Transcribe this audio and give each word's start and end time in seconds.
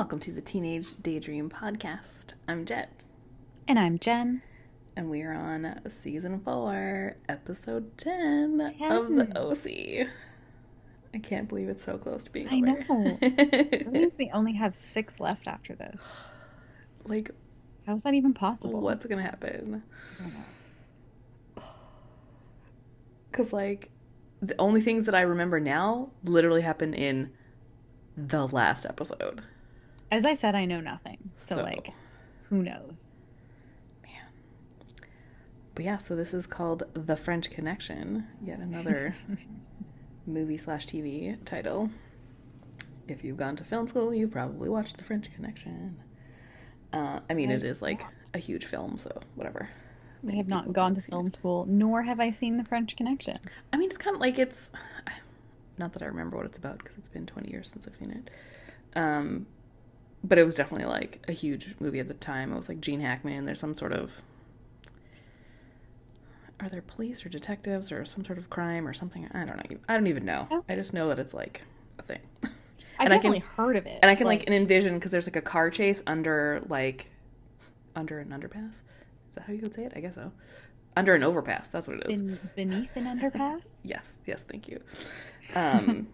welcome 0.00 0.18
to 0.18 0.32
the 0.32 0.40
Teenage 0.40 0.96
Daydream 1.02 1.50
Podcast. 1.50 2.32
I'm 2.48 2.64
Jet, 2.64 3.04
And 3.68 3.78
I'm 3.78 3.98
Jen. 3.98 4.40
and 4.96 5.10
we 5.10 5.20
are 5.20 5.34
on 5.34 5.78
season 5.90 6.40
four, 6.40 7.18
episode 7.28 7.98
10, 7.98 8.62
of 8.88 9.08
the 9.14 9.38
OC. 9.38 10.08
I 11.12 11.18
can't 11.18 11.50
believe 11.50 11.68
it's 11.68 11.84
so 11.84 11.98
close 11.98 12.24
to 12.24 12.30
being 12.30 12.48
I 12.48 12.54
over. 12.56 13.04
know. 13.04 13.18
That 13.20 13.92
means 13.92 14.14
we 14.18 14.30
only 14.32 14.54
have 14.54 14.74
six 14.74 15.20
left 15.20 15.46
after 15.46 15.74
this. 15.74 16.00
like, 17.04 17.30
How 17.86 17.94
is 17.94 18.00
that 18.00 18.14
even 18.14 18.32
possible? 18.32 18.80
what's 18.80 19.04
gonna 19.04 19.20
happen? 19.20 19.82
I 20.18 20.22
don't 20.22 20.32
know. 20.32 21.62
Because, 23.30 23.52
like, 23.52 23.90
the 24.40 24.54
only 24.58 24.80
things 24.80 25.04
that 25.04 25.14
I 25.14 25.20
remember 25.20 25.60
now 25.60 26.08
literally 26.24 26.62
happen 26.62 26.94
in 26.94 27.32
the 28.16 28.48
last 28.48 28.86
episode. 28.86 29.42
As 30.10 30.26
I 30.26 30.34
said, 30.34 30.54
I 30.54 30.64
know 30.64 30.80
nothing. 30.80 31.18
So, 31.38 31.56
So- 31.56 31.62
like, 31.62 31.92
who 32.48 32.62
knows? 32.62 33.20
Man. 34.02 34.22
But 35.74 35.84
yeah, 35.84 35.98
so 35.98 36.16
this 36.16 36.34
is 36.34 36.46
called 36.46 36.82
The 36.94 37.16
French 37.16 37.50
Connection, 37.50 38.26
yet 38.44 38.58
another 38.58 39.14
movie 40.26 40.56
slash 40.56 40.86
TV 40.86 41.36
title. 41.44 41.90
If 43.08 43.24
you've 43.24 43.36
gone 43.36 43.56
to 43.56 43.64
film 43.64 43.88
school, 43.88 44.12
you've 44.14 44.30
probably 44.30 44.68
watched 44.68 44.96
The 44.98 45.04
French 45.04 45.32
Connection. 45.34 45.96
Uh, 46.92 47.20
I 47.28 47.34
mean, 47.34 47.50
I 47.50 47.54
it 47.54 47.64
is 47.64 47.80
like 47.82 48.02
a 48.34 48.38
huge 48.38 48.64
film, 48.66 48.98
so 48.98 49.20
whatever. 49.36 49.68
I 50.28 50.32
have 50.32 50.48
not 50.48 50.72
gone 50.72 50.94
to 50.96 51.00
film 51.00 51.28
it. 51.28 51.32
school, 51.32 51.64
nor 51.66 52.02
have 52.02 52.20
I 52.20 52.30
seen 52.30 52.56
The 52.56 52.64
French 52.64 52.96
Connection. 52.96 53.38
I 53.72 53.76
mean, 53.78 53.88
it's 53.88 53.96
kind 53.96 54.14
of 54.14 54.20
like 54.20 54.38
it's 54.38 54.70
not 55.78 55.92
that 55.92 56.02
I 56.02 56.06
remember 56.06 56.36
what 56.36 56.46
it's 56.46 56.58
about 56.58 56.78
because 56.78 56.98
it's 56.98 57.08
been 57.08 57.26
20 57.26 57.50
years 57.50 57.70
since 57.70 57.86
I've 57.88 57.96
seen 57.96 58.10
it. 58.10 58.30
Um, 58.98 59.46
but 60.22 60.38
it 60.38 60.44
was 60.44 60.54
definitely 60.54 60.86
like 60.86 61.22
a 61.28 61.32
huge 61.32 61.74
movie 61.80 61.98
at 62.00 62.08
the 62.08 62.14
time. 62.14 62.52
It 62.52 62.56
was 62.56 62.68
like 62.68 62.80
Gene 62.80 63.00
Hackman. 63.00 63.44
There's 63.46 63.60
some 63.60 63.74
sort 63.74 63.92
of 63.92 64.22
are 66.60 66.68
there 66.68 66.82
police 66.82 67.24
or 67.24 67.30
detectives 67.30 67.90
or 67.90 68.04
some 68.04 68.24
sort 68.24 68.36
of 68.38 68.50
crime 68.50 68.86
or 68.86 68.92
something? 68.92 69.26
I 69.32 69.44
don't 69.44 69.56
know. 69.56 69.78
I 69.88 69.94
don't 69.94 70.06
even 70.08 70.26
know. 70.26 70.46
Oh. 70.50 70.64
I 70.68 70.74
just 70.74 70.92
know 70.92 71.08
that 71.08 71.18
it's 71.18 71.32
like 71.32 71.62
a 71.98 72.02
thing. 72.02 72.20
I 72.44 72.48
And 73.04 73.14
I 73.14 73.18
can- 73.18 73.32
definitely 73.32 73.40
heard 73.56 73.76
of 73.76 73.86
it. 73.86 73.98
And 74.02 74.10
I 74.10 74.14
can 74.14 74.26
like, 74.26 74.46
envision 74.48 74.94
because 74.94 75.10
there's 75.10 75.26
like 75.26 75.36
a 75.36 75.40
car 75.42 75.70
chase 75.70 76.02
under 76.06 76.62
like 76.68 77.06
under 77.96 78.18
an 78.18 78.28
underpass. 78.28 78.72
Is 78.74 79.36
that 79.36 79.44
how 79.46 79.52
you 79.54 79.62
would 79.62 79.74
say 79.74 79.84
it? 79.84 79.92
I 79.96 80.00
guess 80.00 80.16
so. 80.16 80.32
Under 80.96 81.14
an 81.14 81.22
overpass. 81.22 81.68
That's 81.68 81.88
what 81.88 81.98
it 81.98 82.10
is. 82.10 82.38
beneath 82.54 82.94
an 82.94 83.04
underpass. 83.18 83.62
Yes, 83.82 84.18
yes, 84.26 84.42
thank 84.42 84.68
you. 84.68 84.80
Um, 85.54 86.08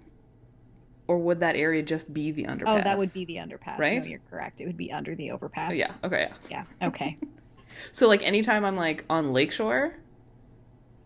or 1.09 1.19
would 1.19 1.41
that 1.41 1.57
area 1.57 1.83
just 1.83 2.13
be 2.13 2.33
the 2.33 2.45
underpass? 2.45 2.81
Oh, 2.81 2.83
that 2.83 2.99
would 2.99 3.13
be 3.13 3.25
the 3.25 3.37
underpass. 3.37 3.79
Right? 3.79 4.03
No, 4.03 4.09
you're 4.09 4.21
correct. 4.31 4.61
It 4.61 4.67
would 4.67 4.77
be 4.77 4.93
under 4.93 5.15
the 5.15 5.31
overpass. 5.31 5.71
Oh, 5.71 5.75
yeah. 5.75 5.93
Okay. 6.03 6.31
Yeah. 6.51 6.65
Yeah. 6.81 6.89
Okay. 6.89 7.19
So 7.93 8.09
like 8.09 8.23
anytime 8.23 8.65
I'm 8.65 8.77
like 8.77 9.05
on 9.11 9.33
Lakeshore, 9.33 9.95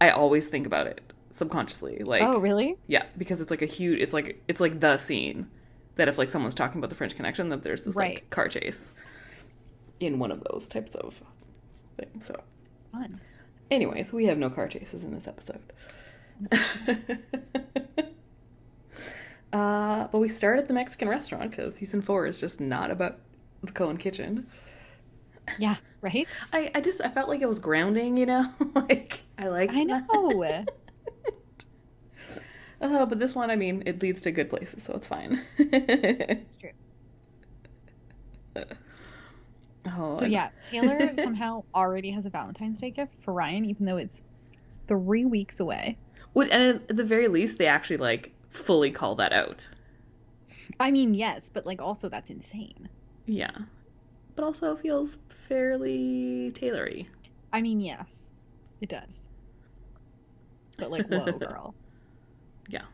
I 0.00 0.10
always 0.10 0.46
think 0.46 0.66
about 0.66 0.86
it 0.86 1.12
subconsciously. 1.30 1.98
Like, 2.04 2.22
oh, 2.22 2.38
really? 2.38 2.76
yeah, 2.86 3.04
because 3.16 3.40
it's 3.40 3.50
like 3.50 3.62
a 3.62 3.66
huge. 3.66 4.00
It's 4.00 4.12
like 4.12 4.42
it's 4.48 4.60
like 4.60 4.80
the 4.80 4.98
scene 4.98 5.48
that 5.96 6.08
if 6.08 6.18
like 6.18 6.28
someone's 6.28 6.54
talking 6.54 6.78
about 6.78 6.90
the 6.90 6.96
French 6.96 7.16
Connection, 7.16 7.48
that 7.50 7.62
there's 7.62 7.84
this 7.84 7.96
like 7.96 8.28
car 8.30 8.48
chase 8.48 8.92
in 9.98 10.18
one 10.18 10.30
of 10.30 10.42
those 10.50 10.68
types 10.68 10.94
of 10.94 11.20
things. 11.98 12.26
So, 12.26 12.40
Fun. 12.92 13.20
anyways, 13.70 14.12
we 14.12 14.26
have 14.26 14.38
no 14.38 14.50
car 14.50 14.68
chases 14.68 15.04
in 15.04 15.14
this 15.14 15.28
episode. 15.28 15.60
uh, 19.52 20.06
but 20.08 20.18
we 20.18 20.28
start 20.28 20.58
at 20.58 20.68
the 20.68 20.74
Mexican 20.74 21.08
restaurant 21.08 21.50
because 21.50 21.74
season 21.76 22.02
four 22.02 22.26
is 22.26 22.40
just 22.40 22.60
not 22.60 22.90
about 22.90 23.18
the 23.62 23.72
Cohen 23.72 23.96
kitchen. 23.96 24.46
Yeah. 25.58 25.76
Right. 26.00 26.28
I, 26.52 26.70
I 26.74 26.80
just 26.80 27.00
I 27.00 27.08
felt 27.08 27.28
like 27.28 27.40
it 27.40 27.48
was 27.48 27.58
grounding, 27.58 28.16
you 28.16 28.26
know, 28.26 28.46
like 28.74 29.22
I 29.38 29.48
like 29.48 29.70
I 29.72 29.82
know. 29.84 30.64
Uh, 32.82 33.04
but 33.04 33.18
this 33.18 33.34
one, 33.34 33.50
I 33.50 33.56
mean, 33.56 33.82
it 33.84 34.00
leads 34.00 34.22
to 34.22 34.30
good 34.32 34.48
places, 34.48 34.82
so 34.84 34.94
it's 34.94 35.06
fine. 35.06 35.42
It's 35.58 36.56
true. 36.56 36.70
oh, 39.86 40.18
So 40.18 40.24
yeah, 40.24 40.48
Taylor 40.66 41.14
somehow 41.14 41.64
already 41.74 42.10
has 42.12 42.24
a 42.24 42.30
Valentine's 42.30 42.80
Day 42.80 42.90
gift 42.90 43.12
for 43.22 43.34
Ryan, 43.34 43.66
even 43.66 43.84
though 43.84 43.98
it's 43.98 44.22
three 44.88 45.26
weeks 45.26 45.60
away. 45.60 45.98
Would, 46.32 46.48
and 46.48 46.80
at 46.88 46.96
the 46.96 47.04
very 47.04 47.28
least, 47.28 47.58
they 47.58 47.66
actually 47.66 47.98
like 47.98 48.32
fully 48.50 48.90
call 48.90 49.14
that 49.16 49.32
out. 49.32 49.68
I 50.78 50.90
mean, 50.90 51.14
yes, 51.14 51.50
but 51.52 51.66
like 51.66 51.80
also 51.80 52.08
that's 52.08 52.30
insane. 52.30 52.88
Yeah, 53.26 53.50
but 54.34 54.44
also 54.44 54.76
feels 54.76 55.18
fairly 55.28 56.50
tailory. 56.54 57.08
I 57.52 57.62
mean, 57.62 57.80
yes, 57.80 58.32
it 58.80 58.88
does. 58.88 59.26
But 60.76 60.90
like, 60.90 61.06
whoa, 61.06 61.32
girl. 61.38 61.74
Yeah. 62.68 62.84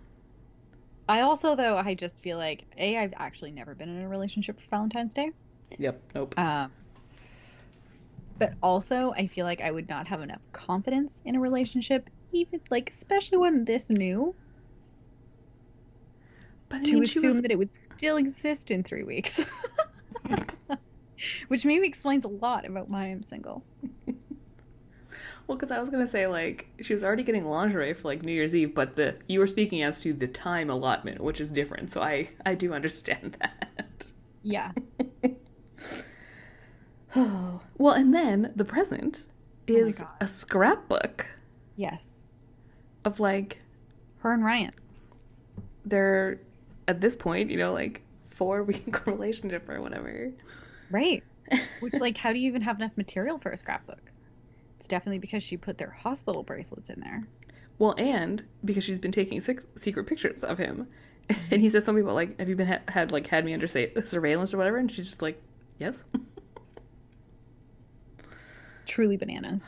I 1.09 1.21
also, 1.21 1.55
though, 1.55 1.77
I 1.77 1.95
just 1.95 2.21
feel 2.21 2.37
like 2.37 2.67
a 2.77 2.99
I've 2.99 3.15
actually 3.17 3.53
never 3.53 3.75
been 3.75 3.89
in 3.89 4.03
a 4.03 4.09
relationship 4.09 4.61
for 4.61 4.67
Valentine's 4.71 5.15
Day. 5.15 5.31
Yep. 5.79 6.01
Nope. 6.15 6.39
Um, 6.39 6.73
but 8.39 8.55
also, 8.63 9.13
I 9.13 9.29
feel 9.29 9.47
like 9.47 9.61
I 9.61 9.71
would 9.71 9.89
not 9.89 10.09
have 10.09 10.21
enough 10.21 10.43
confidence 10.53 11.21
in 11.25 11.37
a 11.37 11.41
relationship, 11.41 12.11
even 12.33 12.61
like 12.71 12.91
especially 12.91 13.39
one 13.39 13.65
this 13.65 13.89
new, 13.89 14.35
But 16.69 16.81
I 16.81 16.85
to 16.85 16.93
mean, 16.95 17.03
assume 17.05 17.23
was. 17.23 17.43
that 17.43 17.51
it 17.51 17.59
would 17.59 17.75
still 17.75 18.17
exist 18.17 18.71
in 18.71 18.83
three 18.83 19.03
weeks. 19.05 19.45
Which 21.49 21.65
maybe 21.65 21.87
explains 21.87 22.25
a 22.25 22.29
lot 22.29 22.65
about 22.67 22.89
why 22.89 23.05
I'm 23.05 23.23
single. 23.23 23.65
Well, 25.47 25.57
because 25.57 25.71
I 25.71 25.79
was 25.79 25.89
gonna 25.91 26.09
say 26.09 26.27
like 26.27 26.67
she 26.83 26.93
was 26.93 27.05
already 27.05 27.23
getting 27.23 27.45
lingerie 27.45 27.95
for 27.95 28.09
like 28.09 28.23
New 28.25 28.33
Year's 28.33 28.53
Eve, 28.53 28.75
but 28.75 28.97
the 28.97 29.15
you 29.29 29.39
were 29.39 29.47
speaking 29.47 29.81
as 29.81 30.01
to 30.01 30.13
the 30.13 30.27
time 30.27 30.69
allotment, 30.69 31.21
which 31.21 31.41
is 31.41 31.51
different. 31.51 31.89
So 31.93 32.03
I 32.03 32.31
I 32.45 32.57
do 32.57 32.75
understand 32.75 33.37
that. 33.39 34.07
Yeah. 34.43 34.73
Oh 37.15 37.61
well, 37.79 37.95
and 37.95 38.13
then 38.13 38.53
the 38.57 38.65
present 38.65 39.23
Oh 39.69 39.73
is 39.73 39.99
God. 39.99 40.09
a 40.21 40.27
scrapbook 40.27 41.27
Yes. 41.77 42.19
of 43.05 43.21
like 43.21 43.63
Her 44.19 44.33
and 44.33 44.45
Ryan. 44.45 44.73
their 45.85 46.41
at 46.89 47.01
this 47.01 47.17
point, 47.17 47.51
you 47.51 47.57
know, 47.57 47.73
like 47.73 48.03
four 48.29 48.63
week 48.65 49.07
relationship 49.07 49.69
or 49.69 49.81
whatever. 49.81 50.33
Right. 50.91 51.23
Which, 51.81 51.95
like, 51.95 52.17
how 52.17 52.33
do 52.33 52.39
you 52.39 52.49
even 52.49 52.63
have 52.63 52.77
enough 52.77 52.97
material 52.97 53.39
for 53.39 53.51
a 53.51 53.57
scrapbook? 53.57 54.13
It's 54.79 54.89
definitely 54.89 55.19
because 55.19 55.43
she 55.43 55.57
put 55.57 55.79
their 55.79 55.91
hospital 55.91 56.43
bracelets 56.43 56.91
in 56.91 57.01
there. 57.01 57.27
Well, 57.79 57.95
and 57.99 58.43
because 58.65 58.85
she's 58.85 58.99
been 58.99 59.13
taking 59.13 59.41
six 59.41 59.67
secret 59.77 60.07
pictures 60.07 60.43
of 60.43 60.59
him, 60.59 60.89
and 61.29 61.39
mm-hmm. 61.39 61.61
he 61.61 61.69
says 61.69 61.85
something 61.85 62.03
about 62.03 62.15
like, 62.15 62.39
"Have 62.39 62.49
you 62.49 62.57
been 62.57 62.69
ha- 62.69 62.81
had 62.89 63.13
like 63.13 63.27
had 63.27 63.45
me 63.45 63.53
under 63.53 63.69
say, 63.69 63.93
surveillance 64.05 64.55
or 64.55 64.59
whatever?" 64.59 64.77
And 64.79 64.91
she's 64.91 65.09
just 65.09 65.23
like, 65.23 65.41
"Yes." 65.79 66.05
Truly 68.87 69.17
bananas. 69.17 69.65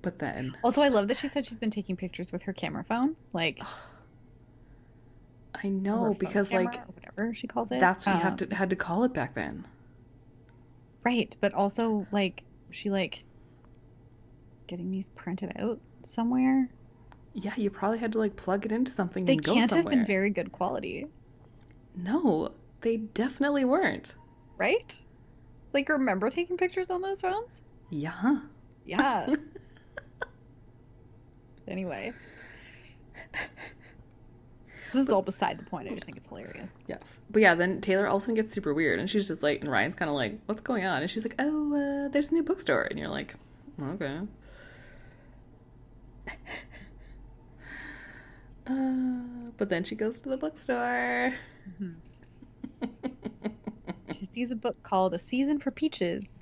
But 0.00 0.18
then 0.18 0.56
Also, 0.64 0.82
I 0.82 0.88
love 0.88 1.08
that 1.08 1.16
she 1.16 1.28
said 1.28 1.46
she's 1.46 1.60
been 1.60 1.70
taking 1.70 1.96
pictures 1.96 2.32
with 2.32 2.42
her 2.42 2.52
camera 2.52 2.82
phone. 2.84 3.14
Like, 3.32 3.60
I 5.64 5.68
know 5.68 6.14
because 6.18 6.52
like 6.52 6.84
whatever 6.88 7.32
she 7.34 7.46
calls 7.46 7.70
it. 7.70 7.78
that's 7.80 8.04
what 8.06 8.16
you 8.16 8.20
have 8.22 8.32
Um, 8.32 8.48
to 8.48 8.54
had 8.54 8.70
to 8.70 8.76
call 8.76 9.04
it 9.04 9.12
back 9.14 9.34
then. 9.34 9.66
Right. 11.04 11.34
But 11.40 11.52
also, 11.54 12.06
like, 12.12 12.44
she, 12.70 12.90
like, 12.90 13.24
getting 14.66 14.90
these 14.92 15.08
printed 15.10 15.52
out 15.56 15.80
somewhere. 16.02 16.68
Yeah, 17.34 17.54
you 17.56 17.70
probably 17.70 17.98
had 17.98 18.12
to 18.12 18.18
like 18.18 18.36
plug 18.36 18.66
it 18.66 18.72
into 18.72 18.92
something 18.92 19.24
They 19.24 19.32
and 19.34 19.42
go 19.42 19.54
can't 19.54 19.70
have 19.70 19.86
been 19.88 20.04
very 20.06 20.30
good 20.30 20.52
quality. 20.52 21.06
No, 21.96 22.52
they 22.82 22.98
definitely 22.98 23.64
weren't. 23.64 24.14
Right? 24.58 24.94
Like, 25.72 25.88
remember 25.88 26.28
taking 26.30 26.56
pictures 26.56 26.90
on 26.90 27.00
those 27.00 27.20
phones? 27.20 27.62
Yeah. 27.90 28.40
Yeah. 28.84 29.34
anyway. 31.68 32.12
This 34.92 35.04
is 35.04 35.10
all 35.10 35.22
beside 35.32 35.58
the 35.58 35.64
point. 35.64 35.88
I 35.88 35.94
just 35.94 36.04
think 36.04 36.16
it's 36.16 36.26
hilarious. 36.26 36.68
Yes. 36.86 37.00
But 37.30 37.42
yeah, 37.42 37.54
then 37.54 37.80
Taylor 37.80 38.06
all 38.06 38.16
of 38.16 38.22
a 38.22 38.24
sudden 38.24 38.34
gets 38.34 38.52
super 38.52 38.72
weird 38.74 38.98
and 39.00 39.08
she's 39.08 39.28
just 39.28 39.42
like, 39.42 39.60
and 39.60 39.70
Ryan's 39.70 39.94
kind 39.94 40.08
of 40.08 40.14
like, 40.16 40.38
what's 40.46 40.60
going 40.60 40.84
on? 40.84 41.02
And 41.02 41.10
she's 41.10 41.24
like, 41.24 41.34
oh, 41.38 41.74
uh, 42.06 42.08
there's 42.08 42.30
a 42.30 42.34
new 42.34 42.42
bookstore. 42.42 42.82
And 42.82 42.98
you're 42.98 43.08
like, 43.08 43.34
okay. 43.80 44.20
Uh, 48.64 49.50
but 49.56 49.68
then 49.68 49.82
she 49.82 49.96
goes 49.96 50.22
to 50.22 50.28
the 50.28 50.36
bookstore. 50.36 51.34
She 54.12 54.26
sees 54.26 54.50
a 54.50 54.56
book 54.56 54.80
called 54.82 55.14
A 55.14 55.18
Season 55.18 55.58
for 55.58 55.70
Peaches, 55.70 56.32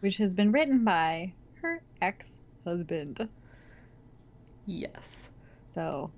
which 0.00 0.16
has 0.18 0.34
been 0.34 0.52
written 0.52 0.84
by 0.84 1.32
her 1.62 1.80
ex 2.02 2.38
husband. 2.64 3.28
yes. 4.66 5.30
So 5.74 6.10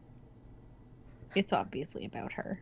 it's 1.34 1.52
obviously 1.52 2.04
about 2.04 2.32
her. 2.34 2.60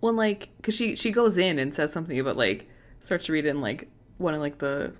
Well, 0.00 0.12
like, 0.12 0.50
cause 0.62 0.74
she 0.74 0.94
she 0.96 1.10
goes 1.10 1.38
in 1.38 1.58
and 1.58 1.74
says 1.74 1.92
something 1.92 2.18
about 2.18 2.36
like 2.36 2.68
starts 3.00 3.26
to 3.26 3.32
read 3.32 3.46
it, 3.46 3.50
and 3.50 3.60
like 3.60 3.88
one 4.18 4.34
of 4.34 4.40
like 4.40 4.58
the 4.58 4.92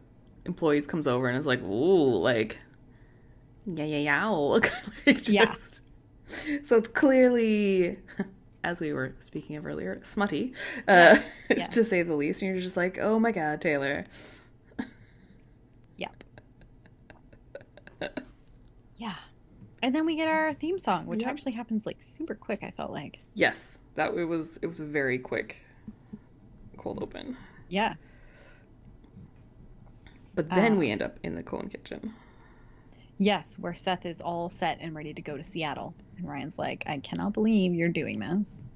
employees 0.44 0.86
comes 0.86 1.06
over 1.06 1.28
and 1.28 1.38
is 1.38 1.46
like, 1.46 1.62
"Ooh, 1.62 2.16
like, 2.18 2.58
yeah, 3.66 3.84
yeah, 3.84 3.98
yeah," 3.98 4.26
like, 5.06 5.22
just, 5.22 5.28
Yeah. 5.28 5.54
So 6.62 6.76
it's 6.76 6.88
clearly, 6.88 7.98
as 8.64 8.80
we 8.80 8.92
were 8.92 9.14
speaking 9.20 9.56
of 9.56 9.64
earlier, 9.66 10.00
smutty, 10.02 10.52
uh, 10.86 11.18
Yeah. 11.54 11.66
to 11.72 11.84
say 11.84 12.02
the 12.02 12.14
least. 12.14 12.42
And 12.42 12.50
you're 12.52 12.60
just 12.60 12.76
like, 12.76 12.98
"Oh 12.98 13.18
my 13.18 13.32
god, 13.32 13.60
Taylor." 13.60 14.04
Yep. 15.96 16.24
yeah. 18.96 19.14
And 19.82 19.94
then 19.94 20.04
we 20.06 20.16
get 20.16 20.28
our 20.28 20.54
theme 20.54 20.78
song, 20.78 21.06
which 21.06 21.20
Yep. 21.20 21.30
actually 21.30 21.52
happens 21.52 21.86
like 21.86 21.98
super 22.00 22.34
quick, 22.34 22.60
I 22.62 22.70
felt 22.70 22.90
like. 22.90 23.20
Yes, 23.34 23.78
that 23.94 24.14
it 24.14 24.25
was. 24.25 24.58
It 24.60 24.66
was 24.66 24.80
a 24.80 24.84
very 24.84 25.19
quick, 25.19 25.62
cold 26.76 27.02
open. 27.02 27.36
Yeah. 27.69 27.94
But 30.34 30.50
then 30.50 30.76
we 30.78 30.86
um, 30.86 30.92
end 30.92 31.02
up 31.02 31.19
in 31.22 31.34
the 31.34 31.42
Cohen 31.42 31.69
kitchen. 31.69 32.14
Yes, 33.19 33.56
where 33.58 33.75
Seth 33.75 34.06
is 34.06 34.20
all 34.20 34.48
set 34.48 34.78
and 34.80 34.94
ready 34.94 35.12
to 35.12 35.20
go 35.20 35.36
to 35.36 35.42
Seattle. 35.42 35.94
And 36.16 36.28
Ryan's 36.28 36.58
like, 36.58 36.84
I 36.86 36.98
cannot 36.98 37.32
believe 37.32 37.75
you're 37.75 37.88
doing 37.88 38.20
this. 38.20 38.66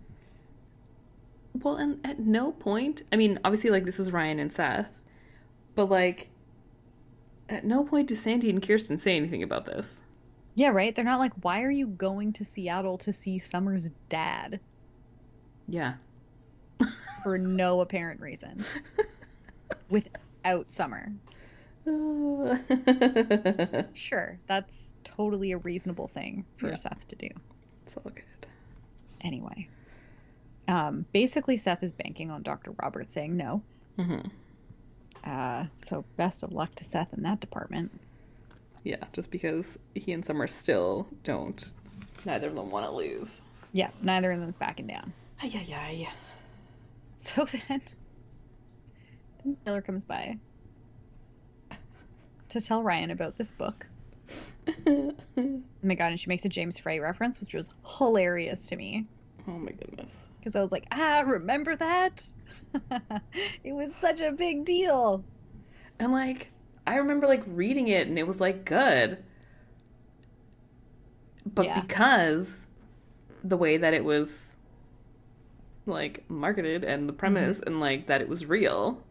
Well, 1.62 1.76
and 1.76 2.04
at 2.04 2.18
no 2.18 2.50
point, 2.52 3.02
I 3.12 3.16
mean, 3.16 3.38
obviously, 3.44 3.70
like, 3.70 3.84
this 3.84 4.00
is 4.00 4.10
Ryan 4.10 4.40
and 4.40 4.52
Seth, 4.52 4.88
but, 5.76 5.88
like, 5.90 6.28
at 7.48 7.64
no 7.64 7.84
point 7.84 8.08
does 8.08 8.20
Sandy 8.20 8.50
and 8.50 8.60
Kirsten 8.60 8.98
say 8.98 9.16
anything 9.16 9.42
about 9.42 9.66
this. 9.66 10.00
Yeah, 10.54 10.68
right? 10.68 10.94
They're 10.94 11.04
not 11.04 11.18
like, 11.18 11.32
why 11.42 11.62
are 11.62 11.70
you 11.70 11.86
going 11.86 12.32
to 12.34 12.44
Seattle 12.44 12.98
to 12.98 13.12
see 13.12 13.38
Summer's 13.38 13.90
dad? 14.08 14.60
Yeah. 15.68 15.94
For 17.22 17.38
no 17.38 17.80
apparent 17.80 18.20
reason. 18.20 18.64
Without 19.88 20.70
Summer. 20.70 21.12
Sure, 23.94 24.38
that's 24.46 24.76
totally 25.04 25.52
a 25.52 25.58
reasonable 25.58 26.06
thing 26.08 26.44
for 26.56 26.68
Yeah. 26.68 26.76
Seth 26.76 27.06
to 27.08 27.16
do. 27.16 27.28
it's 27.84 27.96
all 27.96 28.10
good. 28.14 28.24
Anyway. 29.20 29.68
Um, 30.68 31.04
basically, 31.12 31.56
Seth 31.56 31.82
is 31.82 31.92
banking 31.92 32.30
on 32.30 32.42
Dr. 32.42 32.72
Roberts 32.80 33.12
saying 33.12 33.36
no. 33.36 33.62
hmm 33.98 34.20
Uh, 35.24 35.66
so 35.86 36.04
best 36.16 36.42
of 36.44 36.52
luck 36.52 36.72
to 36.76 36.84
Seth 36.84 37.12
in 37.14 37.22
that 37.24 37.40
department. 37.40 37.90
Yeah, 38.84 39.04
just 39.12 39.30
because 39.30 39.78
he 39.94 40.12
and 40.12 40.24
Summer 40.24 40.46
still 40.46 41.06
don't, 41.22 41.70
neither 42.24 42.48
of 42.48 42.56
them 42.56 42.70
want 42.70 42.84
to 42.86 42.90
lose. 42.92 43.40
Yeah, 43.72 43.90
neither 44.02 44.32
of 44.32 44.40
them's 44.40 44.56
backing 44.56 44.86
down. 44.86 45.12
Ay, 45.42 45.50
ay, 45.54 45.74
ay. 45.74 46.08
So 47.20 47.44
then, 47.68 47.80
then 49.44 49.56
Taylor 49.64 49.82
comes 49.82 50.04
by 50.04 50.36
to 52.48 52.60
tell 52.60 52.82
Ryan 52.82 53.10
about 53.10 53.36
this 53.38 53.52
book. 53.52 53.86
Oh 55.36 55.62
my 55.88 55.94
god, 55.96 56.10
and 56.12 56.20
she 56.20 56.28
makes 56.28 56.44
a 56.44 56.48
James 56.48 56.78
Frey 56.78 57.00
reference, 57.00 57.40
which 57.40 57.54
was 57.54 57.70
hilarious 57.98 58.68
to 58.68 58.76
me. 58.76 59.04
oh 59.48 59.52
my 59.52 59.72
goodness. 59.72 60.28
Because 60.38 60.54
I 60.54 60.62
was 60.62 60.70
like, 60.70 60.84
ah, 60.92 61.22
remember 61.26 61.74
that? 61.74 62.24
it 63.64 63.72
was 63.72 63.92
such 63.96 64.20
a 64.20 64.30
big 64.30 64.64
deal. 64.64 65.24
And, 65.98 66.12
like, 66.12 66.50
I 66.86 66.96
remember, 66.96 67.26
like, 67.26 67.42
reading 67.46 67.88
it 67.88 68.08
and 68.08 68.18
it 68.18 68.26
was, 68.26 68.40
like, 68.40 68.64
good. 68.64 69.18
But 71.46 71.66
Yeah. 71.66 71.80
because 71.80 72.66
the 73.44 73.56
way 73.56 73.76
that 73.76 73.94
it 73.94 74.04
was, 74.04 74.56
like, 75.86 76.28
marketed 76.28 76.84
and 76.84 77.08
the 77.08 77.12
premise 77.12 77.60
and, 77.60 77.80
like, 77.80 78.06
that 78.06 78.20
it 78.20 78.28
was 78.28 78.46
real. 78.46 79.02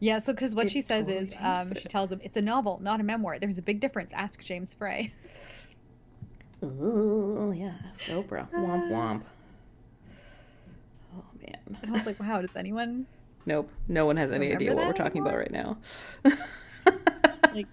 Yeah, 0.00 0.18
so 0.18 0.32
because 0.32 0.54
what 0.54 0.70
she 0.70 0.82
says 0.82 1.06
totally 1.06 1.26
is, 1.26 1.36
um, 1.40 1.72
she 1.74 1.88
tells 1.88 2.10
him 2.10 2.20
it's 2.24 2.36
a 2.36 2.42
novel, 2.42 2.80
not 2.82 2.98
a 2.98 3.04
memoir. 3.04 3.38
There's 3.38 3.58
a 3.58 3.62
big 3.62 3.78
difference. 3.78 4.12
Ask 4.12 4.42
James 4.42 4.74
Frey. 4.74 5.12
Ooh, 6.64 7.54
yeah, 7.56 7.74
ask 7.88 8.04
Oprah. 8.04 8.50
Womp 8.52 8.90
womp. 8.90 9.22
Oh, 11.16 11.24
man. 11.40 11.78
And 11.82 11.90
I 11.90 11.92
was 11.92 12.06
like, 12.06 12.18
wow, 12.18 12.40
does 12.40 12.56
anyone 12.56 13.06
Nope. 13.46 13.70
No 13.88 14.06
one 14.06 14.16
has 14.16 14.30
any 14.30 14.54
idea 14.54 14.74
what 14.74 14.86
we're 14.86 14.92
talking 14.92 15.20
about 15.20 15.36
right 15.36 15.50
now. 15.50 15.78
like? 17.52 17.66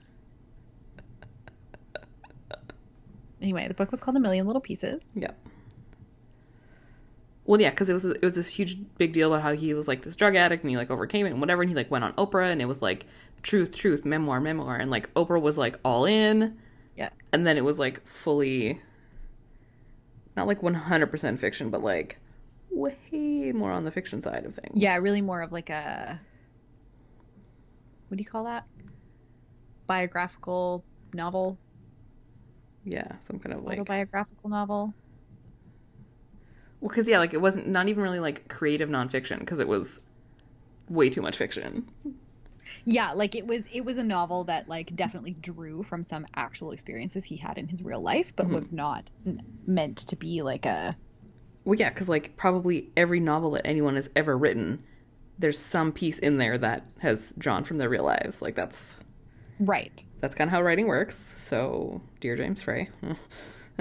Anyway, 3.41 3.68
the 3.68 3.74
book 3.74 3.91
was 3.91 4.00
called 4.01 4.18
A 4.18 4.19
Million 4.19 4.45
Little 4.47 4.62
Pieces. 4.62 5.03
Yep. 5.15 5.38
Well, 7.45 7.59
yeah, 7.59 7.71
because 7.71 7.89
it 7.89 7.94
was 7.94 8.06
it 8.06 8.21
was 8.21 8.36
this 8.36 8.50
huge 8.50 8.77
big 8.97 9.12
deal 9.13 9.33
about 9.33 9.41
how 9.44 9.53
he 9.53 9.74
was 9.74 9.88
like 9.88 10.03
this 10.03 10.15
drug 10.15 10.36
addict 10.36 10.63
and 10.63 10.69
he 10.69 10.77
like 10.77 10.91
overcame 10.91 11.25
it 11.25 11.31
and 11.31 11.39
whatever, 11.39 11.62
and 11.63 11.69
he 11.69 11.75
like 11.75 11.89
went 11.89 12.03
on 12.03 12.13
Oprah 12.13 12.51
and 12.51 12.62
it 12.62 12.65
was 12.65 12.81
like 12.81 13.06
truth, 13.41 13.75
truth, 13.75 14.06
memoir, 14.06 14.39
memoir, 14.39 14.75
and 14.75 14.91
like 14.91 15.12
Oprah 15.15 15.41
was 15.41 15.57
like 15.57 15.80
all 15.83 16.06
in, 16.06 16.57
Yeah. 16.95 17.09
and 17.33 17.47
then 17.47 17.57
it 17.57 17.63
was 17.63 17.80
like 17.80 18.06
fully, 18.06 18.80
not 20.38 20.45
like 20.45 20.62
one 20.62 20.75
hundred 20.75 21.07
percent 21.07 21.39
fiction, 21.39 21.71
but 21.71 21.81
like 21.81 22.19
way 22.69 23.51
more 23.56 23.71
on 23.71 23.83
the 23.83 23.89
fiction 23.91 24.21
side 24.21 24.45
of 24.45 24.53
things. 24.53 24.74
Yeah, 24.75 24.97
really 24.97 25.21
more 25.21 25.41
of 25.41 25.51
like 25.51 25.71
a 25.71 26.19
what 28.09 28.18
do 28.18 28.24
you 28.24 28.30
call 28.30 28.44
that? 28.44 28.65
Biographical 29.88 30.83
novel, 31.13 31.57
yeah, 32.89 33.19
some 33.19 33.39
kind 33.39 33.53
of 33.56 33.63
like 33.63 33.77
autobiographical 33.80 34.50
novel. 34.50 34.95
well, 36.81 36.89
because 36.89 37.07
yeah, 37.07 37.19
like 37.19 37.33
it 37.33 37.41
wasn't 37.41 37.68
not 37.68 37.88
even 37.89 38.03
really 38.03 38.19
like 38.19 38.47
creative 38.47 38.89
nonfiction 38.89 39.39
because 39.39 39.59
it 39.59 39.68
was 39.68 40.00
way 40.89 41.09
too 41.09 41.21
much 41.21 41.38
fiction. 41.38 41.89
Yeah, 42.86 43.13
like 43.13 43.36
it 43.36 43.47
was 43.47 43.63
it 43.71 43.86
was 43.86 43.97
a 43.97 44.03
novel 44.03 44.44
that 44.45 44.68
like 44.68 44.94
definitely 44.95 45.33
drew 45.33 45.81
from 45.83 46.03
some 46.03 46.25
actual 46.36 46.71
experiences 46.71 47.24
he 47.25 47.38
had 47.38 47.57
in 47.57 47.68
his 47.69 47.81
real 47.83 48.01
life, 48.01 48.33
but 48.36 48.50
Mhm. 48.50 48.51
was 48.51 48.71
not 48.74 49.09
meant 49.65 49.97
to 50.00 50.15
be 50.18 50.41
like 50.41 50.65
a 50.65 50.97
Well, 51.65 51.75
yeah, 51.80 51.89
because 51.89 52.09
like 52.09 52.36
probably 52.38 52.89
every 52.97 53.19
novel 53.19 53.51
that 53.51 53.65
anyone 53.68 53.95
has 53.95 54.09
ever 54.15 54.38
written, 54.38 54.83
there's 55.38 55.59
some 55.59 55.91
piece 55.91 56.19
in 56.19 56.38
there 56.38 56.57
that 56.57 56.86
has 57.00 57.33
drawn 57.38 57.63
from 57.63 57.77
their 57.77 57.89
real 57.89 58.03
lives. 58.03 58.41
Like 58.41 58.56
that's 58.56 58.97
right. 59.59 60.03
that's 60.21 60.35
kind 60.35 60.47
of 60.47 60.51
how 60.51 60.61
writing 60.61 60.88
works. 60.88 61.33
So, 61.38 62.01
dear 62.19 62.36
James 62.36 62.62
Frey, 62.62 62.89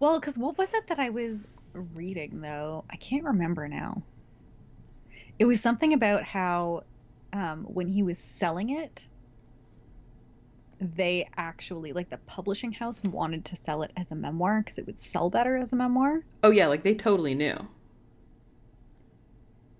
Well, 0.00 0.18
because 0.20 0.36
what 0.38 0.58
was 0.58 0.72
it 0.74 0.88
that 0.88 0.98
I 0.98 1.10
was 1.10 1.38
reading 1.72 2.40
though? 2.40 2.84
I 2.90 2.96
can't 2.96 3.24
remember 3.24 3.68
now. 3.68 4.02
It 5.38 5.46
was 5.46 5.60
something 5.60 5.92
about 5.92 6.24
how 6.24 6.84
um, 7.32 7.64
when 7.64 7.86
he 7.88 8.02
was 8.02 8.18
selling 8.18 8.70
it, 8.70 9.08
they 10.80 11.28
actually 11.36 11.92
like 11.92 12.10
the 12.10 12.18
publishing 12.18 12.72
house 12.72 13.02
wanted 13.04 13.44
to 13.46 13.56
sell 13.56 13.82
it 13.82 13.92
as 13.96 14.10
a 14.12 14.14
memoir 14.14 14.60
because 14.60 14.78
it 14.78 14.86
would 14.86 15.00
sell 15.00 15.30
better 15.30 15.56
as 15.56 15.72
a 15.72 15.76
memoir. 15.76 16.22
oh 16.42 16.50
yeah, 16.50 16.66
like 16.66 16.82
they 16.82 16.94
totally 16.94 17.34
knew. 17.34 17.56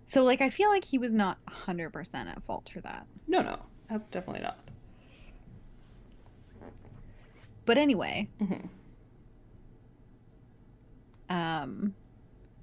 So 0.06 0.22
like 0.25 0.40
I 0.40 0.50
feel 0.50 0.70
like 0.70 0.84
he 0.84 0.99
was 0.99 1.12
not 1.12 1.38
100% 1.46 2.14
at 2.14 2.42
fault 2.44 2.70
for 2.72 2.80
that. 2.80 3.06
No, 3.26 3.42
no, 3.42 3.58
uh, 3.90 3.98
definitely 4.10 4.42
not. 4.42 4.58
But 7.66 7.78
anyway, 7.78 8.28
Mhm. 8.40 8.68
um 11.30 11.94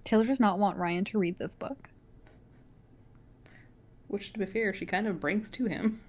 Taylor 0.04 0.26
does 0.26 0.40
not 0.40 0.60
want 0.60 0.78
Ryan 0.78 1.06
to 1.06 1.20
read 1.20 1.38
this 1.38 1.56
book. 1.56 1.90
Which, 4.08 4.34
to 4.34 4.40
be 4.40 4.46
fair, 4.46 4.74
she 4.74 4.86
kind 4.86 5.08
of 5.08 5.20
brings 5.20 5.50
to 5.52 5.66
him. 5.66 6.02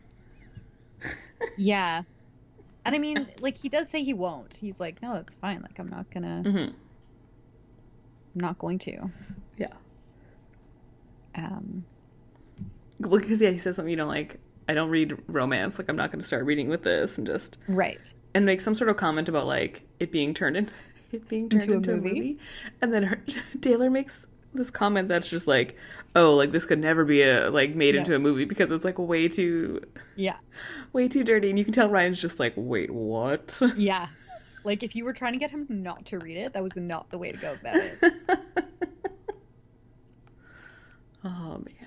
Yeah. 1.57 2.03
And 2.85 2.95
I 2.95 2.99
mean, 2.99 3.29
like 3.41 3.57
he 3.57 3.69
does 3.69 3.89
say 3.89 4.03
he 4.05 4.15
won't. 4.15 4.57
He's 4.57 4.81
like, 4.81 5.03
"No, 5.03 5.15
that's 5.15 5.35
fine. 5.35 5.61
Like 5.63 5.79
I'm 5.79 5.89
not 5.89 6.09
gonna 6.11 6.43
hmm 6.43 6.57
I'm 6.59 6.75
not 8.35 8.59
going 8.59 8.79
to." 8.81 9.11
Yeah. 9.59 9.73
Um 11.35 11.85
Well, 13.01 13.21
because 13.21 13.41
yeah, 13.41 13.51
he 13.51 13.59
says 13.59 13.77
something 13.77 13.91
you 13.91 13.97
don't 13.97 14.09
like 14.09 14.39
I 14.69 14.75
don't 14.75 14.91
read 14.91 15.17
romance. 15.27 15.79
Like 15.79 15.89
I'm 15.89 15.97
not 15.97 16.11
going 16.13 16.21
to 16.21 16.27
start 16.27 16.45
reading 16.45 16.69
with 16.69 16.83
this, 16.85 17.19
and 17.19 17.27
just 17.27 17.59
right. 17.69 18.13
and 18.35 18.47
make 18.47 18.61
some 18.61 18.75
sort 18.75 18.91
of 18.91 18.97
comment 18.97 19.29
about 19.29 19.47
like 19.47 19.83
it 20.01 20.13
being 20.13 20.35
turned 20.35 20.57
in 20.57 20.71
it 21.13 21.29
being 21.29 21.49
turned 21.49 21.63
Into 21.65 21.73
a 21.75 21.77
into, 21.77 21.93
a, 21.93 21.97
movie? 21.97 22.09
movie. 22.15 22.39
and 22.81 22.93
then 22.95 23.03
her, 23.05 23.23
Taylor 23.61 23.91
makes 23.91 24.27
this 24.55 24.71
comment 24.71 25.09
that's 25.09 25.31
just 25.31 25.47
like 25.47 25.77
oh 26.15 26.35
like 26.35 26.53
this 26.53 26.67
could 26.67 26.79
never 26.79 27.07
be 27.07 27.23
a 27.23 27.51
like 27.51 27.75
made 27.75 27.95
Yeah. 27.95 28.01
into 28.03 28.15
a 28.15 28.19
movie 28.19 28.45
because 28.45 28.71
it's 28.71 28.85
like 28.85 28.99
way 28.99 29.27
too 29.29 29.81
Yeah. 30.15 30.37
way 30.93 31.09
too 31.09 31.25
dirty 31.25 31.49
and 31.49 31.59
you 31.59 31.65
can 31.65 31.73
tell 31.73 31.89
Ryan's 31.89 32.21
just 32.21 32.39
like 32.39 32.53
wait 32.57 32.91
what 32.91 33.59
Yeah. 33.77 34.09
Like 34.65 34.83
if 34.83 34.95
you 34.95 35.05
were 35.07 35.13
trying 35.15 35.33
to 35.33 35.39
get 35.39 35.51
him 35.51 35.67
not 35.71 36.05
to 36.07 36.19
read 36.19 36.37
it, 36.37 36.53
that 36.53 36.63
was 36.63 36.77
not 36.77 37.11
the 37.11 37.17
way 37.19 37.33
to 37.33 37.39
go 37.39 37.55
about 37.55 37.77
it. 37.77 38.15
oh 41.25 41.59
man 41.65 41.82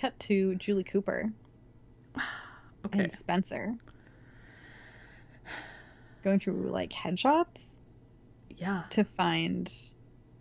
Cut 0.00 0.18
to 0.20 0.54
Julie 0.56 0.84
Cooper 0.84 1.30
okay 2.86 3.00
and 3.00 3.12
Spencer 3.12 3.74
going 6.24 6.38
through 6.38 6.70
like 6.70 6.90
headshots. 6.90 7.76
Yeah. 8.56 8.82
to 8.90 9.04
find 9.04 9.72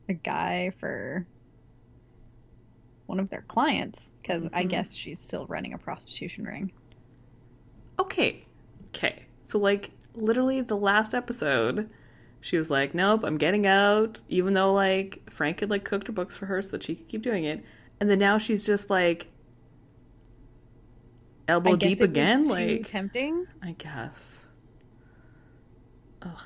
a 0.09 0.13
guy 0.13 0.73
for 0.79 1.25
one 3.05 3.19
of 3.19 3.29
their 3.29 3.43
clients 3.47 4.03
because 4.21 4.45
I 4.51 4.65
Mhm. 4.65 4.69
guess 4.69 4.93
she's 4.93 5.19
still 5.19 5.45
running 5.47 5.71
a 5.73 5.77
prostitution 5.77 6.43
ring. 6.43 6.71
Okay. 7.97 8.43
Okay. 8.89 9.23
So, 9.43 9.57
like, 9.57 9.91
literally 10.15 10.59
the 10.61 10.75
last 10.75 11.13
episode, 11.13 11.89
she 12.41 12.57
was 12.57 12.69
like, 12.69 12.93
nope, 12.93 13.23
I'm 13.23 13.37
getting 13.37 13.65
out, 13.65 14.19
even 14.27 14.53
though, 14.53 14.73
like, 14.73 15.21
Frank 15.29 15.61
had, 15.61 15.69
like, 15.69 15.85
cooked 15.85 16.07
her 16.07 16.13
books 16.13 16.35
for 16.35 16.45
her 16.47 16.61
so 16.61 16.71
that 16.71 16.83
she 16.83 16.95
could 16.95 17.07
keep 17.07 17.21
doing 17.21 17.45
it. 17.45 17.63
And 18.01 18.09
then 18.09 18.19
now 18.19 18.37
she's 18.37 18.65
just, 18.65 18.89
like, 18.89 19.27
elbow 21.49 21.75
deep 21.75 22.01
again. 22.01 22.43
Like, 22.47 22.87
tempting. 22.87 23.45
I 23.61 23.71
guess. 23.77 24.43
Ugh. 26.21 26.41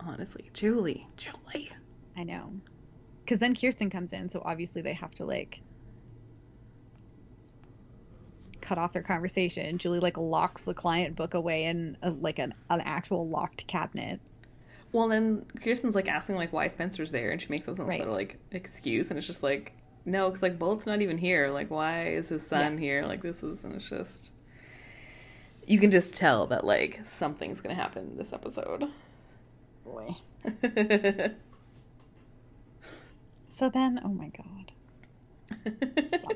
Honestly. 0.00 0.50
Julie. 0.54 1.06
Julie. 1.16 1.70
I 2.16 2.22
know. 2.24 2.52
Because 3.24 3.38
then 3.38 3.54
Kirsten 3.54 3.90
comes 3.90 4.12
in, 4.12 4.30
so 4.30 4.42
obviously 4.44 4.82
they 4.82 4.94
have 4.94 5.14
to 5.16 5.24
like 5.24 5.60
cut 8.60 8.78
off 8.78 8.92
their 8.92 9.02
conversation. 9.02 9.78
Julie 9.78 10.00
like 10.00 10.16
locks 10.16 10.62
the 10.62 10.74
client 10.74 11.16
book 11.16 11.34
away 11.34 11.64
in 11.64 11.96
a, 12.02 12.10
like 12.10 12.38
an, 12.38 12.54
an 12.70 12.80
actual 12.80 13.28
locked 13.28 13.66
cabinet. 13.66 14.20
Well, 14.92 15.06
then 15.06 15.46
Kirsten's, 15.62 15.94
like, 15.94 16.08
asking, 16.08 16.34
like, 16.34 16.52
why 16.52 16.66
Spencer's 16.66 17.12
there, 17.12 17.30
and 17.30 17.40
she 17.40 17.46
makes 17.48 17.66
some 17.66 17.76
Right. 17.76 18.00
of, 18.00 18.08
like, 18.08 18.38
excuse, 18.50 19.10
and 19.10 19.18
it's 19.18 19.26
just 19.26 19.40
like, 19.40 19.72
no, 20.04 20.28
because, 20.28 20.42
like, 20.42 20.58
Bullit's 20.58 20.86
not 20.86 21.02
even 21.02 21.18
here. 21.18 21.48
Like, 21.50 21.70
why 21.70 22.08
is 22.08 22.28
his 22.30 22.46
son 22.46 22.78
here? 22.78 23.04
Like, 23.04 23.22
this 23.22 23.42
is, 23.42 23.64
and 23.64 23.74
it's 23.74 23.88
just. 23.88 24.32
You 25.66 25.78
can 25.78 25.90
just 25.90 26.16
tell 26.16 26.46
that, 26.46 26.64
like, 26.64 27.00
something's 27.04 27.60
gonna 27.60 27.74
happen 27.74 28.16
this 28.16 28.32
episode. 28.32 28.88
Boy. 29.84 30.16
So 33.52 33.68
then, 33.68 34.00
oh 34.02 34.08
my 34.08 34.30
god. 34.30 34.72
So- 36.08 36.28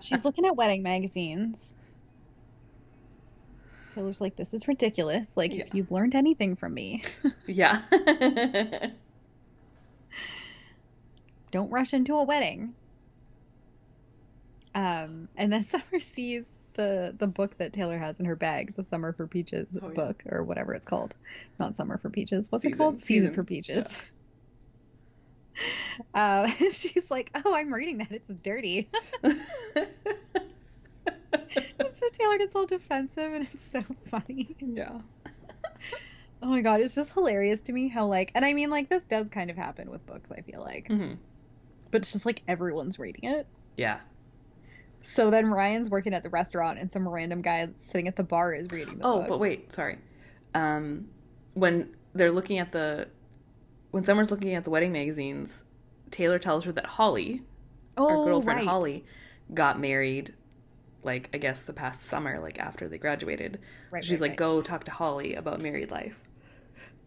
She's 0.00 0.24
looking 0.24 0.46
at 0.46 0.54
wedding 0.54 0.84
magazines. 0.84 1.74
Taylor's 3.92 4.20
like, 4.20 4.36
this 4.36 4.54
is 4.54 4.68
ridiculous. 4.68 5.36
Like, 5.36 5.52
Yeah. 5.52 5.64
if 5.64 5.74
you've 5.74 5.90
learned 5.90 6.14
anything 6.14 6.54
from 6.54 6.74
me, 6.74 7.02
yeah. 7.48 7.82
don't 11.54 11.70
rush 11.70 11.94
into 11.94 12.14
a 12.16 12.24
wedding. 12.24 12.74
Um, 14.74 15.28
and 15.36 15.52
then 15.52 15.64
Summer 15.74 16.00
sees 16.00 16.48
the 16.74 17.14
the 17.16 17.28
book 17.28 17.56
that 17.58 17.72
Taylor 17.72 17.96
has 17.96 18.18
in 18.18 18.26
her 18.26 18.34
bag, 18.34 18.74
the 18.76 18.82
Summer 18.82 19.12
for 19.12 19.26
Peaches 19.28 19.78
Oh, 19.80 19.86
yeah. 19.88 19.94
book, 19.94 20.22
or 20.28 20.42
whatever 20.42 20.74
it's 20.74 20.84
called. 20.86 21.14
Not 21.60 21.76
Summer 21.76 21.96
for 21.98 22.10
Peaches. 22.10 22.50
What's 22.50 22.64
it 22.64 22.76
called? 22.76 22.98
Season, 22.98 23.06
Season, 23.06 23.34
for 23.34 23.44
Peaches. 23.44 23.86
Uh, 26.12 26.48
she's 26.72 27.08
like, 27.12 27.30
"Oh, 27.44 27.54
I'm 27.54 27.72
reading 27.72 27.98
that. 27.98 28.10
It's 28.10 28.34
dirty." 28.34 28.90
and 29.22 29.36
so 31.22 32.06
Taylor 32.12 32.38
gets 32.38 32.56
all 32.56 32.66
defensive, 32.66 33.32
and 33.32 33.44
it's 33.52 33.64
so 33.64 33.84
funny. 34.10 34.56
yeah. 34.58 34.98
Oh 36.42 36.48
my 36.48 36.60
god, 36.60 36.80
it's 36.80 36.96
just 36.96 37.14
hilarious 37.14 37.62
to 37.62 37.72
me 37.72 37.86
how 37.88 38.06
like, 38.06 38.32
and 38.34 38.44
I 38.44 38.52
mean 38.52 38.68
like 38.68 38.88
this 38.90 39.04
does 39.08 39.28
kind 39.28 39.48
of 39.48 39.56
happen 39.56 39.88
with 39.92 40.04
books. 40.06 40.32
I 40.32 40.40
feel 40.40 40.60
like, 40.60 40.88
hmm 40.88 41.12
but 41.94 42.02
it's 42.02 42.10
just 42.10 42.26
like 42.26 42.42
everyone's 42.48 42.98
reading 42.98 43.30
it. 43.30 43.46
Yeah. 43.76 44.00
So 45.00 45.30
then 45.30 45.46
Ryan's 45.46 45.88
working 45.88 46.12
at 46.12 46.24
the 46.24 46.28
restaurant, 46.28 46.76
and 46.80 46.90
some 46.90 47.08
random 47.08 47.40
guy 47.40 47.68
sitting 47.82 48.08
at 48.08 48.16
the 48.16 48.24
bar 48.24 48.52
is 48.52 48.68
reading 48.72 48.98
the 48.98 49.04
Oh, 49.06 49.18
book. 49.20 49.28
but 49.28 49.38
wait, 49.38 49.72
sorry. 49.72 49.98
Um, 50.56 51.06
when 51.52 51.94
they're 52.12 52.32
looking 52.32 52.58
at 52.58 52.72
the, 52.72 53.06
when 53.92 54.02
someone's 54.04 54.32
looking 54.32 54.54
at 54.56 54.64
the 54.64 54.70
wedding 54.70 54.90
magazines, 54.90 55.62
Taylor 56.10 56.40
tells 56.40 56.64
her 56.64 56.72
that 56.72 56.84
Holly, 56.86 57.42
oh, 57.96 58.08
our 58.08 58.24
girlfriend 58.24 58.58
right. 58.58 58.66
Holly, 58.66 59.04
got 59.52 59.78
married, 59.78 60.34
like 61.04 61.30
I 61.32 61.38
guess 61.38 61.60
the 61.60 61.72
past 61.72 62.02
summer, 62.02 62.40
like 62.40 62.58
after 62.58 62.88
they 62.88 62.98
graduated. 62.98 63.60
Right, 63.92 64.02
She's 64.02 64.14
right, 64.14 64.22
like, 64.22 64.30
right. 64.32 64.36
go 64.38 64.62
talk 64.62 64.82
to 64.86 64.90
Holly 64.90 65.36
about 65.36 65.62
married 65.62 65.92
life. 65.92 66.18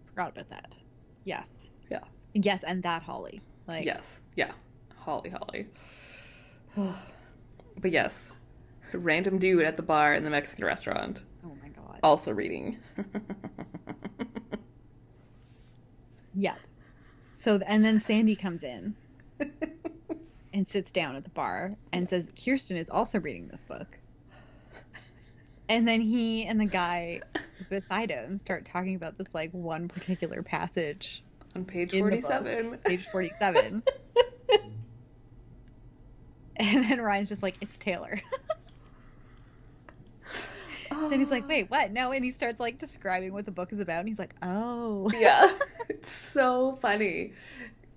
Forgot 0.05 0.31
about 0.31 0.49
that. 0.49 0.77
Yes. 1.25 1.67
Yeah. 1.91 2.05
Yes, 2.33 2.63
and 2.63 2.81
that 2.83 3.01
Holly. 3.03 3.41
Like, 3.67 3.83
yes, 3.83 4.21
yeah, 4.37 4.51
Holly, 5.07 5.29
Holly. 5.29 5.67
but 7.77 7.91
yes, 7.91 8.33
random 8.91 9.37
dude 9.39 9.63
at 9.63 9.77
the 9.77 9.83
bar 9.83 10.13
in 10.13 10.25
the 10.25 10.29
Mexican 10.29 10.65
restaurant, 10.65 11.23
Oh 11.45 11.55
my 11.61 11.69
god. 11.69 11.99
also 12.03 12.31
reading. 12.33 12.77
Yeah. 16.39 16.53
So 17.33 17.59
and 17.65 17.83
then 17.83 17.99
Sandy 17.99 18.35
comes 18.35 18.63
in 18.63 18.93
and 20.53 20.67
sits 20.67 20.91
down 20.91 21.15
at 21.15 21.23
the 21.23 21.31
bar 21.31 21.75
and 21.91 22.07
says 22.07 22.27
Kirsten 22.43 22.77
is 22.77 22.91
also 22.91 23.19
reading 23.19 23.47
this 23.47 23.63
book. 23.63 23.97
And 25.67 25.87
then 25.87 25.99
he 25.99 26.45
and 26.45 26.59
the 26.59 26.65
guy 26.65 27.21
beside 27.71 28.11
him 28.11 28.37
start 28.37 28.65
talking 28.65 28.93
about 28.95 29.17
this 29.17 29.33
like 29.33 29.49
one 29.51 29.87
particular 29.87 30.43
passage, 30.43 31.23
On 31.55 31.65
page 31.65 31.93
In 31.93 32.05
the 32.05 32.11
book. 32.11 32.21
forty-seven. 32.21 32.77
page 32.85 33.05
47. 33.07 33.81
and 36.57 36.89
then 36.89 37.01
Ryan's 37.01 37.29
just 37.29 37.43
like, 37.43 37.55
it's 37.61 37.77
Taylor. 37.77 38.19
then 41.09 41.19
he's 41.19 41.31
like, 41.31 41.43
oh. 41.43 41.47
wait, 41.47 41.69
what? 41.69 41.91
No. 41.91 42.11
And 42.11 42.25
he 42.25 42.31
starts 42.31 42.59
like 42.59 42.79
describing 42.79 43.33
what 43.33 43.45
the 43.45 43.51
book 43.51 43.71
is 43.71 43.79
about. 43.79 43.99
And 43.99 44.09
he's 44.09 44.19
like, 44.19 44.33
oh. 44.41 45.11
yeah 45.19 45.51
it's 45.89 46.11
so 46.11 46.77
funny 46.81 47.33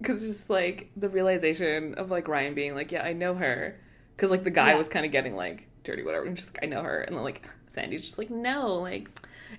because 0.00 0.22
just 0.22 0.50
like 0.50 0.90
the 0.96 1.08
realization 1.08 1.94
of 1.94 2.10
like 2.10 2.28
ryan 2.28 2.54
being 2.54 2.74
like 2.74 2.92
yeah 2.92 3.02
i 3.02 3.12
know 3.12 3.34
her 3.34 3.78
because 4.16 4.30
like 4.30 4.44
the 4.44 4.50
guy 4.50 4.70
Yeah. 4.70 4.76
was 4.76 4.88
kind 4.88 5.04
of 5.04 5.12
getting 5.12 5.36
like 5.36 5.66
dirty 5.82 6.02
whatever 6.02 6.26
and 6.26 6.36
just 6.36 6.50
like 6.54 6.60
i 6.62 6.66
know 6.66 6.82
her 6.82 7.00
and 7.00 7.16
then 7.16 7.24
like 7.24 7.48
sandy's 7.68 8.02
just 8.02 8.18
like 8.18 8.30
no 8.30 8.76
like 8.76 9.08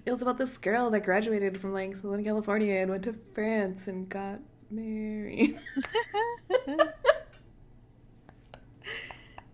it 0.05 0.11
was 0.11 0.21
about 0.21 0.37
this 0.37 0.57
girl 0.57 0.89
that 0.91 1.01
graduated 1.01 1.59
from 1.59 1.73
like 1.73 1.95
southern 1.97 2.23
california 2.23 2.75
and 2.75 2.89
went 2.89 3.03
to 3.03 3.13
france 3.33 3.87
and 3.87 4.07
got 4.09 4.39
married 4.69 5.59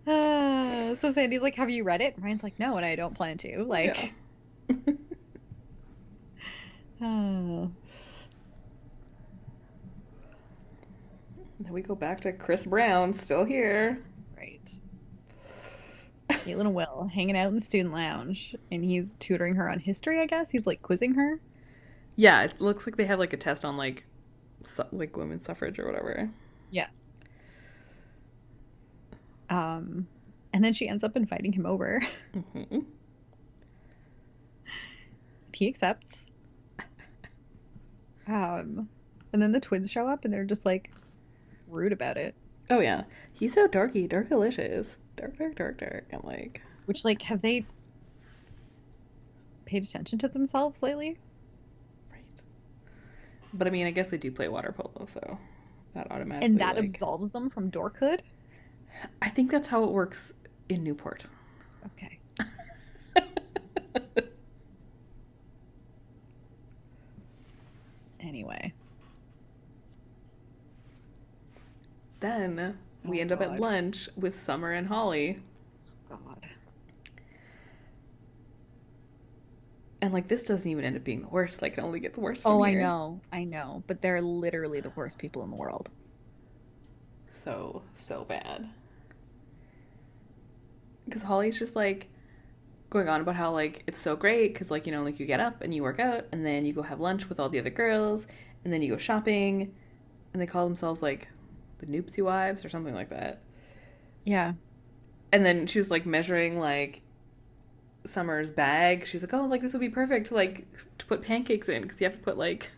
Uh, 0.08 0.94
so 0.96 1.12
Sandy's 1.12 1.40
like, 1.40 1.54
have 1.56 1.70
you 1.70 1.84
read 1.84 2.00
it? 2.00 2.14
Ryan's 2.18 2.42
like, 2.42 2.58
no, 2.58 2.76
and 2.76 2.86
I 2.86 2.96
don't 2.96 3.14
plan 3.14 3.36
to. 3.38 3.62
Like, 3.64 4.12
oh. 7.02 7.70
then 11.60 11.72
we 11.72 11.82
go 11.82 11.94
back 11.94 12.20
to 12.20 12.32
chris 12.32 12.64
brown 12.66 13.12
still 13.12 13.44
here 13.44 14.02
right. 14.36 14.70
Caitlin 16.30 16.60
and 16.60 16.74
Will 16.74 17.10
hanging 17.12 17.36
out 17.38 17.48
in 17.48 17.54
the 17.54 17.60
student 17.60 17.92
lounge, 17.94 18.54
and 18.70 18.84
he's 18.84 19.14
tutoring 19.14 19.54
her 19.54 19.70
on 19.70 19.78
history. 19.78 20.20
I 20.20 20.26
guess 20.26 20.50
he's 20.50 20.66
like 20.66 20.82
quizzing 20.82 21.14
her. 21.14 21.40
yeah 22.16 22.42
it 22.42 22.60
looks 22.60 22.86
like 22.86 22.96
they 22.96 23.06
have 23.06 23.18
like 23.18 23.32
a 23.32 23.36
test 23.36 23.64
on 23.64 23.76
like 23.76 24.04
su- 24.64 24.84
like 24.92 25.16
women's 25.16 25.44
suffrage 25.46 25.78
or 25.78 25.86
whatever 25.86 26.30
Um, 26.72 26.90
and 30.58 30.64
then 30.64 30.72
she 30.72 30.88
ends 30.88 31.04
up 31.04 31.16
inviting 31.16 31.52
him 31.52 31.66
over. 31.66 32.02
Mhm. 32.34 32.84
he 35.54 35.68
accepts. 35.68 36.26
Um, 38.26 38.88
and 39.32 39.40
then 39.40 39.52
the 39.52 39.60
twins 39.60 39.88
show 39.90 40.06
up, 40.08 40.24
and 40.24 40.34
they're 40.34 40.44
just 40.44 40.66
like 40.66 40.90
rude 41.68 41.92
about 41.92 42.16
it. 42.18 42.34
Oh 42.70 42.80
yeah, 42.80 43.04
he's 43.32 43.54
so 43.54 43.68
darky, 43.68 44.06
darkalicious, 44.08 44.96
dark, 45.16 45.38
dark, 45.38 45.54
dark, 45.54 45.78
dark. 45.78 46.04
I'm 46.12 46.20
like, 46.24 46.60
Which, 46.86 47.04
like, 47.06 47.22
have 47.22 47.40
they 47.40 47.64
paid 49.64 49.84
attention 49.84 50.18
to 50.18 50.28
themselves 50.28 50.82
lately? 50.82 51.16
right. 52.12 52.42
But 53.54 53.66
I 53.68 53.70
mean, 53.70 53.86
I 53.86 53.92
guess 53.92 54.10
they 54.10 54.18
do 54.18 54.30
play 54.32 54.48
water 54.48 54.74
polo, 54.76 55.06
so 55.06 55.38
that 55.94 56.10
automatically. 56.10 56.46
And 56.46 56.60
that 56.60 56.74
like- 56.76 56.84
absolves 56.84 57.30
them 57.30 57.48
from 57.48 57.70
dorkhood? 57.70 58.20
I 59.22 59.28
think 59.30 59.50
that's 59.50 59.68
how 59.68 59.84
it 59.84 59.90
works 59.90 60.32
in 60.68 60.82
Newport. 60.84 61.24
Okay. 61.86 62.18
Anyway. 68.20 68.74
then 72.20 72.78
we 73.04 73.18
Oh, 73.18 73.20
end 73.20 73.32
up 73.32 73.40
at 73.40 73.60
lunch 73.60 74.08
with 74.16 74.36
Summer 74.38 74.72
and 74.72 74.88
Holly, 74.88 75.40
oh, 76.10 76.16
God. 76.24 76.48
and 80.00 80.12
like 80.12 80.28
this 80.28 80.44
doesn't 80.44 80.70
even 80.70 80.84
end 80.84 80.96
up 80.96 81.04
being 81.04 81.22
the 81.22 81.28
worst. 81.28 81.62
Like 81.62 81.78
it 81.78 81.80
only 81.80 82.00
gets 82.00 82.18
worse. 82.18 82.44
Oh, 82.44 82.62
I 82.64 82.74
know. 82.74 83.20
I 83.32 83.44
know. 83.44 83.82
But 83.86 84.02
they're 84.02 84.20
literally 84.22 84.80
the 84.80 84.90
worst 84.90 85.18
people 85.18 85.42
in 85.44 85.50
the 85.50 85.56
world. 85.56 85.90
So 87.32 87.82
so 87.94 88.24
bad. 88.24 88.68
Because 91.08 91.22
Holly's 91.22 91.58
just 91.58 91.74
like, 91.76 92.08
going 92.90 93.08
on 93.08 93.20
about 93.20 93.36
how 93.36 93.52
like 93.52 93.82
it's 93.86 93.98
so 93.98 94.16
great 94.16 94.52
because 94.54 94.70
like 94.70 94.86
you 94.86 94.92
know 94.92 95.02
like 95.02 95.20
you 95.20 95.26
get 95.26 95.40
up 95.40 95.60
and 95.60 95.74
you 95.74 95.82
work 95.82 96.00
out 96.00 96.24
and 96.32 96.44
then 96.46 96.64
you 96.64 96.72
go 96.72 96.80
have 96.80 96.98
lunch 96.98 97.28
with 97.28 97.38
all 97.38 97.50
the 97.50 97.58
other 97.58 97.68
girls 97.68 98.26
and 98.64 98.72
then 98.72 98.80
you 98.80 98.90
go 98.90 98.96
shopping 98.96 99.74
and 100.32 100.40
they 100.40 100.46
call 100.46 100.66
themselves 100.66 101.02
like 101.02 101.28
the 101.78 101.86
Newpsie 101.86 102.22
Wives 102.22 102.64
or 102.64 102.68
something 102.68 102.94
like 102.94 103.10
that. 103.10 103.40
Yeah. 104.24 104.54
And 105.32 105.44
then 105.44 105.66
she 105.66 105.78
was 105.78 105.90
like 105.90 106.06
measuring 106.06 106.58
like 106.58 107.02
Summer's 108.04 108.50
bag. 108.50 109.06
She's 109.06 109.22
like, 109.22 109.34
"Oh, 109.34 109.46
like 109.46 109.60
this 109.60 109.72
would 109.72 109.80
be 109.80 109.88
perfect 109.88 110.28
to 110.28 110.34
like 110.34 110.66
to 110.98 111.06
put 111.06 111.22
pancakes 111.22 111.68
in 111.68 111.82
because 111.82 112.00
you 112.00 112.06
have 112.06 112.16
to 112.16 112.22
put 112.22 112.38
like 112.38 112.70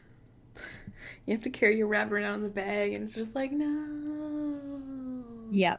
you 1.26 1.34
have 1.34 1.42
to 1.42 1.50
carry 1.50 1.76
your 1.76 1.86
wrap 1.86 2.10
around 2.10 2.36
in 2.36 2.42
the 2.42 2.48
bag." 2.48 2.94
And 2.94 3.04
it's 3.04 3.14
just 3.14 3.34
like, 3.34 3.52
no. 3.52 4.58
Yeah. 5.50 5.76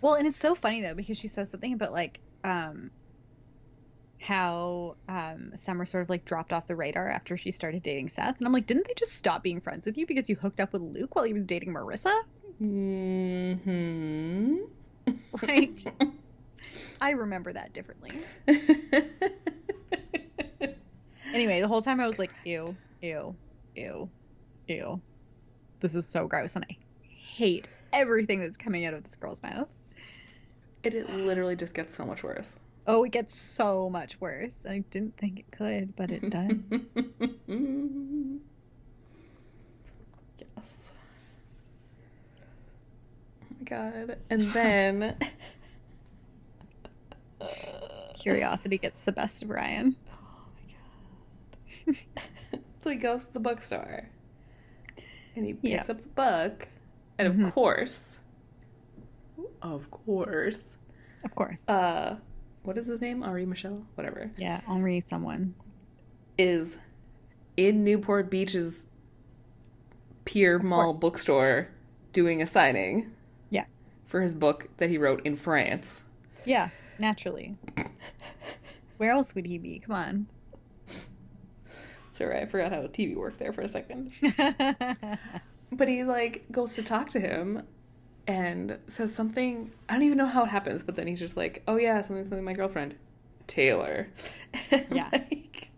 Well, 0.00 0.14
and 0.14 0.26
it's 0.26 0.38
so 0.38 0.54
funny 0.54 0.80
though 0.80 0.94
because 0.94 1.18
she 1.18 1.28
says 1.28 1.50
something 1.50 1.72
about 1.72 1.92
like 1.92 2.20
um 2.44 2.90
how 4.20 4.96
um 5.08 5.52
Summer 5.56 5.84
sort 5.84 6.02
of 6.02 6.10
like 6.10 6.24
dropped 6.24 6.52
off 6.52 6.66
the 6.66 6.76
radar 6.76 7.08
after 7.08 7.36
she 7.36 7.50
started 7.50 7.82
dating 7.82 8.08
Seth. 8.08 8.38
And 8.38 8.46
I'm 8.46 8.52
like, 8.52 8.66
didn't 8.66 8.86
they 8.86 8.94
just 8.96 9.12
stop 9.12 9.42
being 9.42 9.60
friends 9.60 9.86
with 9.86 9.96
you 9.96 10.06
because 10.06 10.28
you 10.28 10.36
hooked 10.36 10.60
up 10.60 10.72
with 10.72 10.82
Luke 10.82 11.14
while 11.14 11.24
he 11.24 11.32
was 11.32 11.44
dating 11.44 11.72
Marissa? 11.74 12.14
Hmm. 12.58 13.54
Like 15.42 15.78
I 17.00 17.10
remember 17.10 17.52
that 17.52 17.72
differently. 17.72 18.12
Anyway, 21.32 21.60
the 21.60 21.68
whole 21.68 21.82
time 21.82 22.00
I 22.00 22.06
was 22.06 22.18
like, 22.18 22.32
ew, 22.44 22.76
ew, 23.02 23.36
ew, 23.76 24.10
ew. 24.66 25.00
This 25.80 25.94
is 25.94 26.06
so 26.06 26.26
gross 26.26 26.56
and 26.56 26.64
I 26.68 26.76
hate 27.06 27.68
everything 27.92 28.40
that's 28.40 28.56
coming 28.56 28.84
out 28.84 28.94
of 28.94 29.04
this 29.04 29.16
girl's 29.16 29.42
mouth. 29.42 29.68
It, 30.82 30.94
it 30.94 31.10
literally 31.10 31.56
just 31.56 31.74
gets 31.74 31.94
so 31.94 32.04
much 32.04 32.22
worse. 32.22 32.52
Oh, 32.86 33.04
it 33.04 33.12
gets 33.12 33.34
so 33.34 33.88
much 33.90 34.20
worse. 34.20 34.64
I 34.68 34.84
didn't 34.90 35.16
think 35.16 35.38
it 35.40 35.50
could, 35.52 35.94
but 35.96 36.10
it 36.10 36.28
does. 36.30 36.56
yes. 40.38 40.90
Oh 43.42 43.46
my 43.58 43.64
god. 43.64 44.16
And 44.30 44.42
then 44.52 45.16
Curiosity 48.14 48.78
gets 48.78 49.02
the 49.02 49.12
best 49.12 49.42
of 49.42 49.50
Ryan. 49.50 49.96
Oh 50.08 50.12
my 51.86 51.92
god. 51.94 52.00
so 52.82 52.90
he 52.90 52.96
goes 52.96 53.26
to 53.26 53.32
the 53.32 53.40
bookstore 53.40 54.08
and 55.36 55.46
he 55.46 55.52
picks 55.54 55.88
Yeah. 55.88 55.92
up 55.92 56.02
the 56.02 56.08
book. 56.08 56.68
And 57.18 57.28
of 57.28 57.34
Mhm. 57.34 57.52
course, 57.52 58.19
of 59.62 59.90
course, 59.90 60.74
Of 61.24 61.34
course. 61.34 61.68
uh, 61.68 62.16
what 62.62 62.76
is 62.78 62.86
his 62.86 63.00
name? 63.00 63.22
Henri 63.22 63.46
Michel? 63.46 63.82
Whatever. 63.94 64.30
Yeah, 64.36 64.60
Henri 64.66 65.00
someone. 65.00 65.54
Is 66.38 66.78
in 67.56 67.84
Newport 67.84 68.30
Beach's 68.30 68.86
Pier 70.24 70.58
Mall 70.58 70.92
course. 70.92 71.00
bookstore 71.00 71.68
doing 72.12 72.40
a 72.42 72.46
signing. 72.46 73.10
Yeah. 73.50 73.64
For 74.06 74.20
his 74.22 74.34
book 74.34 74.68
that 74.78 74.88
he 74.90 74.98
wrote 74.98 75.24
in 75.26 75.36
France. 75.36 76.02
Yeah, 76.44 76.70
naturally. 76.98 77.56
Where 78.96 79.10
else 79.10 79.34
would 79.34 79.46
he 79.46 79.58
be? 79.58 79.78
Come 79.80 79.94
on. 79.94 80.26
Sorry, 82.12 82.38
I 82.38 82.46
forgot 82.46 82.72
how 82.72 82.82
TV 82.82 83.16
worked 83.16 83.38
there 83.38 83.52
for 83.52 83.62
a 83.62 83.68
second. 83.68 84.12
But 85.72 85.86
he 85.86 86.02
like 86.02 86.44
goes 86.50 86.74
to 86.74 86.82
talk 86.82 87.10
to 87.10 87.20
him 87.20 87.62
and 88.30 88.78
says 88.88 89.14
something. 89.14 89.72
I 89.88 89.94
don't 89.94 90.02
even 90.04 90.18
know 90.18 90.26
how 90.26 90.44
it 90.44 90.48
happens, 90.50 90.82
but 90.84 90.94
then 90.96 91.06
he's 91.06 91.18
just 91.20 91.36
like, 91.36 91.62
"Oh 91.66 91.76
yeah, 91.76 92.00
something, 92.02 92.24
something. 92.24 92.44
My 92.44 92.52
girlfriend, 92.52 92.94
Taylor." 93.46 94.08
And, 94.70 94.86
Yeah. 94.92 95.08
like, 95.12 95.68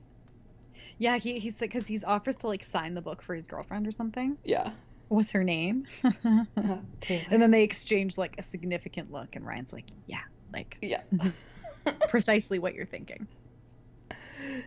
yeah, 0.99 1.17
he, 1.19 1.39
he's 1.39 1.61
like, 1.61 1.73
because 1.73 1.87
he's 1.89 2.05
offers 2.05 2.37
to 2.37 2.47
like 2.47 2.63
sign 2.65 2.95
the 2.95 3.01
book 3.01 3.23
for 3.23 3.35
his 3.35 3.47
girlfriend 3.47 3.87
or 3.87 3.93
something. 3.93 4.37
yeah. 4.45 4.71
What's 5.09 5.31
her 5.33 5.45
name? 5.45 5.87
Uh, 6.05 6.11
Taylor. 7.01 7.25
and 7.31 7.43
then 7.43 7.51
they 7.51 7.63
exchange 7.65 8.17
like 8.17 8.37
a 8.39 8.43
significant 8.43 9.13
look, 9.13 9.37
and 9.37 9.47
Ryan's 9.47 9.73
like, 9.73 9.87
yeah, 10.07 10.23
like 10.55 10.79
yeah. 10.81 11.03
precisely 12.09 12.59
what 12.59 12.75
you're 12.75 12.87
thinking. 12.87 13.27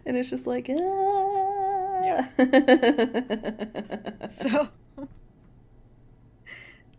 and 0.05 0.15
it's 0.17 0.29
just 0.29 0.45
like, 0.45 0.69
ah. 0.69 2.27
So 4.41 4.69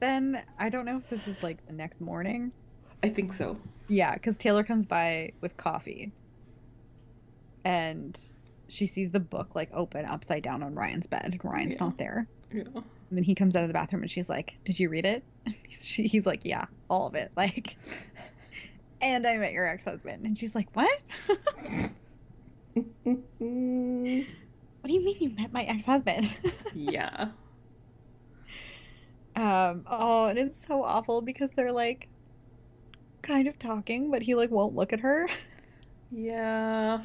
then 0.01 0.43
I 0.59 0.69
don't 0.69 0.85
know 0.85 0.97
if 0.99 1.09
this 1.11 1.27
is 1.27 1.43
like 1.43 1.65
the 1.67 1.73
next 1.73 2.01
morning. 2.01 2.53
I 3.03 3.09
think 3.09 3.33
so. 3.33 3.59
Yeah, 3.89 4.15
because 4.15 4.37
Taylor 4.37 4.65
comes 4.65 4.85
by 4.87 5.33
with 5.41 5.57
coffee 5.57 6.13
and 7.65 8.21
she 8.69 8.87
sees 8.87 9.11
the 9.11 9.21
book 9.21 9.55
like 9.55 9.71
open 9.73 10.05
upside 10.05 10.43
down 10.43 10.63
on 10.63 10.75
Ryan's 10.75 11.07
bed. 11.07 11.25
and 11.25 11.45
Ryan's 11.45 11.77
Yeah. 11.79 11.85
not 11.85 11.99
there. 11.99 12.27
Yeah. 12.53 12.63
And 12.75 13.17
then 13.19 13.23
he 13.23 13.35
comes 13.35 13.55
out 13.57 13.63
of 13.63 13.69
the 13.69 13.75
bathroom 13.75 14.03
and 14.03 14.11
she's 14.11 14.29
like, 14.29 14.57
Did 14.65 14.79
you 14.81 14.89
read 14.89 15.05
it? 15.07 15.23
He's, 15.69 15.85
she, 15.87 16.07
he's 16.07 16.27
like, 16.27 16.41
Yeah, 16.45 16.65
all 16.91 17.07
of 17.07 17.15
it. 17.15 17.31
Like, 17.37 17.77
and 19.01 19.27
I 19.27 19.37
met 19.37 19.53
your 19.53 19.67
ex 19.69 19.85
husband. 19.85 20.27
And 20.27 20.37
she's 20.37 20.55
like, 20.55 20.69
What? 20.75 21.01
what 22.75 22.85
do 24.85 24.93
you 24.93 25.05
mean 25.05 25.17
you 25.21 25.31
met 25.31 25.53
my 25.53 25.63
ex 25.65 25.85
husband? 25.85 26.37
yeah. 26.75 27.29
Um, 29.57 29.85
oh, 29.87 30.27
and 30.27 30.39
it's 30.39 30.67
so 30.67 30.83
awful 30.83 31.23
because 31.23 31.53
they're 31.53 31.73
like 31.73 32.09
kind 33.23 33.49
of 33.49 33.59
talking, 33.59 34.11
but 34.11 34.23
he 34.23 34.35
like 34.35 34.51
won't 34.51 34.75
look 34.75 34.93
at 34.93 35.01
her. 35.01 35.29
Yeah. 36.11 37.03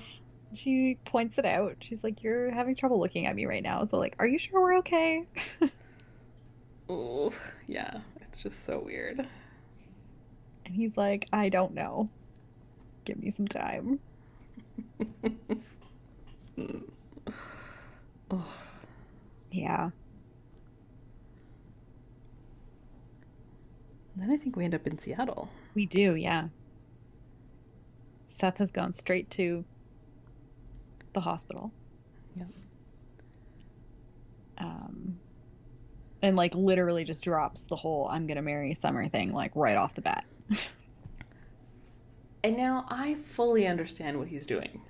She 0.54 0.98
points 1.06 1.38
it 1.38 1.46
out. 1.46 1.78
She's 1.80 2.04
like, 2.04 2.24
You're 2.24 2.52
having 2.52 2.76
trouble 2.76 3.00
looking 3.00 3.26
at 3.26 3.36
me 3.36 3.46
right 3.46 3.64
now. 3.64 3.84
So, 3.86 3.98
like, 3.98 4.16
are 4.20 4.28
you 4.28 4.38
sure 4.38 4.62
we're 4.62 4.78
okay? 4.80 5.26
Oh, 6.94 7.32
yeah. 7.68 8.02
It's 8.20 8.44
just 8.44 8.66
so 8.66 8.80
weird. 8.80 9.26
And 10.66 10.76
he's 10.76 10.98
like, 10.98 11.26
I 11.32 11.48
don't 11.48 11.74
know. 11.74 12.10
Give 13.06 13.18
me 13.18 13.32
some 13.32 13.48
time. 13.48 14.00
oh, 18.30 18.58
Yeah. 19.52 19.92
Then 24.16 24.32
I 24.32 24.38
think 24.38 24.56
we 24.56 24.66
end 24.66 24.76
up 24.76 24.86
in 24.88 24.98
Seattle. 24.98 25.50
We 25.74 25.86
do, 25.86 26.16
yeah. 26.16 26.48
Seth 28.28 28.58
has 28.58 28.72
gone 28.72 28.94
straight 28.94 29.30
to 29.32 29.64
the 31.14 31.22
hospital. 31.22 31.72
Yep. 32.36 32.48
Um, 34.58 35.20
and 36.22 36.36
like 36.36 36.56
literally 36.56 37.04
just 37.04 37.24
drops 37.24 37.62
the 37.62 37.76
whole 37.76 38.08
"I'm 38.08 38.28
gonna 38.28 38.42
marry 38.42 38.74
Summer" 38.74 39.08
thing 39.08 39.34
like 39.34 39.52
right 39.56 39.78
off 39.78 39.96
the 39.96 40.02
bat. 40.02 40.26
And 42.44 42.58
now 42.58 42.86
I 42.90 43.16
fully 43.16 43.68
understand 43.68 44.18
what 44.18 44.28
he's 44.28 44.46
doing. 44.46 44.82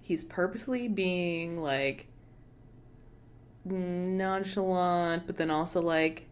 He's 0.00 0.24
purposely 0.24 0.88
being 0.88 1.60
like 1.60 2.06
nonchalant, 3.64 5.26
but 5.26 5.36
then 5.36 5.50
also 5.50 5.82
like 5.82 6.26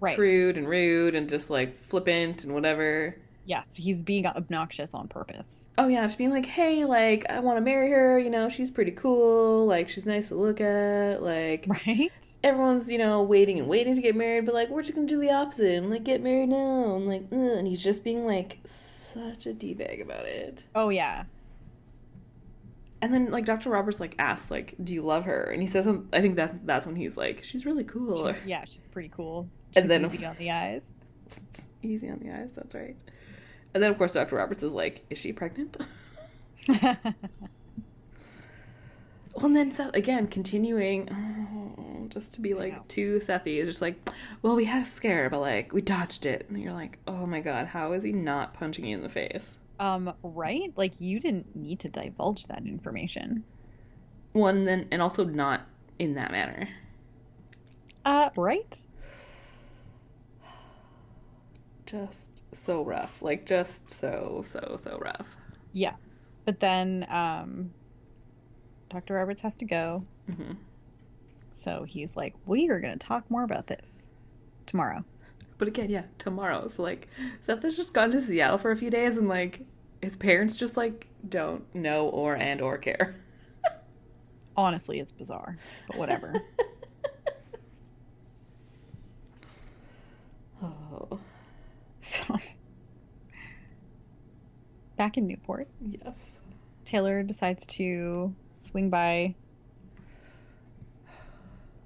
Right. 0.00 0.16
crude 0.16 0.56
and 0.58 0.68
rude 0.68 1.14
and 1.14 1.28
just 1.28 1.48
like 1.50 1.78
flippant 1.82 2.44
and 2.44 2.52
whatever. 2.54 3.16
Yes, 3.48 3.64
he's 3.76 4.02
being 4.02 4.26
obnoxious 4.26 4.92
on 4.92 5.06
purpose. 5.06 5.66
Oh 5.78 5.86
yeah, 5.86 6.02
just 6.04 6.18
being 6.18 6.30
like, 6.30 6.46
hey, 6.46 6.84
like 6.84 7.24
I 7.30 7.38
want 7.38 7.58
to 7.58 7.60
marry 7.60 7.90
her. 7.92 8.18
You 8.18 8.28
know, 8.28 8.48
she's 8.48 8.70
pretty 8.72 8.90
cool. 8.90 9.66
Like 9.66 9.88
she's 9.88 10.04
nice 10.04 10.28
to 10.28 10.34
look 10.34 10.60
at. 10.60 11.22
Like 11.22 11.64
Right? 11.86 12.10
everyone's 12.42 12.90
you 12.90 12.98
know 12.98 13.22
waiting 13.22 13.58
and 13.60 13.68
waiting 13.68 13.94
to 13.94 14.02
get 14.02 14.16
married, 14.16 14.46
but 14.46 14.54
like 14.54 14.68
we're 14.68 14.82
just 14.82 14.94
gonna 14.96 15.06
do 15.06 15.20
the 15.20 15.30
opposite 15.30 15.78
and 15.78 15.90
like 15.90 16.02
get 16.02 16.22
married 16.22 16.48
now. 16.48 16.96
And 16.96 17.06
like, 17.06 17.22
ugh, 17.30 17.38
and 17.58 17.68
he's 17.68 17.82
just 17.82 18.02
being 18.02 18.26
like 18.26 18.58
such 18.64 19.46
a 19.46 19.52
d 19.52 19.74
bag 19.74 20.00
about 20.00 20.24
it. 20.26 20.64
Oh 20.74 20.88
yeah. 20.88 21.24
And 23.02 23.12
then 23.12 23.30
like 23.30 23.44
Dr. 23.44 23.70
Roberts 23.70 24.00
like 24.00 24.14
asks 24.18 24.50
like, 24.50 24.74
"Do 24.82 24.92
you 24.94 25.02
love 25.02 25.24
her?" 25.24 25.44
And 25.44 25.60
he 25.62 25.68
says, 25.68 25.86
"I 26.12 26.20
think 26.20 26.36
that 26.36 26.66
that's 26.66 26.86
when 26.86 26.96
he's 26.96 27.16
like, 27.16 27.44
she's 27.44 27.64
really 27.66 27.84
cool." 27.84 28.26
She's- 28.32 28.42
yeah, 28.46 28.64
she's 28.64 28.86
pretty 28.86 29.10
cool. 29.14 29.48
And 29.76 29.90
then- 29.90 30.04
easy 30.06 30.24
on 30.24 30.36
the 30.38 30.50
eyes. 30.50 30.82
Easy 31.82 32.08
on 32.08 32.18
the 32.20 32.30
eyes. 32.32 32.50
That's 32.56 32.74
right. 32.74 32.96
And 33.74 33.82
then 33.82 33.90
of 33.90 33.98
course 33.98 34.12
Dr. 34.14 34.36
Roberts 34.36 34.62
is 34.62 34.72
like, 34.72 35.04
"Is 35.10 35.18
she 35.18 35.32
pregnant?" 35.32 35.76
Well, 39.34 39.46
and 39.46 39.56
then 39.56 39.70
Seth 39.70 39.94
again 39.94 40.28
continuing, 40.28 41.10
oh, 41.12 42.06
just 42.08 42.32
to 42.34 42.40
be 42.40 42.54
like 42.54 42.72
know. 42.72 42.82
too 42.88 43.18
Sethy 43.18 43.58
is 43.58 43.68
just 43.68 43.82
like, 43.82 44.08
well, 44.40 44.56
we 44.56 44.64
had 44.64 44.82
a 44.82 44.86
scare, 44.86 45.28
but 45.28 45.40
like 45.40 45.74
we 45.74 45.82
dodged 45.82 46.24
it, 46.24 46.46
and 46.48 46.58
you're 46.58 46.72
like, 46.72 46.98
oh 47.06 47.26
my 47.26 47.40
god, 47.40 47.66
how 47.66 47.92
is 47.92 48.02
he 48.02 48.12
not 48.12 48.54
punching 48.54 48.86
you 48.86 48.96
in 48.96 49.02
the 49.02 49.10
face? 49.10 49.58
um, 49.78 50.14
right? 50.22 50.72
Like 50.76 51.02
you 51.02 51.20
didn't 51.20 51.54
need 51.54 51.80
to 51.80 51.90
divulge 51.90 52.46
that 52.46 52.64
information. 52.64 53.44
One 54.32 54.64
then, 54.64 54.88
and 54.90 55.02
also 55.02 55.22
not 55.24 55.66
in 55.98 56.14
that 56.14 56.30
manner. 56.30 56.66
Uh, 58.06 58.30
right? 58.36 58.80
Just 61.86 62.42
so 62.52 62.82
rough, 62.82 63.22
like 63.22 63.46
just 63.46 63.90
so 63.90 64.42
so 64.46 64.78
so 64.82 64.98
rough. 65.00 65.36
Yeah. 65.72 65.94
But 66.44 66.60
then 66.60 67.06
um, 67.08 67.72
Dr. 68.90 69.14
Roberts 69.14 69.40
has 69.42 69.56
to 69.58 69.64
go. 69.64 70.04
hmm 70.32 70.52
So 71.52 71.84
he's 71.84 72.16
like, 72.16 72.34
we 72.46 72.68
are 72.70 72.80
going 72.80 72.96
to 72.98 73.06
talk 73.06 73.30
more 73.30 73.42
about 73.44 73.66
this 73.66 74.10
tomorrow. 74.66 75.04
But 75.58 75.68
again, 75.68 75.88
yeah, 75.90 76.04
tomorrow. 76.18 76.68
So 76.68 76.82
like, 76.82 77.08
Seth 77.42 77.62
has 77.62 77.76
just 77.76 77.94
gone 77.94 78.10
to 78.12 78.20
Seattle 78.20 78.58
for 78.58 78.70
a 78.70 78.76
few 78.76 78.90
days, 78.90 79.16
and 79.16 79.28
like, 79.28 79.62
his 80.02 80.16
parents 80.16 80.56
just 80.56 80.76
like 80.76 81.06
don't 81.28 81.64
know 81.74 82.08
or 82.08 82.34
and 82.36 82.60
or 82.60 82.78
care. 82.78 83.16
Honestly, 84.56 85.00
it's 85.00 85.12
bizarre, 85.12 85.58
but 85.88 85.96
whatever. 85.96 86.34
oh, 90.62 91.18
so 92.00 92.36
back 94.96 95.16
in 95.16 95.26
Newport, 95.26 95.68
yes. 95.80 96.40
Taylor 96.84 97.22
decides 97.22 97.66
to 97.68 98.34
swing 98.52 98.90
by 98.90 99.34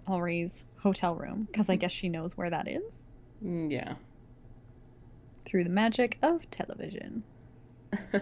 Henri's 0.07 0.63
hotel 0.79 1.15
room 1.15 1.47
because 1.51 1.69
I 1.69 1.77
guess 1.77 1.93
she 1.93 2.09
knows 2.09 2.37
where 2.37 2.51
that 2.51 2.67
is 2.69 2.99
Mm, 3.45 3.71
Yeah. 3.71 3.95
through 5.45 5.65
the 5.65 5.71
magic 5.71 6.19
of 6.23 6.49
television. 6.51 7.23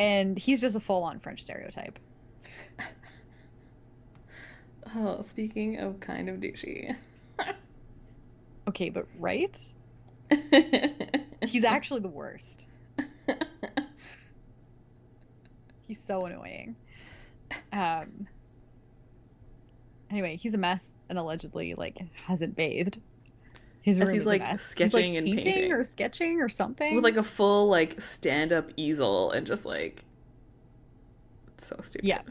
And 0.00 0.38
he's 0.38 0.60
just 0.60 0.76
a 0.76 0.80
full 0.80 1.02
on 1.02 1.18
French 1.20 1.42
stereotype. 1.42 1.98
oh, 4.96 5.22
speaking 5.22 5.78
of 5.78 6.00
kind 6.00 6.28
of 6.28 6.36
douchey. 6.36 6.94
Okay, 8.68 8.88
but 8.88 9.06
right? 9.18 9.58
He's 11.46 11.64
actually 11.64 12.00
the 12.00 12.08
worst. 12.08 12.66
He's 15.86 16.02
so 16.02 16.24
annoying. 16.26 16.76
Um. 17.72 18.26
Anyway, 20.10 20.36
he's 20.36 20.54
a 20.54 20.58
mess 20.58 20.92
and 21.08 21.18
allegedly 21.18 21.74
like 21.74 21.98
hasn't 22.26 22.56
bathed. 22.56 23.00
His 23.82 23.98
As 23.98 24.06
room 24.06 24.12
he's, 24.14 24.22
is 24.22 24.26
a 24.26 24.28
like, 24.30 24.40
mess. 24.42 24.62
sketching 24.62 25.12
he's, 25.14 25.18
and 25.18 25.26
like, 25.28 25.36
painting 25.36 25.52
painting. 25.54 25.72
or 25.72 25.84
sketching 25.84 26.40
or 26.40 26.48
something. 26.48 26.94
with 26.94 27.04
like 27.04 27.16
a 27.16 27.22
full 27.22 27.68
like 27.68 28.00
stand 28.00 28.52
up 28.52 28.70
easel 28.76 29.30
and 29.32 29.46
just 29.46 29.66
like 29.66 30.04
it's 31.48 31.66
so 31.66 31.78
stupid. 31.82 32.06
Yeah. 32.08 32.22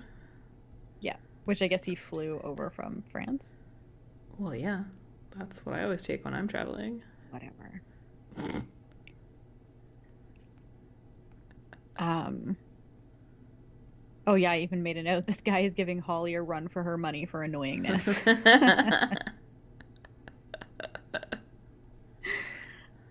yeah, 1.00 1.16
which 1.46 1.62
I 1.62 1.68
guess 1.68 1.84
he 1.84 1.94
flew 1.96 2.40
over 2.44 2.70
from 2.72 3.04
France. 3.12 3.58
Well, 4.40 4.56
yeah. 4.56 4.84
That's 5.38 5.66
what 5.66 5.76
I 5.76 5.84
always 5.84 6.04
take 6.04 6.26
when 6.26 6.34
I'm 6.34 6.48
traveling. 6.48 7.02
Whatever. 7.32 7.82
Um. 11.96 12.58
Oh 14.26 14.36
yeah, 14.36 14.52
I 14.52 14.60
even 14.60 14.84
made 14.84 14.98
a 14.98 15.04
note. 15.04 15.26
This 15.28 15.42
guy 15.42 15.60
is 15.60 15.74
giving 15.74 16.00
Holly 16.00 16.34
a 16.36 16.42
run 16.42 16.68
for 16.68 16.84
her 16.84 16.98
money 16.98 17.26
for 17.26 17.46
annoyingness. 17.46 18.20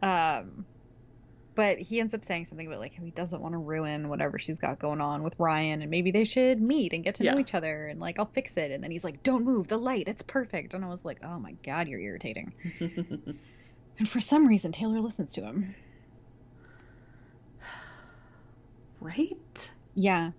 um, 0.03 0.65
but 1.55 1.79
he 1.79 2.01
ends 2.01 2.15
up 2.15 2.25
saying 2.25 2.47
something 2.49 2.67
about 2.67 2.79
like 2.79 2.95
he 2.95 3.11
doesn't 3.11 3.43
want 3.43 3.53
to 3.53 3.59
ruin 3.59 4.09
whatever 4.09 4.39
she's 4.39 4.59
got 4.59 4.79
going 4.79 5.01
on 5.01 5.23
with 5.23 5.35
Ryan, 5.39 5.83
and 5.83 5.91
maybe 5.91 6.11
they 6.11 6.25
should 6.25 6.61
meet 6.61 6.93
and 6.93 7.05
get 7.05 7.17
to 7.17 7.25
know 7.25 7.39
each 7.39 7.55
other, 7.55 7.89
and 7.89 8.01
like 8.01 8.19
I'll 8.19 8.27
fix 8.27 8.57
it. 8.57 8.71
And 8.71 8.83
then 8.83 8.91
he's 8.91 9.05
like, 9.05 9.23
"Don't 9.23 9.45
move, 9.45 9.69
the 9.69 9.77
light, 9.77 10.09
it's 10.09 10.23
perfect." 10.23 10.73
And 10.75 10.85
I 10.85 10.89
was 10.89 11.05
like, 11.05 11.19
"Oh 11.23 11.39
my 11.39 11.53
god, 11.65 11.89
you're 11.89 12.01
irritating." 12.01 12.53
And 13.99 14.09
for 14.09 14.21
some 14.21 14.47
reason, 14.47 14.73
Taylor 14.73 15.01
listens 15.01 15.35
to 15.35 15.43
him. 15.43 15.75
right? 19.01 19.71
Yeah, 19.95 20.31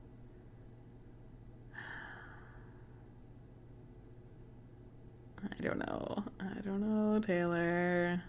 I 5.52 5.62
don't 5.64 5.80
know. 5.80 6.24
I 6.40 6.62
don't 6.62 6.82
know, 6.82 7.20
Taylor. 7.20 8.22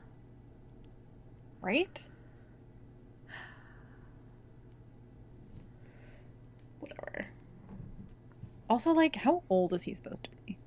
right. 1.61 2.03
Whatever. 6.81 7.27
Also, 8.69 8.93
like, 8.93 9.17
how 9.17 9.43
old 9.49 9.73
is 9.73 9.83
he 9.83 9.95
supposed 9.95 10.25
to 10.25 10.31
be? 10.47 10.59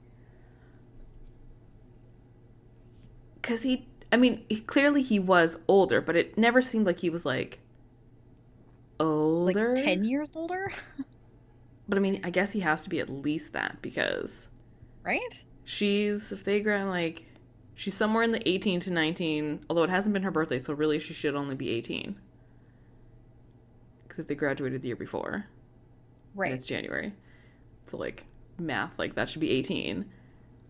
Cuz 3.41 3.63
he 3.63 3.87
I 4.11 4.15
mean, 4.15 4.45
he, 4.47 4.61
clearly 4.61 5.01
he 5.01 5.19
was 5.19 5.59
older, 5.67 5.99
but 5.99 6.15
it 6.15 6.37
never 6.37 6.61
seemed 6.61 6.85
like 6.85 6.99
he 6.99 7.09
was 7.09 7.25
like 7.25 7.59
Like 8.99 9.55
older. 9.57 9.75
ten 9.75 10.03
years 10.03 10.31
older, 10.35 10.71
But 11.89 11.97
I 11.97 12.01
mean, 12.01 12.19
I 12.23 12.29
guess 12.29 12.51
he 12.53 12.61
has 12.61 12.83
to 12.83 12.89
be 12.89 12.99
at 12.99 13.09
least 13.09 13.53
that 13.53 13.81
because 13.81 14.47
right? 15.03 15.43
She's 15.69 16.31
if 16.31 16.45
they 16.45 16.61
grant 16.61 16.87
like 16.89 17.25
she's 17.75 17.93
somewhere 17.93 18.23
in 18.23 18.31
the 18.31 18.47
18 18.47 18.79
to 18.79 18.89
19 18.91 19.65
although 19.69 19.83
it 19.83 19.89
hasn't 19.89 20.13
been 20.13 20.23
her 20.23 20.31
birthday 20.31 20.57
so 20.59 20.73
really 20.73 20.97
she 20.97 21.13
should 21.13 21.35
only 21.35 21.55
be 21.55 21.69
18 21.71 22.15
because 24.03 24.19
if 24.19 24.27
they 24.27 24.35
graduated 24.35 24.81
the 24.81 24.87
year 24.87 24.95
before 24.95 25.45
Right. 26.33 26.53
it's 26.53 26.65
january 26.65 27.11
so 27.85 27.97
like 27.97 28.23
math 28.57 28.97
like 28.97 29.15
that 29.15 29.27
should 29.27 29.41
be 29.41 29.49
18 29.51 30.05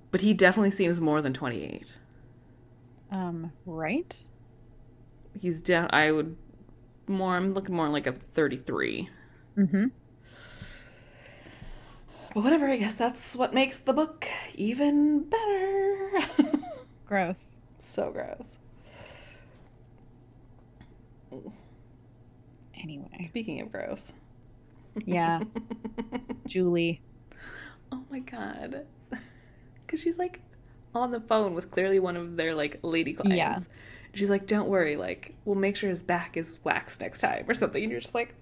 but 0.10 0.21
he 0.21 0.33
definitely 0.33 0.71
seems 0.71 0.99
more 0.99 1.21
than 1.21 1.31
28 1.33 1.97
Um, 3.12 3.51
right. 3.67 4.17
he's 5.39 5.60
down 5.62 5.89
i 5.91 6.12
would 6.12 6.36
more 7.07 7.36
i'm 7.36 7.53
looking 7.53 7.75
more 7.75 7.88
like 7.89 8.07
a 8.07 8.13
33 8.13 9.10
Mm-hmm. 9.57 9.86
But 12.34 12.44
whatever 12.44 12.68
i 12.68 12.78
guess 12.78 12.94
that's 12.94 13.36
what 13.36 13.54
makes 13.54 13.80
the 13.80 13.94
book 13.94 14.28
even 14.56 15.24
better 15.24 16.12
Gross. 17.06 17.46
so 17.80 18.12
gross 18.12 18.58
Anyway, 22.80 23.24
speaking 23.26 23.60
of 23.62 23.72
gross 23.72 24.13
yeah, 25.06 25.42
Julie. 26.48 27.02
Oh 27.92 28.04
my 28.10 28.20
god. 28.20 28.86
Cuz 29.88 30.02
she's 30.02 30.18
like 30.18 30.42
on 30.96 31.12
the 31.12 31.20
phone 31.22 31.54
with 31.54 31.70
clearly 31.72 32.00
one 32.00 32.18
of 32.18 32.36
their 32.36 32.56
like 32.56 32.80
lady 32.82 33.13
clients. 33.13 33.38
Yeah. 33.38 33.60
She's 34.13 34.30
like, 34.30 34.48
"Don't 34.48 34.68
worry, 34.68 34.96
like 34.98 35.36
we'll 35.46 35.56
make 35.56 35.76
sure 35.76 35.90
his 35.90 36.02
back 36.04 36.36
is 36.38 36.60
waxed 36.63 37.02
next 37.02 37.20
time 37.22 37.46
or 37.48 37.54
something." 37.54 37.84
And 37.84 37.92
you're 37.92 38.02
just 38.02 38.16
like, 38.16 38.34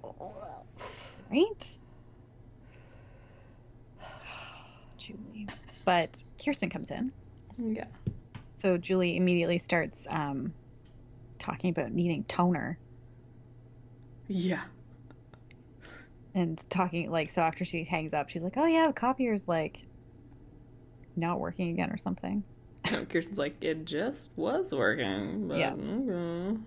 Right? 1.32 1.80
Julie. 5.06 5.48
But 5.86 6.24
Kirsten 6.44 6.70
comes 6.70 6.92
in. 6.92 7.12
"Yeah. 7.58 7.86
So 8.58 8.78
Julie 8.78 9.18
immediately 9.18 9.58
starts 9.58 10.08
um, 10.10 10.54
talking 11.40 11.70
about 11.70 11.92
needing 11.92 12.24
toner 12.26 12.78
Yeah." 14.28 14.62
and 16.34 16.70
talking 16.70 17.10
like 17.12 17.30
so 17.30 17.42
after 17.42 17.64
she 17.64 17.86
hangs 17.86 18.14
up 18.14 18.28
she's 18.28 18.44
like 18.44 18.58
oh 18.58 18.66
yeah 18.66 18.88
the 18.88 18.94
copier's 18.94 19.48
like 19.48 19.86
not 21.16 21.40
working 21.40 21.70
again 21.70 21.90
or 21.90 21.98
something 21.98 22.44
And 22.94 23.08
Kirsten's 23.10 23.38
like, 23.38 23.56
"It 23.62 23.86
just 23.86 24.32
was 24.36 24.74
working." 24.74 25.48
But 25.48 25.58
Yeah. 25.60 25.74
okay." 25.74 26.60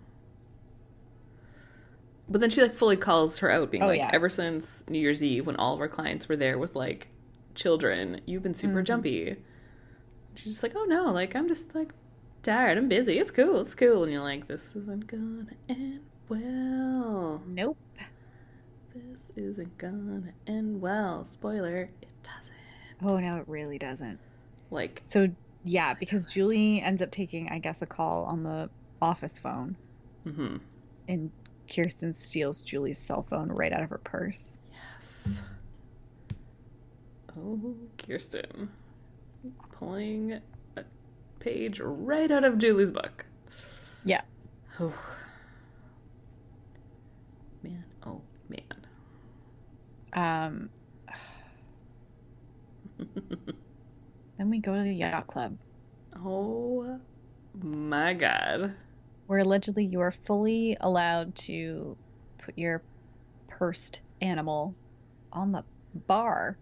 But 2.31 2.41
then 2.41 2.51
she 2.51 2.61
like 2.63 2.75
fully 2.75 2.97
calls 2.97 3.39
her 3.39 3.51
out 3.51 3.71
being 3.71 3.83
Oh, 3.83 3.87
like, 3.89 3.99
yeah. 3.99 4.11
"Ever 4.13 4.29
since 4.29 4.85
New 4.89 4.99
Year's 4.99 5.23
Eve 5.23 5.47
when 5.47 5.57
all 5.57 5.75
of 5.75 5.81
our 5.81 5.89
clients 5.89 6.29
were 6.29 6.37
there 6.37 6.59
with 6.59 6.75
like 6.75 7.09
children, 7.59 8.21
you've 8.27 8.43
been 8.43 8.55
super 8.55 8.83
Mhm. 8.83 8.87
jumpy." 8.87 9.37
She's 10.35 10.53
just 10.55 10.63
like, 10.63 10.73
"Oh 10.77 10.85
no, 10.85 11.13
like 11.13 11.35
I'm 11.37 11.49
just 11.49 11.75
like 11.75 11.93
tired. 12.43 12.79
I'm 12.79 12.89
busy. 12.89 13.19
It's 13.19 13.31
cool. 13.31 13.61
It's 13.61 13.75
cool." 13.75 14.05
And 14.05 14.13
you're 14.13 14.23
like, 14.23 14.47
"This 14.49 14.75
isn't 14.77 15.07
gonna 15.07 15.47
end 15.69 16.01
well. 16.29 17.43
nope 17.47 17.77
This 18.95 19.31
isn't 19.37 19.77
gonna 19.79 20.33
end 20.47 20.81
well." 20.81 21.25
Spoiler: 21.25 21.91
It 22.03 22.09
doesn't. 22.23 23.11
oh 23.11 23.19
no 23.19 23.37
it 23.39 23.49
really 23.49 23.79
doesn't 23.79 24.19
Like, 24.71 25.01
so 25.05 25.29
yeah 25.65 25.95
because 25.95 26.25
Julie 26.27 26.81
ends 26.83 27.03
up 27.03 27.11
taking 27.11 27.49
I 27.49 27.59
guess 27.59 27.83
a 27.83 27.87
call 27.87 28.25
on 28.25 28.43
the 28.43 28.71
office 29.03 29.39
phone 29.39 29.77
hmm 30.25 30.57
and 31.09 31.31
Kirsten 31.73 32.15
steals 32.15 32.63
Julie's 32.63 32.99
cell 32.99 33.23
phone 33.29 33.49
right 33.49 33.73
out 33.73 33.83
of 33.83 33.91
her 33.91 33.99
purse 33.99 34.61
yes. 34.73 35.43
Oh, 37.41 37.75
Kirsten, 37.99 38.71
pulling 39.73 40.41
a 40.77 40.85
page 41.41 41.81
right 41.81 42.31
out 42.31 42.45
of 42.45 42.59
Julie's 42.59 42.91
book. 42.93 43.27
Yeah. 44.05 44.23
Oh. 44.81 44.93
Man, 47.63 47.85
oh 48.07 48.21
man. 48.49 48.63
um 50.13 50.71
then 54.39 54.49
we 54.51 54.59
go 54.59 54.75
to 54.75 54.83
the 54.83 54.95
yacht 54.95 55.27
club 55.27 55.57
oh 56.25 56.99
my 57.61 58.15
god. 58.15 58.75
where 59.27 59.41
allegedly 59.41 59.85
you 59.85 60.01
are 60.01 60.15
fully 60.27 60.77
allowed 60.81 61.35
to 61.35 61.97
put 62.39 62.57
your 62.57 62.83
pursed 63.49 64.01
animal 64.21 64.75
on 65.33 65.53
the 65.53 65.65
bar. 66.07 66.57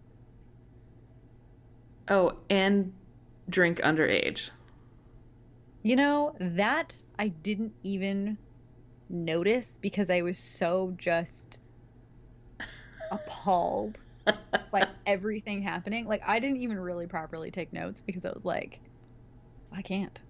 Oh, 2.09 2.33
and 2.49 2.93
drink 3.49 3.79
underage. 3.79 4.51
You 5.83 5.95
know, 5.95 6.35
that 6.39 7.01
I 7.17 7.29
didn't 7.29 7.73
even 7.83 8.37
notice 9.09 9.77
because 9.81 10.09
I 10.09 10.21
was 10.21 10.37
so 10.37 10.93
just 10.97 11.59
appalled 13.11 13.97
by 14.71 14.87
everything 15.05 15.61
happening. 15.61 16.07
Like, 16.07 16.21
I 16.25 16.39
didn't 16.39 16.57
even 16.57 16.79
really 16.79 17.07
properly 17.07 17.51
take 17.51 17.71
notes 17.71 18.01
because 18.05 18.25
I 18.25 18.29
was 18.29 18.43
like, 18.43 18.79
I 19.71 19.81
can't. 19.81 20.21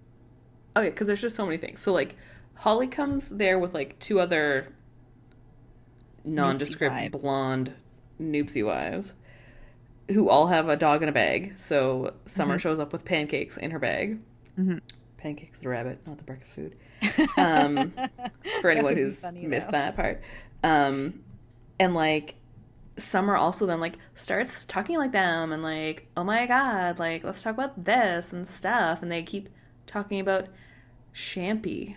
Oh 0.76 0.82
yeah, 0.82 0.90
because 0.90 1.06
there's 1.06 1.20
just 1.20 1.36
so 1.36 1.44
many 1.44 1.58
things. 1.58 1.80
So 1.80 1.92
like, 1.92 2.16
Holly 2.54 2.86
comes 2.86 3.28
there 3.28 3.58
with 3.58 3.74
like 3.74 3.98
two 3.98 4.20
other 4.20 4.72
nondescript 6.24 7.12
blonde 7.12 7.72
Newpsie 8.20 8.64
wives, 8.64 9.14
who 10.08 10.28
all 10.28 10.46
have 10.48 10.68
a 10.68 10.76
dog 10.76 11.02
in 11.02 11.08
a 11.08 11.12
bag. 11.12 11.54
So 11.58 12.14
Summer 12.26 12.56
Mhm. 12.56 12.60
shows 12.60 12.78
up 12.78 12.92
with 12.92 13.04
pancakes 13.04 13.56
in 13.56 13.70
her 13.72 13.78
bag. 13.78 14.18
Mhm. 14.58 14.80
Pancakes 15.18 15.58
the 15.58 15.68
rabbit, 15.68 16.00
not 16.06 16.18
the 16.18 16.24
breakfast 16.24 16.52
food. 16.54 16.76
Um, 17.36 17.92
for 18.60 18.70
anyone 18.70 18.96
who's 18.96 19.20
funny, 19.20 19.46
missed 19.46 19.66
though. 19.68 19.72
that 19.72 19.96
part. 19.96 20.20
Um, 20.64 21.22
and 21.78 21.94
like 21.94 22.34
Summer 22.96 23.36
also 23.36 23.64
then 23.66 23.78
like 23.80 23.94
starts 24.16 24.64
talking 24.64 24.98
like 24.98 25.12
them 25.12 25.52
and 25.52 25.62
like, 25.62 26.08
oh 26.16 26.24
my 26.24 26.46
god, 26.46 26.98
like 26.98 27.22
let's 27.22 27.42
talk 27.42 27.54
about 27.54 27.84
this 27.84 28.32
and 28.32 28.46
stuff, 28.48 29.02
and 29.02 29.10
they 29.12 29.22
keep 29.22 29.48
talking 29.86 30.18
about 30.18 30.48
Champy. 31.14 31.96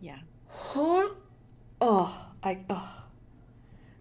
Yeah. 0.00 0.18
oh, 1.80 2.26
I 2.42 2.58
oh. 2.68 3.04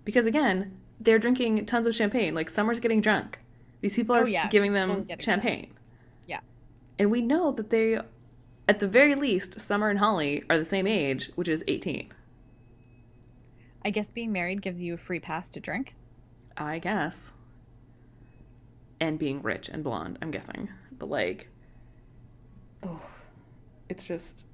Because 0.04 0.26
again, 0.26 0.78
they're 1.04 1.20
drinking 1.20 1.66
tons 1.66 1.88
of 1.88 1.96
champagne. 1.96 2.34
Like 2.34 2.50
Summer's 2.50 2.80
getting 2.80 3.02
drunk. 3.02 3.40
These 3.82 3.96
people 3.96 4.16
are 4.16 4.24
Oh, 4.24 4.28
yeah, 4.28 4.48
giving 4.50 4.74
them 4.74 5.08
champagne. 5.20 5.74
Yeah. 6.28 6.42
And 7.00 7.10
we 7.10 7.22
know 7.22 7.52
that 7.52 7.70
they, 7.72 8.00
at 8.68 8.80
the 8.80 8.88
very 8.88 9.16
least, 9.16 9.60
Summer 9.60 9.90
and 9.90 10.00
Holly 10.00 10.44
are 10.50 10.58
the 10.58 10.66
same 10.66 10.86
age, 10.86 11.32
which 11.36 11.48
is 11.48 11.64
18. 11.68 12.12
I 13.84 13.90
guess 13.90 14.10
being 14.10 14.32
married 14.32 14.62
gives 14.62 14.80
you 14.82 14.94
a 14.94 14.98
free 14.98 15.20
pass 15.20 15.50
to 15.52 15.60
drink. 15.60 15.96
I 16.56 16.78
guess. 16.78 17.32
And 19.00 19.18
being 19.18 19.42
rich 19.42 19.68
and 19.70 19.84
blonde, 19.84 20.20
I'm 20.22 20.30
guessing. 20.30 20.70
But 20.92 21.10
like, 21.10 21.48
oh, 22.84 23.02
it's 23.90 24.06
just 24.06 24.46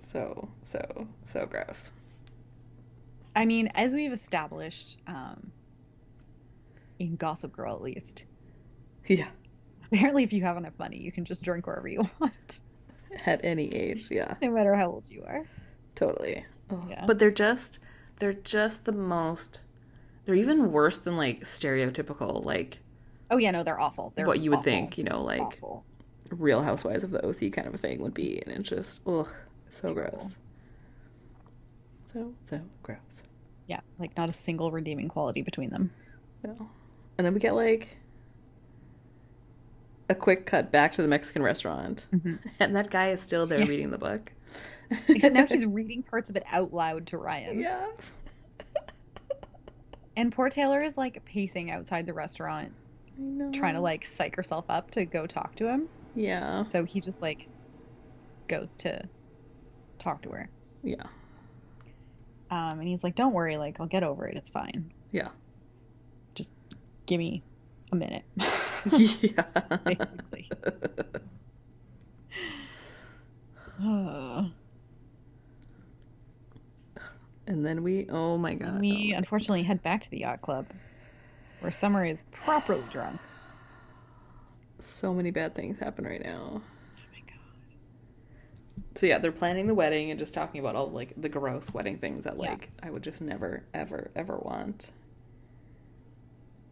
so, 0.00 0.48
so, 0.62 1.06
so 1.26 1.44
gross. 1.44 1.90
I 3.34 3.44
mean, 3.44 3.70
as 3.74 3.92
we've 3.92 4.12
established, 4.14 4.96
um, 5.06 5.52
in 6.98 7.16
Gossip 7.16 7.52
Girl 7.52 7.74
at 7.74 7.82
least, 7.82 8.24
Yeah. 9.06 9.28
apparently 9.86 10.22
if 10.22 10.32
you 10.32 10.42
have 10.42 10.56
enough 10.56 10.78
money, 10.78 10.98
you 10.98 11.12
can 11.12 11.24
just 11.24 11.42
drink 11.42 11.66
wherever 11.66 11.88
you 11.88 12.08
want, 12.18 12.60
At 13.26 13.44
any 13.44 13.72
age, 13.74 14.06
yeah. 14.10 14.34
no 14.42 14.50
matter 14.50 14.74
how 14.74 14.86
old 14.90 15.04
you 15.08 15.22
are. 15.26 15.46
Totally. 15.94 16.44
Oh, 16.70 16.84
Yeah. 16.88 17.04
But 17.06 17.18
they're 17.18 17.30
just 17.30 17.78
they're 18.18 18.32
just 18.32 18.84
the 18.84 18.92
most 18.92 19.60
they're 20.24 20.34
even 20.34 20.72
worse 20.72 20.98
than 20.98 21.16
like 21.16 21.42
stereotypical 21.42 22.44
like 22.44 22.80
Oh 23.30 23.36
yeah, 23.38 23.50
no, 23.50 23.62
they're 23.62 23.80
awful. 23.80 24.12
They're 24.16 24.26
what 24.26 24.40
you 24.40 24.50
would 24.50 24.58
awful. 24.60 24.64
think, 24.72 24.98
you 24.98 25.04
know, 25.04 25.22
like 25.22 25.40
awful. 25.40 25.84
real 26.30 26.62
housewives 26.62 27.04
of 27.04 27.10
the 27.10 27.24
OC 27.26 27.52
kind 27.52 27.66
of 27.68 27.74
a 27.74 27.78
thing 27.78 28.00
would 28.00 28.14
be 28.14 28.40
and 28.42 28.56
it's 28.56 28.68
just 28.68 29.00
ugh, 29.06 29.28
so 29.68 29.92
gross. 29.94 30.36
So 32.12 32.32
so 32.44 32.60
gross. 32.82 33.22
Yeah, 33.66 33.80
like 33.98 34.16
not 34.16 34.28
a 34.28 34.32
single 34.32 34.70
redeeming 34.70 35.08
quality 35.08 35.42
between 35.42 35.70
them. 35.70 35.90
No. 36.44 36.68
And 37.18 37.24
then 37.26 37.32
we 37.34 37.40
get 37.40 37.54
like 37.54 37.96
a 40.08 40.14
quick 40.14 40.46
cut 40.46 40.70
back 40.70 40.92
to 40.94 41.02
the 41.02 41.08
Mexican 41.08 41.42
restaurant. 41.42 42.06
Mhm. 42.14 42.38
And 42.60 42.76
that 42.76 42.90
guy 42.90 43.10
is 43.10 43.20
still 43.20 43.46
there 43.46 43.60
Yeah. 43.60 43.66
reading 43.66 43.90
the 43.90 43.98
book. 43.98 44.32
Except 45.08 45.34
now 45.34 45.46
he's 45.46 45.66
reading 45.66 46.02
parts 46.02 46.30
of 46.30 46.36
it 46.36 46.44
out 46.52 46.72
loud 46.72 47.06
to 47.08 47.18
Ryan. 47.18 47.58
Yeah. 47.58 47.86
And 50.18 50.32
poor 50.32 50.48
Taylor 50.48 50.82
is 50.82 50.96
like 50.96 51.22
pacing 51.26 51.70
outside 51.70 52.06
the 52.06 52.14
restaurant, 52.14 52.72
I 53.18 53.20
know. 53.20 53.52
trying 53.52 53.74
to 53.74 53.82
like 53.82 54.06
psych 54.06 54.34
herself 54.34 54.64
up 54.70 54.90
to 54.92 55.04
go 55.04 55.26
talk 55.26 55.54
to 55.56 55.68
him. 55.68 55.88
Yeah. 56.14 56.64
So 56.68 56.84
he 56.84 57.02
just 57.02 57.20
like 57.20 57.48
goes 58.48 58.78
to 58.78 59.06
talk 59.98 60.22
to 60.22 60.30
her. 60.30 60.48
Yeah. 60.82 61.02
Um, 62.50 62.78
and 62.80 62.88
he's 62.88 63.04
like, 63.04 63.14
"Don't 63.14 63.34
worry, 63.34 63.58
like 63.58 63.78
I'll 63.78 63.86
get 63.86 64.02
over 64.04 64.26
it. 64.26 64.38
It's 64.38 64.48
fine. 64.48 64.90
Yeah. 65.12 65.28
Give 67.06 67.18
me 67.18 67.42
a 67.92 67.96
minute." 67.96 68.24
yeah. 68.92 69.42
Basically. 69.84 70.50
And 77.48 77.64
then 77.64 77.84
we, 77.84 78.08
oh 78.10 78.36
my 78.36 78.54
god. 78.54 78.80
we 78.80 79.12
oh 79.14 79.18
unfortunately 79.18 79.62
head 79.62 79.80
back 79.82 80.00
to 80.00 80.10
the 80.10 80.18
yacht 80.18 80.42
club, 80.42 80.66
where 81.60 81.70
Summer 81.70 82.04
is 82.04 82.22
properly 82.32 82.82
drunk. 82.90 83.20
so 84.80 85.14
many 85.14 85.30
bad 85.30 85.54
things 85.54 85.78
happen 85.78 86.04
right 86.04 86.22
now. 86.22 86.60
Oh 86.60 86.62
my 87.12 87.20
god. 87.20 87.38
So 88.96 89.06
yeah, 89.06 89.18
they're 89.18 89.30
planning 89.30 89.66
the 89.66 89.74
wedding 89.74 90.10
and 90.10 90.18
just 90.18 90.34
talking 90.34 90.58
about 90.58 90.74
all 90.74 90.90
like 90.90 91.12
the 91.16 91.28
gross 91.28 91.72
wedding 91.72 91.98
things 91.98 92.24
that 92.24 92.34
Yeah. 92.34 92.50
like 92.50 92.70
I 92.82 92.90
would 92.90 93.04
just 93.04 93.20
never, 93.20 93.62
ever, 93.72 94.10
ever 94.16 94.38
want. 94.38 94.90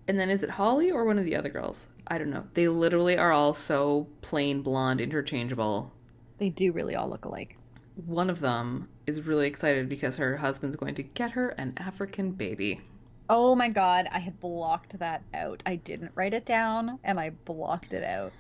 And 0.06 0.18
then 0.18 0.28
is 0.30 0.42
it 0.42 0.50
Holly 0.50 0.90
or 0.90 1.04
one 1.04 1.18
of 1.18 1.24
the 1.24 1.36
other 1.36 1.48
girls? 1.48 1.86
I 2.06 2.18
don't 2.18 2.30
know. 2.30 2.44
They 2.54 2.68
literally 2.68 3.16
are 3.16 3.32
all 3.32 3.54
so 3.54 4.06
plain 4.20 4.60
blonde, 4.60 5.00
interchangeable. 5.00 5.92
They 6.38 6.50
do 6.50 6.72
really 6.72 6.94
all 6.94 7.08
look 7.08 7.24
alike. 7.24 7.56
One 8.04 8.28
of 8.28 8.40
them 8.40 8.88
is 9.06 9.22
really 9.22 9.46
excited 9.46 9.88
because 9.88 10.16
her 10.16 10.38
husband's 10.38 10.76
going 10.76 10.94
to 10.96 11.02
get 11.02 11.32
her 11.32 11.50
an 11.50 11.74
African 11.76 12.32
baby. 12.32 12.82
Oh 13.30 13.54
my 13.54 13.68
god, 13.68 14.06
I 14.12 14.18
had 14.18 14.38
blocked 14.40 14.98
that 14.98 15.22
out. 15.32 15.62
I 15.64 15.76
didn't 15.76 16.12
write 16.14 16.34
it 16.34 16.44
down, 16.44 16.98
and 17.02 17.18
I 17.18 17.30
blocked 17.30 17.94
it 17.94 18.04
out. 18.04 18.32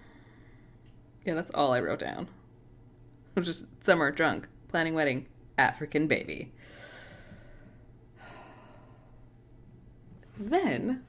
Yeah, 1.24 1.32
that's 1.34 1.50
all 1.52 1.72
I 1.72 1.80
wrote 1.80 2.00
down. 2.00 2.28
It 3.36 3.40
was 3.40 3.46
just 3.48 3.64
summer 3.82 4.12
drunk, 4.12 4.46
planning 4.68 4.94
wedding, 4.94 5.26
African 5.58 6.06
baby. 6.06 6.52
Then, 10.38 11.02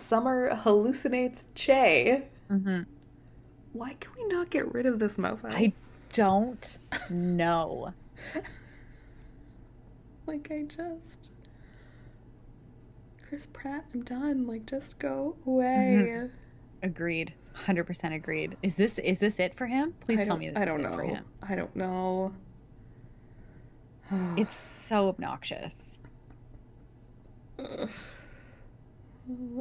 Summer 0.00 0.54
hallucinates 0.54 1.46
Che. 1.54 2.24
Mm-hmm. 2.50 2.82
Why 3.72 3.94
can 4.00 4.12
we 4.16 4.26
not 4.26 4.50
get 4.50 4.72
rid 4.72 4.86
of 4.86 4.98
this 4.98 5.16
mofo? 5.16 5.44
I 5.52 5.72
don't 6.12 6.78
know. 7.08 7.94
like 10.26 10.50
I 10.50 10.62
just 10.62 11.30
Chris 13.28 13.46
Pratt, 13.52 13.84
I'm 13.94 14.02
done. 14.02 14.46
Like 14.46 14.66
just 14.66 14.98
go 14.98 15.36
away. 15.46 16.28
Agreed. 16.82 17.34
Hundred 17.52 17.84
percent 17.84 18.14
agreed. 18.14 18.56
Is 18.62 18.74
this 18.74 18.98
is 18.98 19.18
this 19.20 19.38
it 19.38 19.54
for 19.54 19.66
him? 19.66 19.94
Please 20.00 20.26
tell 20.26 20.36
me 20.36 20.48
this 20.48 20.56
I 20.58 20.62
is 20.62 20.66
don't 20.66 20.80
it 20.80 20.90
for 20.90 21.04
know. 21.04 21.14
him. 21.14 21.24
I 21.42 21.54
don't 21.54 21.76
know. 21.76 22.32
It's 24.36 24.56
so 24.56 25.08
obnoxious. 25.08 25.76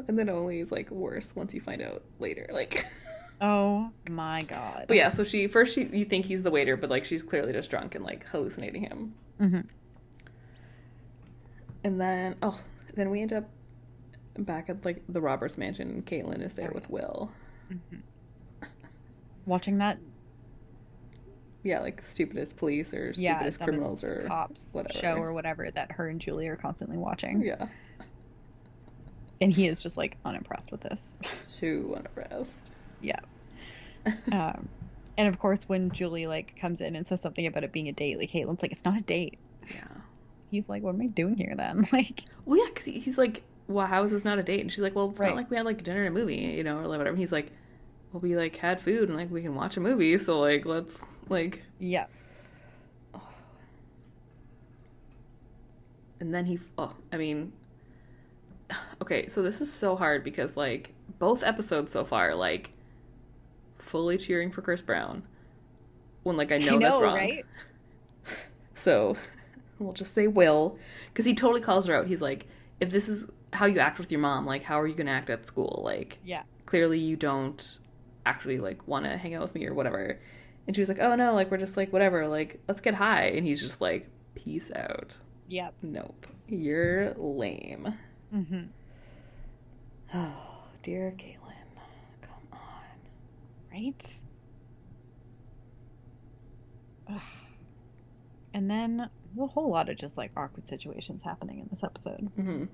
And 0.07 0.17
then 0.17 0.29
only 0.29 0.59
is 0.59 0.71
like 0.71 0.89
worse 0.91 1.35
once 1.35 1.53
you 1.53 1.61
find 1.61 1.81
out 1.81 2.03
later. 2.19 2.47
Like, 2.51 2.85
Oh 3.41 3.89
my 4.09 4.43
god. 4.43 4.85
but 4.87 4.97
yeah. 4.97 5.09
So 5.09 5.23
she 5.23 5.47
first 5.47 5.73
she 5.75 5.83
you 5.85 6.03
think 6.05 6.25
he's 6.25 6.43
the 6.43 6.51
waiter, 6.51 6.75
but 6.75 6.89
like 6.89 7.05
she's 7.05 7.23
clearly 7.23 7.53
just 7.53 7.69
drunk 7.69 7.95
and 7.95 8.03
like 8.03 8.25
hallucinating 8.27 8.83
him. 8.83 9.13
mm-hmm. 9.39 9.59
And 11.83 12.01
then 12.01 12.35
oh, 12.41 12.59
then 12.95 13.09
we 13.09 13.21
end 13.21 13.31
up 13.33 13.49
back 14.37 14.69
at 14.69 14.83
like 14.85 15.03
the 15.07 15.21
Roberts 15.21 15.57
mansion. 15.57 15.89
and 15.89 16.05
Caitlin 16.05 16.41
is 16.43 16.53
there 16.53 16.69
Oh, 16.71 16.75
with 16.75 16.83
yes. 16.83 16.91
Will. 16.91 17.31
Watching 19.45 19.77
that 19.79 19.97
Yeah, 21.63 21.79
like 21.79 22.01
stupidest 22.01 22.57
police 22.57 22.93
or 22.93 23.13
yeah, 23.15 23.35
stupidest 23.37 23.59
criminals 23.61 24.03
or 24.03 24.25
cops 24.27 24.73
whatever. 24.73 24.99
show 24.99 25.13
or 25.15 25.33
whatever 25.33 25.71
that 25.71 25.91
her 25.93 26.07
and 26.07 26.19
Julie 26.19 26.47
are 26.47 26.55
constantly 26.55 26.97
watching. 26.97 27.41
yeah, 27.41 27.67
And 29.41 29.51
he 29.51 29.67
is 29.67 29.81
just 29.81 29.95
like 29.97 30.17
unimpressed 30.25 30.71
with 30.71 30.81
this. 30.81 31.15
too 31.57 31.93
unimpressed. 31.97 32.51
Yeah. 33.01 33.19
um, 34.31 34.67
and 35.17 35.27
of 35.27 35.39
course, 35.39 35.63
when 35.67 35.91
Julie 35.91 36.27
like 36.27 36.55
comes 36.57 36.81
in 36.81 36.95
and 36.95 37.07
says 37.07 37.21
something 37.21 37.45
about 37.45 37.63
it 37.63 37.71
being 37.71 37.87
a 37.87 37.93
date, 37.93 38.17
like 38.19 38.31
Caitlin's 38.31 38.61
like, 38.61 38.71
"It's 38.71 38.85
not 38.85 38.97
a 38.97 39.01
date." 39.01 39.37
Yeah. 39.73 39.83
He's 40.51 40.67
like, 40.67 40.83
"What 40.83 40.95
am 40.95 41.01
I 41.01 41.07
doing 41.07 41.35
here 41.37 41.53
then?" 41.57 41.87
Like, 41.93 42.23
Well, 42.45 42.59
yeah, 42.59 42.65
because 42.69 42.85
he's 42.85 43.17
like, 43.17 43.43
well, 43.67 43.85
how 43.87 44.03
is 44.03 44.11
this 44.11 44.25
not 44.25 44.39
a 44.39 44.43
date? 44.43 44.61
And 44.61 44.71
she's 44.71 44.81
like, 44.81 44.95
well, 44.95 45.09
it's 45.11 45.19
Right. 45.19 45.27
not 45.29 45.35
like 45.35 45.51
we 45.51 45.57
had 45.57 45.65
like 45.65 45.83
dinner 45.83 46.03
and 46.03 46.15
a 46.15 46.19
movie, 46.19 46.35
you 46.37 46.63
know, 46.63 46.77
or 46.79 46.87
like, 46.87 46.97
whatever. 46.97 47.09
And 47.09 47.19
he's 47.19 47.31
like, 47.31 47.51
well, 48.11 48.19
we 48.21 48.35
like 48.35 48.55
had 48.55 48.81
food 48.81 49.09
and 49.09 49.15
like 49.17 49.29
we 49.29 49.41
can 49.43 49.53
watch 49.55 49.77
a 49.77 49.79
movie, 49.79 50.17
so 50.17 50.39
like 50.39 50.65
let's 50.65 51.03
like. 51.29 51.61
yeah, 51.79 52.07
and 56.19 56.33
then 56.33 56.45
he 56.45 56.59
oh 56.77 56.93
i 57.13 57.17
mean 57.17 57.51
okay 59.01 59.27
so 59.27 59.41
this 59.41 59.61
is 59.61 59.71
so 59.71 59.95
hard 59.95 60.23
because 60.23 60.55
like 60.57 60.93
both 61.19 61.43
episodes 61.43 61.91
so 61.91 62.03
far 62.03 62.35
like 62.35 62.71
fully 63.77 64.17
cheering 64.17 64.51
for 64.51 64.61
chris 64.61 64.81
brown 64.81 65.23
when 66.23 66.37
like 66.37 66.51
i 66.51 66.57
know, 66.57 66.67
I 66.67 66.77
know, 66.77 66.79
that's 66.79 66.99
wrong 67.01 67.15
right? 67.15 67.45
so 68.75 69.15
we'll 69.79 69.93
just 69.93 70.13
say 70.13 70.27
will 70.27 70.77
because 71.07 71.25
he 71.25 71.33
totally 71.33 71.61
calls 71.61 71.85
her 71.87 71.95
out 71.95 72.07
he's 72.07 72.21
like 72.21 72.47
if 72.79 72.89
this 72.91 73.07
is 73.09 73.25
how 73.53 73.65
you 73.65 73.79
act 73.79 73.97
with 73.99 74.11
your 74.11 74.21
mom 74.21 74.45
like 74.45 74.63
how 74.63 74.79
are 74.79 74.87
you 74.87 74.93
gonna 74.95 75.11
act 75.11 75.29
at 75.29 75.45
school 75.45 75.81
like 75.83 76.17
Yeah. 76.23 76.43
clearly 76.65 76.99
you 76.99 77.15
don't 77.15 77.77
actually 78.25 78.59
like 78.59 78.87
want 78.87 79.05
to 79.05 79.17
hang 79.17 79.33
out 79.33 79.41
with 79.41 79.55
me 79.55 79.65
or 79.65 79.73
whatever 79.73 80.19
and 80.67 80.75
she 80.75 80.81
was 80.81 80.89
like 80.89 80.99
oh 80.99 81.15
no 81.15 81.33
like 81.33 81.49
we're 81.49 81.57
just 81.57 81.77
like 81.77 81.91
whatever 81.91 82.27
like 82.27 82.59
let's 82.67 82.81
get 82.81 82.93
high 82.95 83.23
and 83.29 83.45
he's 83.45 83.61
just 83.61 83.81
like 83.81 84.07
peace 84.35 84.71
out 84.75 85.17
Yep. 85.51 85.73
Nope. 85.81 86.27
You're 86.47 87.15
lame. 87.15 87.95
Mm-hmm. 88.31 88.61
Oh, 90.13 90.33
dear 90.83 91.13
Caitlin. 91.17 91.35
Come 92.21 92.33
on. 92.53 92.59
Right? 93.71 94.05
Ugh. 97.11 97.21
And 98.53 98.69
then 98.69 98.97
there's 98.97 99.45
a 99.49 99.51
whole 99.51 99.69
lot 99.69 99.89
of 99.89 99.97
just 99.97 100.17
like 100.17 100.31
awkward 100.35 100.67
situations 100.67 101.21
happening 101.23 101.59
in 101.59 101.67
this 101.69 101.83
episode. 101.83 102.29
hmm 102.35 102.65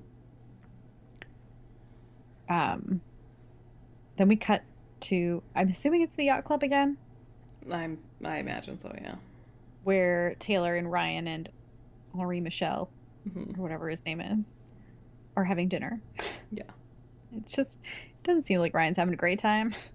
Um, 2.47 3.01
then 4.17 4.27
we 4.27 4.35
cut 4.37 4.63
to 5.01 5.43
I'm 5.55 5.69
assuming 5.69 6.01
it's 6.03 6.15
the 6.15 6.25
yacht 6.25 6.43
club 6.45 6.63
again, 6.63 6.97
I'm 7.71 7.97
I 8.23 8.37
imagine 8.37 8.79
so, 8.79 8.93
yeah. 9.01 9.15
where 9.83 10.35
Taylor 10.39 10.75
and 10.75 10.89
Ryan 10.91 11.27
and 11.27 11.49
Henri 12.17 12.39
Michel 12.39 12.89
hmm 13.33 13.59
or 13.59 13.63
whatever 13.63 13.89
his 13.89 14.05
name 14.05 14.21
is 14.21 14.55
are 15.35 15.43
having 15.43 15.67
dinner. 15.67 15.99
Yeah. 16.51 16.63
It's 17.37 17.55
just 17.55 17.79
it 17.83 18.23
doesn't 18.23 18.45
seem 18.45 18.59
like 18.59 18.73
Ryan's 18.73 18.97
having 18.97 19.13
a 19.13 19.17
great 19.17 19.39
time. 19.39 19.73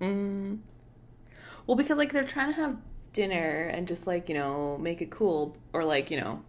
Well, 0.00 1.76
because 1.76 1.98
like 1.98 2.12
they're 2.12 2.24
trying 2.24 2.48
to 2.48 2.54
have 2.54 2.76
dinner 3.12 3.68
and 3.72 3.86
just 3.86 4.06
like, 4.06 4.28
you 4.30 4.34
know, 4.34 4.78
make 4.78 5.02
it 5.02 5.10
cool 5.10 5.54
or 5.74 5.84
like, 5.84 6.10
you 6.10 6.18
know, 6.18 6.42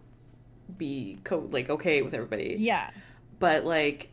be 0.78 1.18
co- 1.24 1.46
like 1.50 1.68
okay 1.68 2.00
with 2.00 2.14
everybody. 2.14 2.56
Yeah. 2.58 2.90
But 3.38 3.64
like 3.66 4.10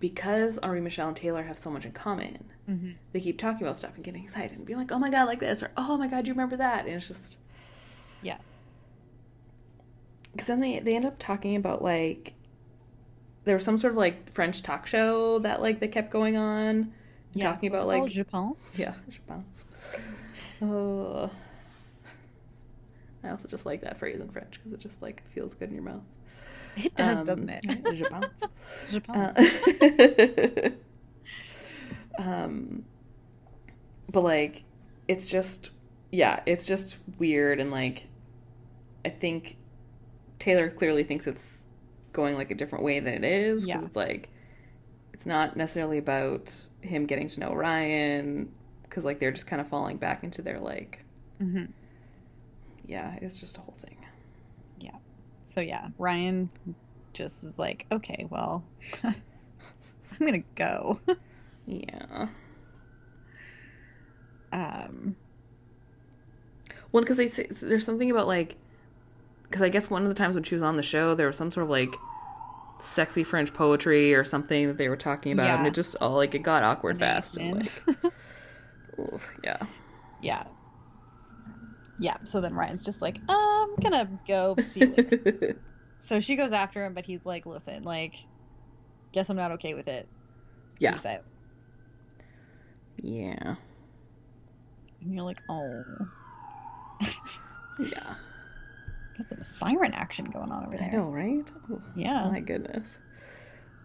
because 0.00 0.58
Henri 0.62 0.80
Michel 0.80 1.08
and 1.08 1.16
Taylor 1.16 1.42
have 1.44 1.58
so 1.58 1.70
much 1.70 1.84
in 1.84 1.92
common, 1.92 2.44
Mm-hmm. 2.68 2.90
they 3.12 3.20
keep 3.20 3.36
talking 3.38 3.62
about 3.66 3.76
stuff 3.78 3.94
and 3.96 4.04
getting 4.04 4.22
excited 4.22 4.56
and 4.56 4.64
being 4.64 4.78
like, 4.78 4.92
"Oh 4.92 4.98
my 4.98 5.10
god, 5.10 5.24
like 5.26 5.40
this," 5.40 5.60
or 5.62 5.72
"Oh 5.76 5.96
my 5.96 6.06
god, 6.06 6.28
you 6.28 6.34
remember 6.34 6.56
that?" 6.56 6.86
And 6.86 6.94
it's 6.94 7.08
just 7.08 7.38
Yeah. 8.22 8.38
because 10.30 10.46
then 10.46 10.60
they 10.60 10.78
they 10.78 10.94
end 10.94 11.04
up 11.04 11.16
talking 11.18 11.56
about 11.56 11.82
like 11.82 12.34
there 13.44 13.54
was 13.56 13.64
some 13.64 13.78
sort 13.78 13.92
of 13.92 13.96
like 13.98 14.32
French 14.32 14.62
talk 14.62 14.86
show 14.86 15.38
that 15.40 15.60
like 15.62 15.80
they 15.80 15.88
kept 15.88 16.10
going 16.10 16.36
on, 16.36 16.92
Yeah, 17.32 17.52
talking 17.52 17.68
about 17.70 17.86
like 17.86 18.06
Je 18.10 18.22
pense. 18.22 18.78
yeah, 18.78 18.94
je 19.08 19.18
pense. 19.26 19.64
Oh, 20.62 21.30
I 23.24 23.30
also 23.30 23.48
just 23.48 23.64
like 23.66 23.80
that 23.82 23.98
phrase 23.98 24.20
in 24.20 24.28
French 24.30 24.52
because 24.58 24.72
it 24.72 24.80
just 24.80 25.00
like 25.02 25.22
feels 25.30 25.54
good 25.54 25.68
in 25.70 25.74
your 25.74 25.84
mouth. 25.84 26.02
It 26.76 26.94
does, 26.94 27.18
Um, 27.18 27.24
doesn't 27.26 27.48
it? 27.48 27.64
Je 27.96 28.04
pense. 28.04 28.42
Je 28.90 29.00
pense. 29.00 30.72
Uh, 32.18 32.22
um, 32.22 32.84
but 34.10 34.22
like, 34.22 34.64
it's 35.08 35.28
just, 35.28 35.70
yeah, 36.12 36.40
it's 36.46 36.66
just 36.66 36.96
weird 37.18 37.58
and 37.60 37.70
like, 37.70 38.06
I 39.04 39.08
think 39.08 39.56
Taylor 40.38 40.70
clearly 40.70 41.02
thinks 41.04 41.26
it's 41.26 41.64
going 42.20 42.36
like 42.36 42.50
a 42.50 42.54
different 42.54 42.84
way 42.84 43.00
than 43.00 43.14
it 43.14 43.24
is. 43.24 43.66
Yeah. 43.66 43.82
it's 43.84 43.96
like, 43.96 44.28
it's 45.12 45.26
not 45.26 45.56
necessarily 45.56 45.98
about 45.98 46.52
him 46.82 47.06
getting 47.06 47.28
to 47.28 47.40
know 47.40 47.52
Ryan 47.54 48.52
because 48.82 49.04
like 49.04 49.20
they're 49.20 49.30
just 49.32 49.46
kind 49.46 49.60
of 49.60 49.68
falling 49.68 49.96
back 49.96 50.24
into 50.24 50.42
their 50.42 50.58
like, 50.58 51.04
mm-hmm. 51.42 51.66
yeah, 52.86 53.16
it's 53.20 53.38
just 53.38 53.56
a 53.56 53.60
whole 53.60 53.76
thing. 53.78 53.96
Yeah. 54.78 54.96
So 55.46 55.60
yeah, 55.60 55.88
Ryan 55.98 56.50
just 57.12 57.44
is 57.44 57.58
like, 57.58 57.86
okay, 57.92 58.26
well, 58.30 58.64
I'm 59.04 59.14
gonna 60.18 60.44
go. 60.54 61.00
Yeah. 61.66 62.28
Um, 64.52 65.14
Well, 66.90 67.02
because 67.02 67.16
they 67.16 67.28
say 67.28 67.46
there's 67.46 67.84
something 67.84 68.10
about 68.10 68.26
like, 68.26 68.56
because 69.44 69.62
I 69.62 69.68
guess 69.68 69.88
one 69.90 70.02
of 70.02 70.08
the 70.08 70.14
times 70.14 70.34
when 70.34 70.42
she 70.42 70.54
was 70.54 70.62
on 70.62 70.76
the 70.76 70.82
show, 70.82 71.14
there 71.14 71.26
was 71.28 71.36
some 71.36 71.50
sort 71.52 71.64
of 71.64 71.70
like 71.70 71.94
sexy 72.82 73.24
French 73.24 73.52
poetry 73.52 74.14
or 74.14 74.24
something 74.24 74.68
that 74.68 74.78
they 74.78 74.88
were 74.88 74.96
talking 74.96 75.32
about, 75.32 75.58
and 75.58 75.66
it 75.66 75.74
just 75.74 75.96
all 76.00 76.16
like 76.16 76.34
it 76.34 76.40
got 76.40 76.62
awkward 76.62 76.98
fast 76.98 77.36
and 77.36 77.56
like, 77.60 77.72
yeah, 79.44 79.58
yeah, 80.20 80.44
yeah. 81.98 82.16
So 82.24 82.40
then 82.40 82.54
Ryan's 82.54 82.84
just 82.84 83.00
like, 83.02 83.18
I'm 83.28 83.76
gonna 83.76 84.08
go. 84.26 84.56
See 84.68 84.80
you 84.80 84.94
later. 84.96 85.56
so 86.00 86.20
she 86.20 86.36
goes 86.36 86.52
after 86.52 86.84
him, 86.84 86.94
but 86.94 87.04
he's 87.04 87.24
like, 87.24 87.46
listen, 87.46 87.82
like, 87.84 88.14
guess 89.12 89.28
I'm 89.30 89.36
not 89.36 89.52
okay 89.52 89.74
with 89.74 89.88
it. 89.88 90.08
yeah, 90.78 90.98
yeah, 93.02 93.56
And 95.00 95.14
you're 95.14 95.24
like, 95.24 95.40
oh, 95.48 95.82
yeah. 97.78 98.14
Got 99.20 99.28
some 99.28 99.42
siren 99.42 99.92
action 99.94 100.24
going 100.26 100.50
on 100.50 100.66
over 100.66 100.76
there. 100.76 100.88
I 100.92 100.96
know, 100.96 101.04
right? 101.04 101.50
Oh, 101.70 101.80
Yeah. 101.94 102.28
my 102.30 102.40
goodness. 102.40 102.98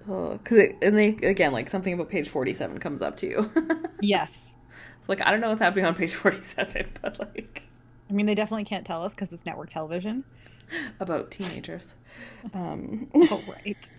Oh, 0.08 0.34
because 0.38 0.58
it, 0.60 0.76
and 0.82 0.96
they 0.98 1.10
again 1.28 1.52
like 1.52 1.68
something 1.70 1.94
about 1.94 2.10
page 2.10 2.30
forty-seven 2.30 2.78
comes 2.80 3.02
up 3.02 3.18
too. 3.18 3.50
Yes. 4.02 4.52
it's 5.00 5.10
like 5.10 5.22
I 5.26 5.32
don't 5.32 5.42
know 5.42 5.50
what's 5.50 5.62
happening 5.62 5.86
on 5.86 5.96
page 5.96 6.14
forty-seven, 6.14 6.92
but 7.02 7.20
like 7.20 7.64
I 8.10 8.14
mean, 8.14 8.28
they 8.28 8.36
definitely 8.36 8.66
can't 8.66 8.86
tell 8.86 9.04
us 9.04 9.14
because 9.16 9.34
it's 9.34 9.46
network 9.48 9.70
television. 9.72 10.24
about 11.00 11.32
teenagers. 11.32 11.94
Um, 12.54 13.10
Oh, 13.16 13.44
right. 13.48 13.92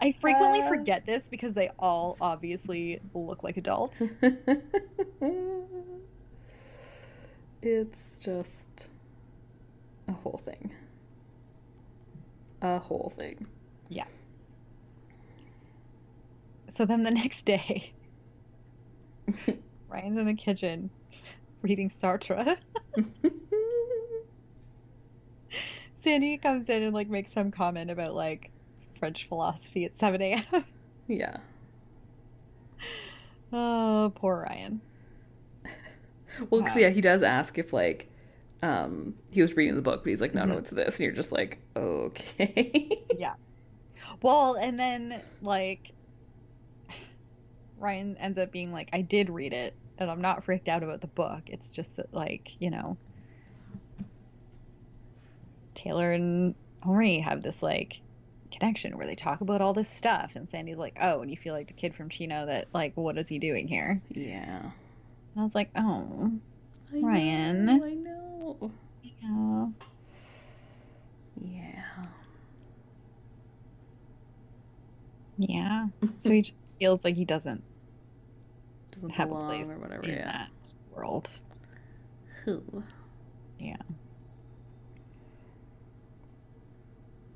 I 0.00 0.12
frequently 0.20 0.60
Uh. 0.60 0.68
forget 0.68 1.04
this 1.06 1.28
because 1.28 1.52
they 1.52 1.70
all 1.78 2.16
obviously 2.20 3.00
look 3.14 3.42
like 3.44 3.56
adults. 3.58 4.02
it's 7.62 8.24
just 8.24 8.88
a 10.08 10.12
whole 10.12 10.40
thing. 10.44 10.72
A 12.62 12.78
whole 12.78 13.12
thing. 13.16 13.46
Yeah. 13.88 14.06
So 16.76 16.84
then 16.84 17.02
the 17.02 17.10
next 17.12 17.44
day, 17.44 17.94
Ryan's 19.88 20.18
in 20.18 20.26
the 20.26 20.34
kitchen 20.34 20.90
reading 21.62 21.90
Sartre. 21.90 22.56
Sandy 26.00 26.38
comes 26.38 26.68
in 26.68 26.82
and 26.82 26.94
like 26.94 27.08
makes 27.08 27.32
some 27.32 27.50
comment 27.50 27.90
about 27.90 28.14
like 28.14 28.50
French 28.98 29.26
philosophy 29.28 29.84
at 29.84 29.98
7 29.98 30.20
a.m. 30.22 30.64
yeah. 31.08 31.38
Oh, 33.52 34.12
poor 34.14 34.44
Ryan. 34.48 34.82
Well, 36.50 36.60
because 36.62 36.74
Wow. 36.76 36.80
yeah, 36.82 36.86
um, 36.88 36.94
he 36.94 37.00
does 37.00 37.22
ask 37.22 37.58
if 37.58 37.72
like 37.72 38.10
um 38.62 39.14
he 39.30 39.42
was 39.42 39.54
reading 39.56 39.74
the 39.76 39.82
book, 39.82 40.02
but 40.04 40.10
he's 40.10 40.20
like, 40.20 40.34
no, 40.34 40.44
no, 40.44 40.54
Mhm. 40.54 40.58
it's 40.58 40.70
this, 40.70 40.96
and 40.96 41.04
you're 41.04 41.14
just 41.14 41.32
like, 41.32 41.58
okay. 41.76 43.02
Yeah. 43.18 43.34
Well, 44.22 44.54
and 44.54 44.78
then 44.78 45.20
like 45.42 45.92
Ryan 47.78 48.16
ends 48.18 48.38
up 48.38 48.50
being 48.52 48.72
like, 48.72 48.88
I 48.92 49.02
did 49.02 49.28
read 49.30 49.52
it, 49.52 49.74
and 49.98 50.10
I'm 50.10 50.20
not 50.22 50.44
freaked 50.44 50.68
out 50.68 50.82
about 50.82 51.00
the 51.02 51.06
book. 51.08 51.42
It's 51.48 51.68
just 51.68 51.96
that 51.96 52.12
like, 52.14 52.52
you 52.60 52.70
know, 52.70 52.96
Taylor 55.74 56.12
and 56.12 56.54
Henri 56.82 57.18
have 57.18 57.42
this 57.42 57.62
like 57.62 58.00
connection 58.50 58.96
where 58.96 59.06
they 59.06 59.14
talk 59.14 59.40
about 59.42 59.60
all 59.60 59.74
this 59.74 59.90
stuff 59.90 60.32
and 60.36 60.48
Sandy's 60.48 60.78
like, 60.78 60.96
Oh, 61.00 61.20
and 61.20 61.30
you 61.30 61.36
feel 61.36 61.52
like 61.52 61.66
the 61.66 61.74
kid 61.74 61.94
from 61.94 62.08
Chino 62.08 62.46
that 62.46 62.68
like 62.72 62.92
what 62.96 63.18
is 63.18 63.28
he 63.28 63.38
doing 63.38 63.68
here? 63.68 64.00
yeah. 64.08 64.60
And 64.62 65.40
I 65.40 65.42
was 65.42 65.54
like, 65.54 65.68
Oh, 65.76 66.32
I 66.94 67.00
Ryan. 67.00 67.66
know, 67.66 67.84
I 67.84 67.90
know. 67.94 68.25
Yeah. 69.02 69.66
Yeah. 71.36 72.06
Yeah. 75.38 75.86
So 76.18 76.30
he 76.30 76.42
just 76.42 76.66
feels 76.78 77.04
like 77.04 77.16
he 77.16 77.24
doesn't 77.24 77.64
Doesn't 78.92 79.10
have 79.10 79.30
a 79.32 79.36
place 79.36 79.70
or 79.70 79.78
whatever. 79.80 80.04
in 80.04 80.14
Yeah. 80.14 80.24
that 80.32 80.72
world. 80.90 81.28
Who? 82.44 82.84
Yeah. 83.58 83.76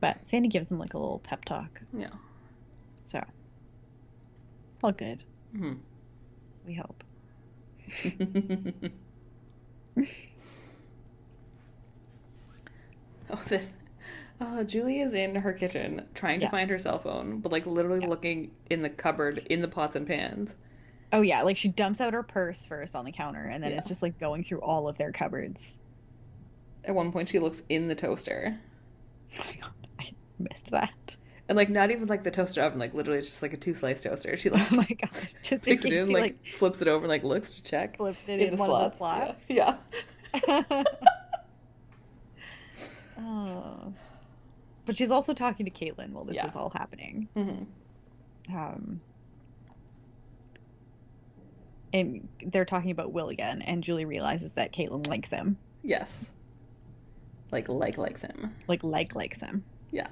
But 0.00 0.28
Sandy 0.28 0.48
gives 0.48 0.70
him 0.70 0.78
like 0.78 0.94
a 0.94 0.98
little 0.98 1.20
pep 1.20 1.44
talk. 1.44 1.80
Yeah. 1.92 2.11
So 3.04 3.22
all 4.82 4.92
good, 4.92 5.24
Mhm. 5.54 5.80
we 6.64 6.74
hope. 6.74 7.04
Oh, 13.35 13.41
this. 13.49 13.72
Uh, 14.41 14.64
Julie 14.64 15.01
is 15.01 15.12
in 15.12 15.35
her 15.35 15.53
kitchen 15.53 16.07
trying 16.14 16.41
to 16.41 16.45
Yeah. 16.47 16.51
find 16.51 16.70
her 16.70 16.78
cell 16.78 16.99
phone, 16.99 17.41
but 17.41 17.53
like 17.53 17.66
literally 17.66 18.01
Yeah. 18.01 18.09
looking 18.09 18.51
in 18.70 18.81
the 18.83 18.89
cupboard 18.89 19.47
in 19.51 19.61
the 19.61 19.68
pots 19.68 19.97
and 19.97 20.07
pans. 20.07 20.55
Oh 21.12 21.20
yeah, 21.20 21.43
like 21.43 21.57
she 21.59 21.68
dumps 21.68 22.01
out 22.01 22.14
her 22.14 22.22
purse 22.22 22.64
first 22.64 22.97
on 22.97 23.05
the 23.05 23.12
counter, 23.12 23.45
and 23.45 23.62
then 23.62 23.70
Yeah. 23.72 23.78
it's 23.78 23.89
just 23.89 24.03
like 24.03 24.18
going 24.18 24.43
through 24.45 24.61
all 24.62 24.89
of 24.89 24.97
their 24.97 25.12
cupboards. 25.12 25.78
At 26.85 26.95
one 26.95 27.12
point, 27.12 27.28
she 27.28 27.39
looks 27.39 27.62
in 27.68 27.89
the 27.89 27.95
toaster, 27.95 28.59
Oh 29.39 29.45
my 29.47 29.55
god, 29.61 29.70
I 30.01 30.11
missed 30.39 30.70
that. 30.70 31.16
and 31.49 31.57
like 31.57 31.68
not 31.68 31.91
even 31.91 32.09
like 32.09 32.22
the 32.22 32.31
toaster 32.31 32.62
oven, 32.62 32.78
like 32.78 32.95
literally 32.95 33.18
it's 33.18 33.28
just 33.28 33.43
like 33.43 33.53
a 33.53 33.59
two 33.59 33.74
slice 33.74 34.03
toaster. 34.05 34.37
She 34.39 34.49
like 34.51 34.72
Oh 34.72 34.76
my 34.76 34.87
god, 35.01 35.11
just 35.43 35.53
in 35.53 35.61
takes 35.61 35.85
it 35.85 35.93
in, 35.93 36.07
she 36.07 36.14
like, 36.14 36.22
like 36.22 36.47
flips 36.59 36.81
it 36.81 36.89
over, 36.89 37.01
and 37.05 37.09
like 37.11 37.24
looks 37.24 37.55
to 37.57 37.62
check 37.62 37.99
flipped 37.99 38.26
it 38.26 38.41
in, 38.41 38.53
the 38.53 38.57
one 38.57 38.70
of 38.70 38.91
the 38.91 38.97
slots. 38.97 39.45
Yeah. 39.49 39.76
yeah. 40.49 40.85
Oh. 43.20 43.92
But 44.86 44.96
she's 44.96 45.10
also 45.10 45.34
talking 45.34 45.66
to 45.66 45.70
Caitlin 45.70 46.10
while 46.12 46.24
this 46.24 46.36
Yeah. 46.36 46.46
is 46.48 46.56
all 46.56 46.70
happening. 46.70 47.28
hmm 47.34 47.64
Um, 48.54 49.00
and 51.92 52.28
they're 52.44 52.64
talking 52.64 52.90
about 52.90 53.12
Will 53.12 53.28
again, 53.28 53.62
and 53.62 53.82
Julie 53.84 54.04
realizes 54.04 54.52
that 54.54 54.72
Caitlin 54.72 55.06
likes 55.06 55.28
him, 55.28 55.58
Yes. 55.82 56.26
Like 57.50 57.68
like 57.68 57.98
likes 57.98 58.22
him. 58.22 58.54
like 58.68 58.82
like 58.84 59.14
likes 59.16 59.40
him. 59.40 59.64
Yeah. 59.90 60.06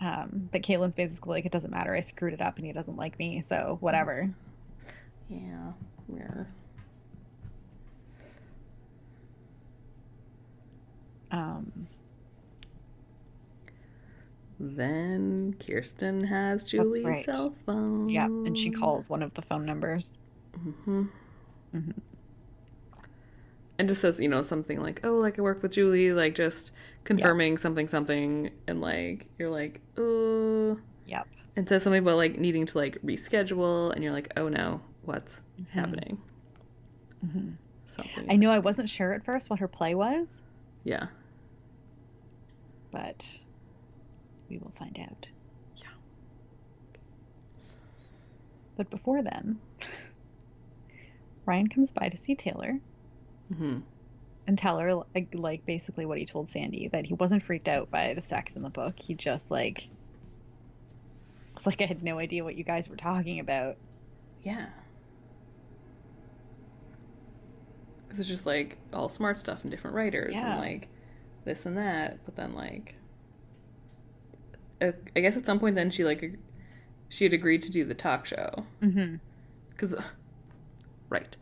Um, 0.00 0.48
but 0.52 0.62
Caitlin's 0.62 0.94
basically 0.96 1.38
like, 1.38 1.44
it 1.46 1.52
doesn't 1.52 1.70
matter. 1.70 1.94
I 1.94 2.00
screwed 2.00 2.32
it 2.32 2.40
up, 2.40 2.56
and 2.56 2.66
he 2.66 2.72
doesn't 2.72 2.96
like 2.96 3.18
me, 3.18 3.40
so 3.42 3.78
whatever. 3.80 4.32
Yeah. 5.28 5.72
Yeah. 6.12 6.44
Um, 11.30 11.86
Then 14.60 15.54
Kirsten 15.64 16.24
has 16.24 16.64
Julie's 16.64 17.04
right. 17.04 17.24
cell 17.24 17.54
phone. 17.64 18.08
yeah, 18.08 18.26
and 18.26 18.56
she 18.58 18.70
calls 18.70 19.08
one 19.08 19.22
of 19.22 19.32
the 19.34 19.42
phone 19.42 19.64
numbers. 19.64 20.20
hmm 20.54 21.04
Mhm. 21.74 21.92
And 23.78 23.88
just 23.88 24.00
says, 24.00 24.18
you 24.18 24.26
know, 24.28 24.42
something 24.42 24.80
like, 24.80 25.00
"Oh, 25.04 25.14
like 25.18 25.38
I 25.38 25.42
work 25.42 25.62
with 25.62 25.70
Julie," 25.72 26.12
like 26.12 26.34
just 26.34 26.72
confirming 27.04 27.56
something, 27.58 27.86
something, 27.86 28.50
and 28.66 28.80
like 28.80 29.28
you're 29.38 29.50
like, 29.50 29.80
"Oh," 29.96 30.80
Yep. 31.06 31.28
and 31.54 31.68
says 31.68 31.84
something 31.84 32.02
about 32.02 32.16
like 32.16 32.38
needing 32.40 32.66
to 32.66 32.78
like 32.78 33.00
reschedule, 33.02 33.92
and 33.94 34.02
you're 34.02 34.12
like, 34.12 34.32
"Oh 34.36 34.48
no, 34.48 34.80
what's 35.02 35.40
Mhm. 35.60 35.68
happening?" 35.68 36.18
hmm 37.20 37.50
Something. 37.86 38.26
I 38.28 38.34
know 38.36 38.50
I 38.50 38.58
wasn't 38.58 38.88
sure 38.88 39.12
at 39.12 39.24
first 39.24 39.48
what 39.48 39.60
her 39.60 39.68
play 39.68 39.94
was, 39.94 40.42
Yeah. 40.82 41.06
But 42.90 43.26
we 44.48 44.58
will 44.58 44.72
find 44.78 44.98
out. 44.98 45.30
Yeah. 45.76 45.84
But 48.76 48.90
before 48.90 49.22
then, 49.22 49.58
Ryan 51.46 51.68
comes 51.68 51.92
by 51.92 52.08
to 52.08 52.16
see 52.16 52.34
Taylor 52.34 52.78
hmm 53.54 53.78
and 54.46 54.56
tell 54.56 54.78
her 54.78 54.94
like, 55.14 55.28
like 55.34 55.66
basically 55.66 56.06
what 56.06 56.16
he 56.16 56.24
told 56.24 56.48
Sandy 56.48 56.88
that 56.88 57.04
he 57.04 57.12
wasn't 57.12 57.42
freaked 57.42 57.68
out 57.68 57.90
by 57.90 58.14
the 58.14 58.22
sex 58.22 58.52
in 58.56 58.62
the 58.62 58.70
book. 58.70 58.94
He 58.98 59.14
just 59.14 59.50
like 59.50 59.88
it's 61.54 61.66
like 61.66 61.82
I 61.82 61.84
had 61.86 62.02
no 62.02 62.18
idea 62.18 62.44
what 62.44 62.54
you 62.56 62.64
guys 62.64 62.88
were 62.88 62.96
talking 62.96 63.40
about. 63.40 63.76
Yeah. 64.42 64.66
'Cause 68.08 68.20
it's 68.20 68.28
just 68.28 68.46
like 68.46 68.78
all 68.92 69.08
smart 69.10 69.38
stuff 69.38 69.62
and 69.64 69.70
different 69.70 69.94
writers 69.96 70.34
Yeah. 70.34 70.52
and 70.52 70.60
like 70.60 70.88
this 71.48 71.66
and 71.66 71.76
that, 71.76 72.18
but 72.24 72.36
then 72.36 72.54
like, 72.54 72.94
uh, 74.80 74.92
I 75.16 75.20
guess 75.20 75.36
at 75.36 75.46
some 75.46 75.58
point 75.58 75.74
then 75.74 75.90
she 75.90 76.04
like 76.04 76.38
she 77.08 77.24
had 77.24 77.32
agreed 77.32 77.62
to 77.62 77.70
do 77.72 77.84
the 77.84 77.94
talk 77.94 78.26
show 78.26 78.64
Mm-hmm. 78.82 79.16
because, 79.70 79.94
right, 81.08 81.36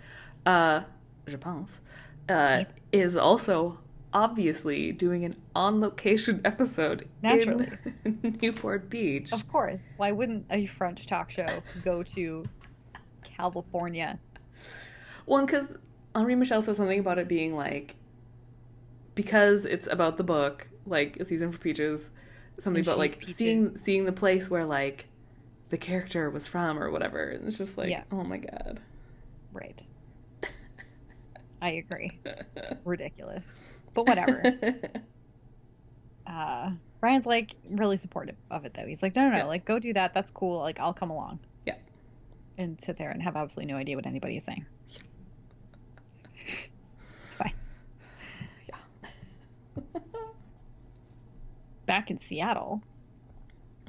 uh, 0.46 0.82
je 1.26 1.36
pense, 1.36 1.80
uh, 2.28 2.64
is 2.92 3.16
also 3.16 3.78
obviously 4.14 4.92
doing 4.92 5.24
an 5.24 5.36
on 5.54 5.80
location 5.80 6.40
episode 6.44 7.08
Naturally. 7.20 7.68
in 8.04 8.38
Newport 8.42 8.88
Beach. 8.88 9.32
Of 9.32 9.46
course. 9.48 9.82
Why 9.96 10.12
wouldn't 10.12 10.46
a 10.50 10.66
French 10.66 11.06
talk 11.06 11.30
show 11.30 11.62
go 11.84 12.02
to 12.04 12.44
California? 13.24 14.18
Well, 15.26 15.44
because 15.44 15.72
Henri 16.14 16.36
Michel 16.36 16.62
says 16.62 16.76
something 16.76 17.00
about 17.00 17.18
it 17.18 17.26
being 17.28 17.56
like 17.56 17.96
because 19.16 19.64
it's 19.64 19.88
about 19.88 20.16
the 20.16 20.22
book, 20.22 20.68
like 20.86 21.16
a 21.16 21.24
season 21.24 21.50
for 21.50 21.58
peaches, 21.58 22.08
something 22.60 22.78
And 22.80 22.86
about 22.86 22.98
like 22.98 23.24
seeing 23.24 23.66
Peaches. 23.66 23.82
seeing 23.82 24.04
the 24.04 24.12
place 24.12 24.48
where 24.48 24.64
like 24.64 25.06
the 25.70 25.76
character 25.78 26.30
was 26.30 26.46
from 26.46 26.78
or 26.78 26.90
whatever. 26.92 27.30
And 27.30 27.48
it's 27.48 27.58
just 27.58 27.76
like, 27.76 27.90
Yeah. 27.90 28.04
oh 28.12 28.22
my 28.22 28.36
god. 28.38 28.80
Right. 29.52 29.82
I 31.60 31.70
agree. 31.70 32.18
Ridiculous. 32.84 33.44
But 33.94 34.06
whatever. 34.06 34.42
uh 36.26 36.70
Ryan's 37.00 37.26
like 37.26 37.54
really 37.70 37.96
supportive 37.96 38.36
of 38.50 38.64
it 38.64 38.74
though. 38.74 38.86
He's 38.86 39.02
like, 39.02 39.16
no, 39.16 39.22
no, 39.24 39.30
no, 39.30 39.36
Yeah. 39.38 39.44
like 39.44 39.64
go 39.64 39.78
do 39.78 39.92
that. 39.94 40.12
That's 40.14 40.30
cool. 40.30 40.58
Like 40.60 40.78
I'll 40.78 40.92
come 40.94 41.10
along. 41.10 41.40
Yeah. 41.66 41.76
And 42.58 42.80
sit 42.80 42.96
there 42.98 43.10
and 43.10 43.22
have 43.22 43.36
absolutely 43.36 43.72
no 43.72 43.78
idea 43.78 43.96
what 43.96 44.06
anybody 44.06 44.36
is 44.36 44.44
saying. 44.44 44.66
It's 47.24 47.34
fine. 47.34 47.52
yeah. 48.68 48.76
Back 51.96 52.10
in 52.10 52.20
Seattle, 52.20 52.82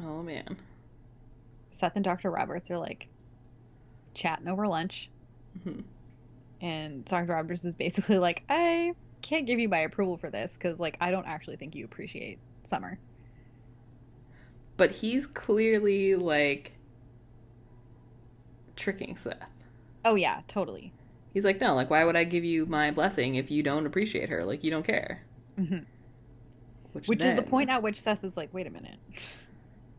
oh 0.02 0.24
man. 0.24 0.56
Seth 1.72 1.98
and 1.98 2.06
Dr. 2.06 2.32
Roberts 2.32 2.72
are 2.72 2.78
like 2.78 3.10
chatting 4.14 4.48
over 4.48 4.66
lunch. 4.66 5.10
Mhm. 5.60 5.84
And 6.62 7.04
Dr. 7.04 7.34
Roberts 7.34 7.66
is 7.66 7.76
basically 7.76 8.18
like, 8.18 8.44
I 8.48 8.94
can't 9.22 9.46
give 9.46 9.60
you 9.60 9.68
my 9.68 9.80
approval 9.80 10.16
for 10.16 10.30
this 10.30 10.54
because, 10.54 10.80
like, 10.80 10.96
I 11.02 11.12
don't 11.12 11.28
actually 11.28 11.58
think 11.58 11.76
you 11.76 11.84
appreciate 11.84 12.40
summer. 12.64 12.98
But 14.78 14.92
he's 14.92 15.28
clearly 15.28 16.16
like 16.16 16.78
tricking 18.78 19.18
Seth. 19.18 19.50
Oh, 20.06 20.16
yeah, 20.16 20.44
totally. 20.48 20.94
He's 21.34 21.44
like, 21.44 21.60
no, 21.60 21.76
like 21.76 21.90
why 21.90 22.06
would 22.06 22.16
I 22.16 22.24
give 22.24 22.46
you 22.46 22.66
my 22.68 22.90
blessing 22.90 23.36
if 23.36 23.52
you 23.52 23.64
don't 23.64 23.86
appreciate 23.86 24.30
her? 24.30 24.46
Like 24.46 24.64
you 24.64 24.72
don't 24.72 24.88
care. 24.88 25.26
hmm 25.58 25.80
Which, 26.98 27.08
Which 27.08 27.24
is 27.24 27.36
the 27.36 27.44
point 27.44 27.70
at 27.70 27.84
which 27.84 28.02
Seth 28.02 28.24
is 28.24 28.36
like, 28.36 28.52
wait 28.54 28.66
a 28.66 28.72
minute. 28.72 28.98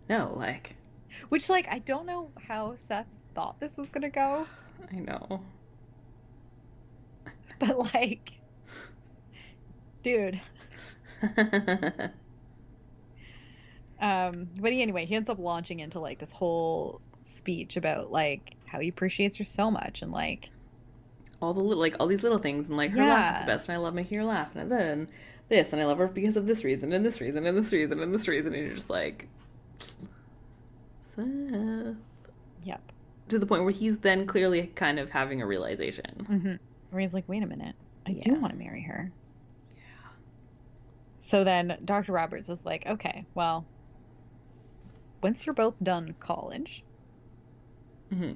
No, 0.09 0.32
like 0.34 0.74
Which, 1.28 1.49
like, 1.49 1.68
I 1.70 1.78
don't 1.78 2.07
know 2.07 2.30
how 2.40 2.74
Seth 2.76 3.07
thought 3.36 3.61
this 3.61 3.76
was 3.78 3.88
going 3.88 4.03
to 4.03 4.09
go, 4.09 4.46
I 4.92 4.96
know. 4.96 5.42
but, 7.61 7.78
like, 7.94 8.32
dude. 10.03 10.40
Um, 14.01 14.49
but 14.61 14.72
anyway, 14.72 15.07
he 15.07 15.16
ends 15.16 15.28
up 15.28 15.40
launching 15.40 15.80
into, 15.80 15.99
like, 15.99 16.20
this 16.20 16.30
whole 16.30 17.01
speech 17.24 17.76
about, 17.76 18.12
like, 18.12 18.55
how 18.64 18.78
he 18.78 18.86
appreciates 18.88 19.38
her 19.38 19.44
so 19.44 19.72
much 19.72 20.03
and, 20.03 20.12
like, 20.12 20.51
all 21.40 21.53
the 21.53 21.61
little, 21.61 21.80
like 21.80 21.94
all 22.01 22.07
these 22.07 22.22
little 22.22 22.38
things, 22.38 22.68
and 22.68 22.76
like 22.76 22.90
her 22.92 23.05
laugh 23.05 23.36
is 23.36 23.42
the 23.42 23.46
best, 23.46 23.68
and 23.68 23.76
I 23.76 23.78
love 23.78 23.94
making 23.94 24.18
her 24.18 24.24
laugh, 24.24 24.55
and 24.57 24.70
then 24.70 25.09
this, 25.49 25.72
and 25.72 25.80
I 25.80 25.84
love 25.86 25.99
her 25.99 26.09
because 26.09 26.36
of 26.36 26.46
this 26.46 26.64
reason, 26.64 26.92
and 26.92 27.05
this 27.05 27.20
reason, 27.20 27.46
and 27.46 27.57
this 27.57 27.72
reason, 27.72 28.01
and 28.01 28.14
this 28.14 28.28
reason, 28.28 28.55
and 28.55 28.66
you're 28.66 28.74
just 28.74 28.90
like, 28.90 29.28
Seth. 31.14 31.96
yep. 32.64 32.80
to 33.28 33.38
the 33.38 33.46
point 33.46 33.62
where 33.64 33.72
he's 33.72 33.99
then 33.99 34.26
clearly 34.26 34.66
kind 34.74 34.99
of 34.99 35.11
having 35.11 35.42
a 35.42 35.46
realization. 35.46 36.26
Mm-hmm. 36.30 36.55
Where 36.90 37.01
he's 37.03 37.12
like, 37.12 37.28
wait 37.28 37.42
a 37.42 37.46
minute, 37.46 37.74
I 38.07 38.12
do 38.12 38.34
want 38.34 38.53
to 38.53 38.59
marry 38.59 38.82
her. 38.82 39.11
Yeah. 39.76 39.82
So 41.20 41.44
then 41.44 41.78
Dr. 41.84 42.12
Roberts 42.12 42.49
is 42.49 42.59
like, 42.64 42.86
okay, 42.86 43.24
well, 43.34 43.66
once 45.22 45.46
you're 45.46 45.55
both 45.55 45.74
done 45.82 46.14
college 46.20 46.84
hmm 48.11 48.32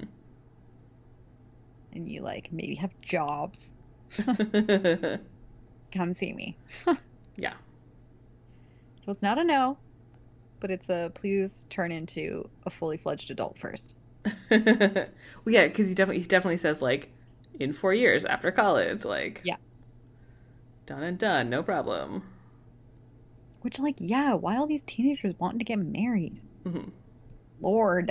and 1.94 2.08
you 2.08 2.20
like 2.22 2.50
maybe 2.52 2.74
have 2.76 2.90
jobs, 3.02 3.72
come 5.92 6.12
see 6.12 6.32
me. 6.32 6.58
yeah. 7.36 7.54
So 9.04 9.12
it's 9.12 9.22
not 9.22 9.38
a 9.38 9.44
no, 9.44 9.78
but 10.60 10.70
it's 10.70 10.88
a 10.90 11.12
please 11.14 11.66
turn 11.70 11.92
into 11.92 12.50
a 12.64 12.70
fully 12.70 12.98
fledged 12.98 13.30
adult 13.30 13.58
first. 13.58 13.96
well, 14.50 15.08
yeah, 15.46 15.66
because 15.66 15.88
he 15.88 15.94
definitely 15.94 16.22
he 16.22 16.28
definitely 16.28 16.56
says 16.56 16.80
like 16.82 17.12
in 17.58 17.72
four 17.72 17.92
years 17.94 18.24
after 18.24 18.50
college, 18.52 19.04
like 19.04 19.44
Yeah. 19.44 19.56
done 20.86 21.02
and 21.02 21.18
done, 21.18 21.50
no 21.50 21.62
problem. 21.62 22.22
Which, 23.62 23.78
like, 23.78 23.94
yeah, 23.98 24.34
why 24.34 24.58
all 24.58 24.66
these 24.66 24.82
teenagers 24.82 25.34
wanting 25.38 25.58
to 25.60 25.64
get 25.64 25.78
married? 25.78 26.42
hmm 26.64 26.90
Lord. 27.58 28.10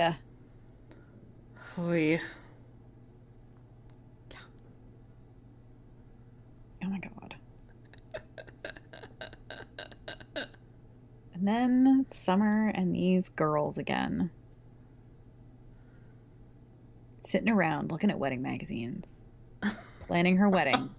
Oy. 1.78 2.20
Oh 6.84 6.88
my 6.88 6.98
god. 6.98 7.36
And 11.42 11.48
then 11.48 12.06
Summer 12.12 12.68
and 12.68 12.94
these 12.94 13.28
girls 13.28 13.76
again. 13.76 14.30
Sitting 17.22 17.48
around 17.48 17.90
looking 17.90 18.10
at 18.10 18.18
wedding 18.18 18.42
magazines, 18.42 19.22
planning 20.06 20.36
her 20.36 20.48
wedding, 20.48 20.90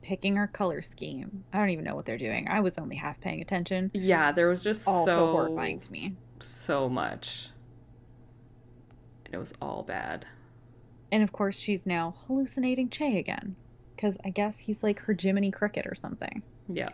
picking 0.00 0.36
her 0.36 0.46
color 0.46 0.80
scheme. 0.80 1.44
I 1.52 1.58
don't 1.58 1.68
even 1.68 1.84
know 1.84 1.94
what 1.94 2.06
they're 2.06 2.16
doing. 2.16 2.48
I 2.48 2.60
was 2.60 2.78
only 2.78 2.96
half 2.96 3.20
paying 3.20 3.42
attention. 3.42 3.90
Yeah, 3.92 4.32
there 4.32 4.48
was 4.48 4.62
just 4.62 4.88
Also 4.88 5.10
so 5.14 5.32
horrifying 5.32 5.80
to 5.80 5.92
me. 5.92 6.14
so 6.40 6.88
much. 6.88 7.50
And 9.26 9.34
it 9.34 9.38
was 9.38 9.52
all 9.60 9.82
bad. 9.82 10.24
And 11.12 11.22
of 11.22 11.32
course, 11.32 11.58
she's 11.58 11.84
now 11.84 12.14
hallucinating 12.26 12.88
Che 12.88 13.18
again. 13.18 13.54
Because 13.96 14.16
I 14.24 14.30
guess 14.30 14.58
he's 14.58 14.82
like 14.82 15.00
her 15.00 15.12
Jiminy 15.18 15.50
Cricket 15.50 15.86
or 15.86 15.94
something. 15.94 16.42
Yeah. 16.68 16.88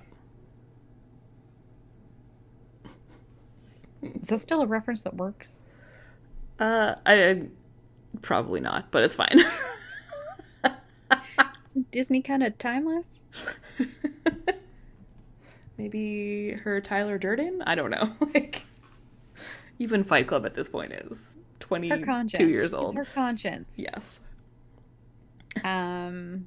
Is 4.20 4.28
that 4.28 4.40
still 4.40 4.62
a 4.62 4.66
reference 4.66 5.02
that 5.02 5.14
works? 5.14 5.64
Uh, 6.58 6.94
I, 7.06 7.28
I 7.30 7.42
probably 8.22 8.60
not, 8.60 8.90
but 8.90 9.02
it's 9.02 9.14
fine. 9.14 9.40
Disney 11.90 12.22
kind 12.22 12.42
of 12.42 12.56
timeless? 12.58 13.26
Maybe 15.78 16.52
her 16.62 16.80
Tyler 16.80 17.18
Durden? 17.18 17.62
I 17.66 17.74
don't 17.74 17.90
know. 17.90 18.12
Like, 18.34 18.62
even 19.80 20.04
Fight 20.04 20.28
Club 20.28 20.46
at 20.46 20.54
this 20.54 20.68
point 20.68 20.92
is 20.92 21.36
22 21.60 22.04
conscience. 22.04 22.48
years 22.48 22.72
It's 22.72 22.74
old. 22.74 22.94
her 22.94 23.04
conscience. 23.04 23.68
Yes. 23.76 24.20
Um, 25.64 26.46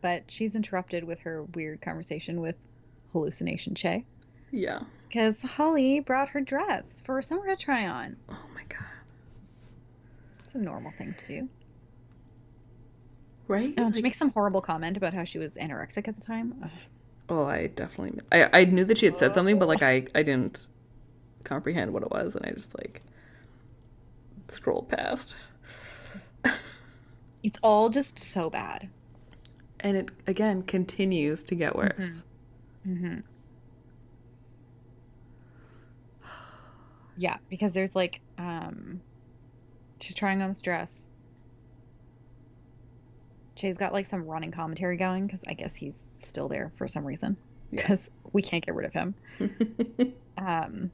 but 0.00 0.22
she's 0.28 0.54
interrupted 0.54 1.02
with 1.02 1.20
her 1.22 1.42
weird 1.42 1.80
conversation 1.80 2.40
with 2.40 2.54
hallucination 3.12 3.74
Che 3.74 4.04
Yeah. 4.52 4.80
Because 5.14 5.40
Holly 5.42 6.00
brought 6.00 6.30
her 6.30 6.40
dress 6.40 7.00
for 7.04 7.22
Summer 7.22 7.46
to 7.46 7.56
try 7.56 7.86
on. 7.86 8.16
Oh 8.28 8.46
my 8.52 8.62
god. 8.68 8.80
It's 10.44 10.56
a 10.56 10.58
normal 10.58 10.90
thing 10.98 11.14
to 11.16 11.26
do. 11.26 11.48
Right? 13.46 13.74
Oh, 13.78 13.84
and 13.84 13.94
she 13.94 14.02
makes 14.02 14.18
some 14.18 14.30
horrible 14.30 14.60
comment 14.60 14.96
about 14.96 15.14
how 15.14 15.22
she 15.22 15.38
was 15.38 15.52
anorexic 15.54 16.08
at 16.08 16.16
the 16.16 16.20
time. 16.20 16.56
Ugh. 16.64 16.70
Oh, 17.28 17.44
I 17.44 17.68
definitely. 17.68 18.22
I 18.32 18.62
I 18.62 18.64
knew 18.64 18.84
that 18.86 18.98
she 18.98 19.06
had 19.06 19.16
said 19.16 19.34
something, 19.34 19.56
but 19.56 19.68
like 19.68 19.82
I 19.82 20.04
I 20.16 20.24
didn't 20.24 20.66
comprehend 21.44 21.92
what 21.92 22.02
it 22.02 22.10
was, 22.10 22.34
and 22.34 22.44
I 22.44 22.50
just 22.50 22.76
like 22.76 23.00
scrolled 24.48 24.88
past. 24.88 25.36
It's 27.42 27.58
all 27.62 27.90
just 27.90 28.18
so 28.18 28.48
bad. 28.48 28.88
And 29.80 29.98
it 29.98 30.10
again 30.26 30.62
continues 30.62 31.44
to 31.44 31.54
get 31.54 31.76
worse. 31.76 32.22
Mm-hmm. 32.88 33.18
Yeah, 37.16 37.36
because 37.48 37.72
there's 37.72 37.94
like, 37.94 38.20
um, 38.38 39.00
she's 40.00 40.14
trying 40.14 40.42
on 40.42 40.48
this 40.50 40.62
dress. 40.62 41.06
Che's 43.56 43.76
got 43.76 43.92
like 43.92 44.06
some 44.06 44.24
running 44.26 44.50
commentary 44.50 44.96
going 44.96 45.26
because 45.26 45.44
I 45.46 45.54
guess 45.54 45.74
he's 45.76 46.14
still 46.18 46.48
there 46.48 46.72
for 46.76 46.88
some 46.88 47.04
reason 47.04 47.36
Yeah. 47.70 47.82
because 47.82 48.10
we 48.32 48.42
can't 48.42 48.64
get 48.64 48.74
rid 48.74 48.86
of 48.86 48.92
him. 48.92 49.14
Um, 50.36 50.90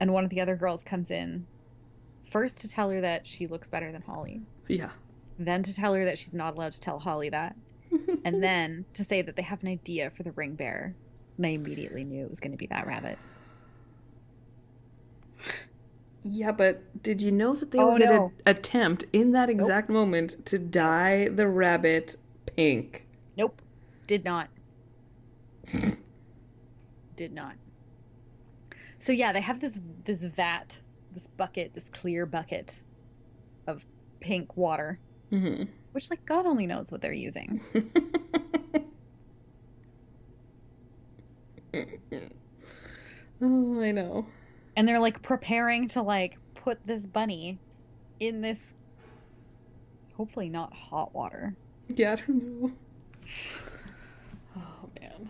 and 0.00 0.12
one 0.12 0.24
of 0.24 0.30
the 0.30 0.40
other 0.40 0.56
girls 0.56 0.82
comes 0.82 1.10
in 1.10 1.46
first 2.32 2.62
to 2.62 2.68
tell 2.68 2.88
her 2.88 3.02
that 3.02 3.26
she 3.26 3.46
looks 3.46 3.68
better 3.68 3.92
than 3.92 4.00
Holly, 4.00 4.40
yeah. 4.68 4.88
then 5.38 5.62
to 5.64 5.74
tell 5.74 5.92
her 5.92 6.06
that 6.06 6.18
she's 6.18 6.32
not 6.32 6.56
allowed 6.56 6.72
to 6.72 6.80
tell 6.80 6.98
Holly 6.98 7.28
that, 7.28 7.54
and 8.24 8.42
then 8.42 8.86
to 8.94 9.04
say 9.04 9.20
that 9.20 9.36
they 9.36 9.42
have 9.42 9.62
an 9.62 9.68
idea 9.68 10.10
for 10.16 10.22
the 10.22 10.32
ring 10.32 10.54
bearer. 10.54 10.94
And 11.36 11.46
I 11.46 11.50
immediately 11.50 12.04
knew 12.04 12.24
it 12.24 12.30
was 12.30 12.40
going 12.40 12.52
to 12.52 12.58
be 12.58 12.66
that 12.68 12.86
rabbit. 12.86 13.18
Yeah, 16.24 16.52
but 16.52 17.02
did 17.02 17.20
you 17.22 17.30
know 17.30 17.54
that 17.54 17.70
they 17.70 17.78
Oh, 17.78 17.84
were 17.84 17.98
going 17.98 18.08
to 18.08 18.14
no. 18.16 18.32
attempt 18.46 19.04
in 19.12 19.32
that 19.32 19.50
exact 19.50 19.90
moment 19.90 20.44
to 20.46 20.58
dye 20.58 21.28
the 21.28 21.46
rabbit 21.46 22.16
pink? 22.56 23.06
Nope. 23.36 23.62
Did 24.08 24.24
not. 24.24 24.50
Did 27.16 27.32
not. 27.32 27.56
So 28.98 29.12
yeah, 29.12 29.32
they 29.32 29.40
have 29.40 29.60
this 29.60 29.78
this 30.04 30.20
vat, 30.22 30.80
this 31.10 31.26
bucket, 31.36 31.74
this 31.74 31.88
clear 31.88 32.26
bucket 32.26 32.82
of 33.66 33.84
pink 34.20 34.56
water, 34.56 35.00
hmm 35.30 35.64
which 35.92 36.10
like 36.10 36.24
God 36.26 36.46
only 36.46 36.66
knows 36.66 36.90
what 36.92 37.00
they're 37.02 37.12
using. 37.12 37.60
oh, 43.40 43.80
I 43.80 43.92
know. 43.92 44.26
And 44.76 44.86
they're 44.88 45.00
like 45.00 45.22
preparing 45.22 45.88
to 45.88 46.02
like 46.02 46.36
put 46.54 46.84
this 46.86 47.06
bunny 47.06 47.58
in 48.20 48.40
this 48.40 48.58
hopefully 50.16 50.48
not 50.48 50.72
hot 50.72 51.14
water. 51.14 51.54
Yeah, 51.88 52.12
I 52.12 52.16
don't 52.16 52.60
know. 52.62 52.70
Oh 54.56 54.88
man, 55.00 55.28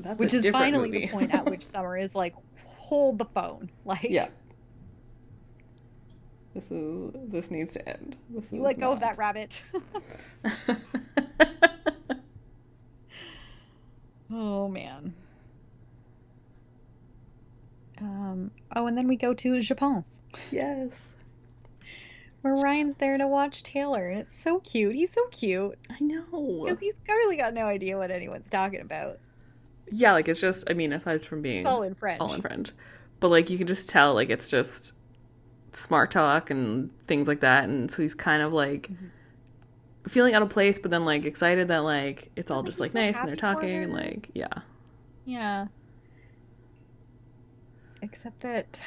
that's 0.00 0.18
Which 0.18 0.34
is 0.34 0.48
finally 0.48 0.88
movie. 0.90 1.06
the 1.06 1.12
point 1.12 1.32
at 1.32 1.44
which 1.48 1.64
Summer 1.66 1.96
is 1.96 2.14
like, 2.14 2.34
hold 2.64 3.18
the 3.18 3.24
phone. 3.26 3.70
Like 3.84 4.02
yeah. 4.02 4.28
This 6.54 6.70
is 6.70 7.12
this 7.28 7.50
needs 7.50 7.74
to 7.74 7.88
end. 7.88 8.16
This 8.30 8.50
you 8.52 8.58
is 8.58 8.64
let 8.64 8.78
go 8.80 8.92
of 8.92 9.00
that 9.00 9.16
rabbit. 9.18 9.62
Oh 14.32 14.68
man. 14.68 15.14
Um, 18.04 18.50
oh, 18.76 18.86
and 18.86 18.98
then 18.98 19.08
we 19.08 19.16
go 19.16 19.32
to 19.32 19.60
Je 19.62 19.74
pense, 19.74 20.20
yes, 20.52 21.16
where 22.42 22.54
Ryan's 22.54 22.96
there 22.96 23.16
to 23.16 23.26
watch 23.26 23.62
Taylor, 23.62 24.10
and 24.10 24.20
it's 24.20 24.38
so 24.38 24.60
cute. 24.60 24.94
He's 24.94 25.10
so 25.12 25.22
cute 25.30 25.78
I 25.88 25.96
know. 26.00 26.64
because 26.64 26.80
he's 26.80 26.94
clearly 27.06 27.36
got 27.38 27.54
no 27.54 27.64
idea 27.64 27.96
what 27.96 28.10
anyone's 28.10 28.50
talking 28.50 28.82
about. 28.82 29.18
Yeah, 29.90 30.12
like 30.12 30.28
it's 30.28 30.40
just. 30.40 30.68
I 30.68 30.74
mean, 30.74 30.92
aside 30.92 31.24
from 31.24 31.40
being 31.40 31.60
It's 31.60 31.66
all 31.66 31.82
in 31.82 31.94
French. 31.94 32.20
all 32.20 32.34
in 32.34 32.42
French, 32.42 32.72
but 33.20 33.30
like 33.30 33.48
you 33.48 33.56
can 33.56 33.66
just 33.66 33.88
tell, 33.88 34.12
like 34.12 34.28
it's 34.28 34.50
just 34.50 34.92
smart 35.72 36.10
talk 36.10 36.50
and 36.50 36.90
things 37.06 37.26
like 37.26 37.40
that, 37.40 37.64
and 37.64 37.90
so 37.90 38.02
he's 38.02 38.14
kind 38.14 38.42
of 38.42 38.52
like 38.52 38.90
Mm-hmm. 38.90 39.06
feeling 40.08 40.34
out 40.34 40.42
of 40.42 40.50
place, 40.50 40.78
but 40.78 40.90
then 40.90 41.06
like 41.06 41.24
excited 41.24 41.68
that 41.68 41.78
like 41.84 42.30
it's 42.36 42.50
all 42.50 42.62
just 42.62 42.80
like 42.80 42.92
nice 42.92 43.16
and 43.16 43.26
they're 43.28 43.36
talking 43.36 43.70
and 43.84 43.92
like 43.94 44.30
yeah, 44.34 44.48
Yeah. 45.24 45.66
Except 48.04 48.38
that 48.40 48.80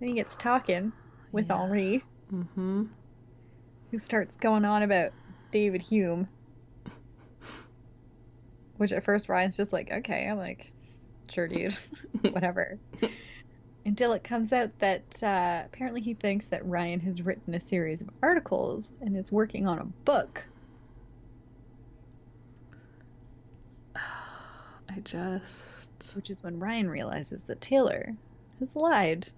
then 0.00 0.08
he 0.08 0.14
gets 0.16 0.36
talking 0.36 0.92
with 1.30 1.46
Yeah. 1.46 1.56
Henri, 1.56 2.04
mm-hmm. 2.32 2.84
who 3.92 3.98
starts 3.98 4.36
going 4.36 4.64
on 4.64 4.82
about 4.82 5.12
David 5.52 5.80
Hume. 5.80 6.28
Which 8.78 8.90
at 8.90 9.04
first 9.04 9.28
Ryan's 9.28 9.56
just 9.56 9.72
like, 9.72 9.92
okay, 9.92 10.28
I'm 10.28 10.36
like, 10.36 10.72
sure, 11.30 11.46
dude, 11.46 11.74
whatever. 12.32 12.80
Until 13.86 14.12
it 14.12 14.24
comes 14.24 14.52
out 14.52 14.76
that 14.80 15.22
uh, 15.22 15.62
apparently 15.66 16.00
he 16.00 16.14
thinks 16.14 16.46
that 16.46 16.66
Ryan 16.66 16.98
has 17.00 17.22
written 17.22 17.54
a 17.54 17.60
series 17.60 18.00
of 18.00 18.10
articles 18.20 18.92
and 19.00 19.16
is 19.16 19.30
working 19.30 19.68
on 19.68 19.78
a 19.78 19.84
book. 19.84 20.44
I 23.96 24.98
just 25.04 25.83
Which 26.14 26.30
is 26.30 26.42
when 26.42 26.58
Ryan 26.58 26.88
realizes 26.88 27.44
that 27.44 27.60
Taylor 27.60 28.14
has 28.60 28.74
lied 28.76 29.28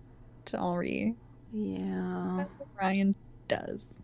to 0.46 0.58
Henri. 0.58 1.14
yeah, 1.52 2.34
That's 2.38 2.58
what 2.58 2.68
Ryan 2.80 3.14
does. 3.48 4.00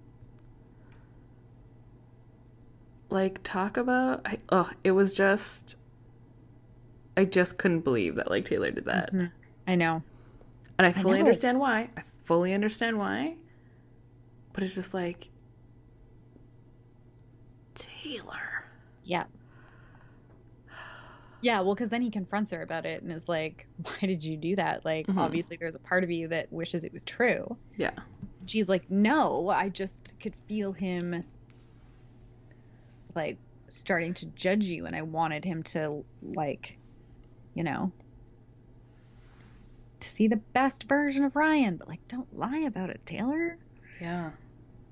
like 3.11 3.43
talk 3.43 3.77
about 3.77 4.23
I, 4.25 4.39
oh 4.49 4.71
it 4.83 4.93
was 4.93 5.15
just 5.15 5.77
I 7.15 7.27
just 7.27 7.59
couldn't 7.59 7.81
believe 7.81 8.15
that 8.15 8.31
like 8.31 8.47
Taylor 8.47 8.71
did 8.71 8.87
that. 8.87 9.13
Mhm. 9.13 9.31
I 9.67 9.75
know. 9.75 10.03
And 10.79 10.87
I 10.87 10.93
fully 10.93 11.15
know. 11.19 11.19
understand 11.21 11.61
why. 11.61 11.91
I 11.95 12.03
fully 12.25 12.55
understand 12.55 12.99
why. 12.99 13.35
But 14.55 14.63
it's 14.65 14.75
just 14.75 14.95
like 14.95 15.29
Taylor. 17.75 18.65
Yeah. 19.05 19.25
Yeah, 21.43 21.61
well, 21.61 21.75
because 21.75 21.89
then 21.91 22.03
he 22.03 22.11
confronts 22.11 22.53
her 22.53 22.63
about 22.63 22.87
it 22.87 23.03
and 23.03 23.13
is 23.13 23.29
like, 23.29 23.67
why 23.83 23.97
did 24.01 24.23
you 24.25 24.37
do 24.37 24.57
that? 24.57 24.85
Like, 24.85 25.07
Mhm. 25.09 25.19
obviously, 25.19 25.57
there's 25.61 25.75
a 25.75 25.81
part 25.81 26.05
of 26.05 26.11
you 26.11 26.29
that 26.29 26.53
wishes 26.53 26.85
it 26.85 26.93
was 26.93 27.05
true. 27.05 27.59
Yeah. 27.77 27.91
She's 28.47 28.69
like, 28.69 28.89
no, 28.91 29.49
I 29.49 29.69
just 29.69 30.15
could 30.21 30.35
feel 30.49 30.73
him, 30.73 31.25
like, 33.15 33.39
starting 33.69 34.15
to 34.15 34.27
judge 34.27 34.65
you, 34.65 34.87
and 34.87 34.95
I 34.97 35.03
wanted 35.03 35.45
him 35.45 35.63
to, 35.65 36.05
like, 36.23 36.79
you 37.55 37.65
know, 37.65 37.93
to 40.01 40.09
see 40.09 40.29
the 40.29 40.41
best 40.55 40.85
version 40.85 41.25
of 41.25 41.37
Ryan. 41.37 41.77
But, 41.77 41.89
like, 41.89 42.01
don't 42.09 42.33
lie 42.37 42.65
about 42.67 42.91
it, 42.91 43.01
Taylor. 43.07 43.57
Yeah. 44.01 44.31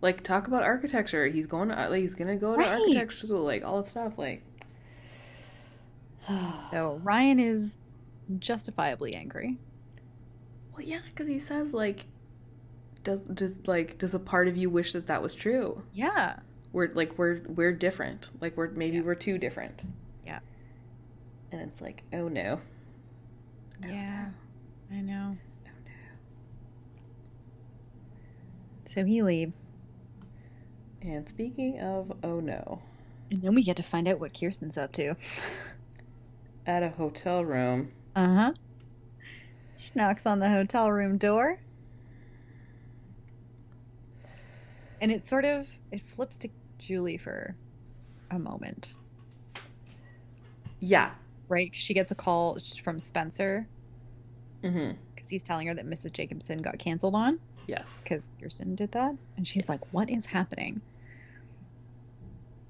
Like 0.02 0.22
talk 0.22 0.46
about 0.46 0.62
architecture. 0.62 1.26
He's 1.26 1.46
going 1.46 1.68
to 1.68 1.74
like, 1.74 2.00
he's 2.00 2.14
going 2.14 2.28
to 2.28 2.36
go 2.36 2.52
to 2.52 2.58
Right. 2.58 2.68
architecture 2.68 3.26
school 3.26 3.42
like 3.44 3.62
all 3.64 3.82
that 3.82 3.88
stuff 3.90 4.16
like 4.16 4.42
So 6.70 7.00
Ryan 7.02 7.40
is 7.40 7.76
justifiably 8.38 9.14
angry. 9.14 9.58
Well, 10.72 10.82
yeah, 10.86 11.00
because 11.08 11.26
he 11.26 11.38
says 11.38 11.72
like, 11.72 12.06
does 13.02 13.20
does 13.22 13.54
like 13.66 13.98
does 13.98 14.14
a 14.14 14.18
part 14.18 14.46
of 14.46 14.56
you 14.56 14.70
wish 14.70 14.92
that 14.92 15.06
that 15.08 15.22
was 15.22 15.34
true? 15.34 15.82
Yeah. 15.92 16.36
We're 16.72 16.92
like 16.94 17.18
we're 17.18 17.40
we're 17.48 17.72
different. 17.72 18.28
Like 18.40 18.56
we're 18.56 18.70
maybe 18.70 18.98
Yeah. 18.98 19.02
we're 19.02 19.14
too 19.16 19.38
different. 19.38 19.82
Yeah. 20.24 20.38
And 21.50 21.60
it's 21.62 21.80
like, 21.80 22.04
oh 22.12 22.28
no. 22.28 22.60
Oh, 23.84 23.88
Yeah. 23.88 24.26
no. 24.90 24.96
I 24.96 25.00
know. 25.00 25.36
Oh 25.66 25.70
no. 25.84 25.92
So 28.86 29.04
he 29.04 29.22
leaves. 29.22 29.58
And 31.02 31.26
speaking 31.28 31.80
of 31.80 32.12
oh 32.22 32.40
no, 32.40 32.82
And 33.30 33.40
then 33.42 33.54
we 33.54 33.62
get 33.62 33.76
to 33.78 33.82
find 33.82 34.06
out 34.06 34.20
what 34.20 34.38
Kirsten's 34.38 34.76
up 34.76 34.92
to. 34.92 35.16
at 36.66 36.82
a 36.82 36.88
hotel 36.90 37.44
room, 37.44 37.92
Uh 38.16 38.34
huh. 38.34 38.52
She 39.78 39.90
knocks 39.94 40.26
on 40.26 40.38
the 40.40 40.48
hotel 40.48 40.90
room 40.90 41.16
door. 41.18 41.58
And 45.00 45.10
it 45.10 45.26
sort 45.26 45.44
of 45.46 45.66
it 45.90 46.02
flips 46.14 46.36
to 46.38 46.48
Julie 46.78 47.16
for 47.16 47.54
a 48.30 48.38
moment, 48.38 48.94
yeah. 50.80 51.10
right? 51.48 51.70
She 51.74 51.94
gets 51.94 52.10
a 52.10 52.14
call 52.14 52.58
from 52.82 52.98
Spencer 53.00 53.66
Mm-hmm. 54.62 54.90
because 55.14 55.30
he's 55.30 55.42
telling 55.42 55.66
her 55.68 55.74
that 55.74 55.86
Mrs. 55.86 56.12
Jacobson 56.12 56.60
got 56.60 56.78
canceled 56.78 57.14
on 57.14 57.38
Yes. 57.66 58.00
because 58.02 58.30
Kirsten 58.40 58.74
did 58.74 58.92
that, 58.92 59.14
and 59.38 59.48
she's 59.48 59.66
like, 59.70 59.80
"What 59.94 60.10
is 60.10 60.26
happening?" 60.26 60.82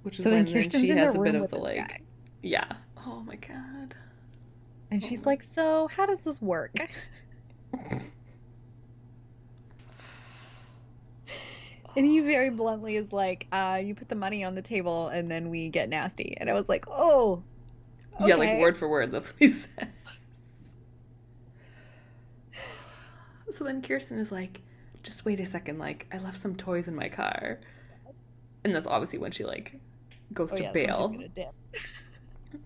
Which 0.05 0.19
is 0.21 0.25
So 0.25 0.31
when 0.31 0.47
she 0.47 0.89
has 0.91 1.17
a 1.17 1.19
bit 1.19 1.35
of 1.35 1.51
the 1.51 1.59
like, 1.59 1.89
guy, 1.89 2.01
yeah. 2.43 2.73
Oh 3.07 3.23
my 3.27 3.37
god. 3.37 3.95
and 4.91 5.03
she's 5.03 5.25
like, 5.27 5.43
"So 5.43 5.89
how 5.89 6.07
does 6.07 6.19
this 6.19 6.41
work?" 6.43 6.75
And 11.97 12.07
he 12.07 12.21
very 12.21 12.51
bluntly 12.51 12.95
is 12.97 13.13
like, 13.13 13.49
uh, 13.51 13.81
you 13.83 13.97
put 13.97 14.09
the 14.09 14.15
money 14.15 14.45
on 14.45 14.55
the 14.55 14.63
table 14.63 15.09
and 15.09 15.29
then 15.29 15.51
we 15.51 15.69
get 15.69 15.89
nasty. 15.89 16.37
And 16.39 16.49
I 16.49 16.53
was 16.53 16.69
like, 16.69 16.85
oh. 16.89 17.43
Yeah, 18.25 18.37
like 18.37 18.59
word 18.61 18.77
for 18.77 18.89
word. 18.89 19.11
That's 19.11 19.31
what 19.31 19.39
he 19.41 19.49
says. 19.49 19.69
So 23.51 23.65
then 23.65 23.83
Kirsten 23.83 24.19
is 24.19 24.31
like, 24.31 24.63
just 25.03 25.25
wait 25.25 25.41
a 25.41 25.47
second. 25.47 25.81
Like, 25.81 26.07
I 26.13 26.19
left 26.19 26.37
some 26.39 26.55
toys 26.55 26.87
in 26.87 26.95
my 26.95 27.09
car. 27.09 27.59
And 28.63 28.73
that's 28.73 28.87
obviously 28.87 29.19
when 29.19 29.33
she, 29.33 29.45
like, 29.45 29.75
goes 30.33 30.53
Oh, 30.53 30.57
to 30.59 30.63
yeah, 30.63 30.73
bail. 30.73 31.13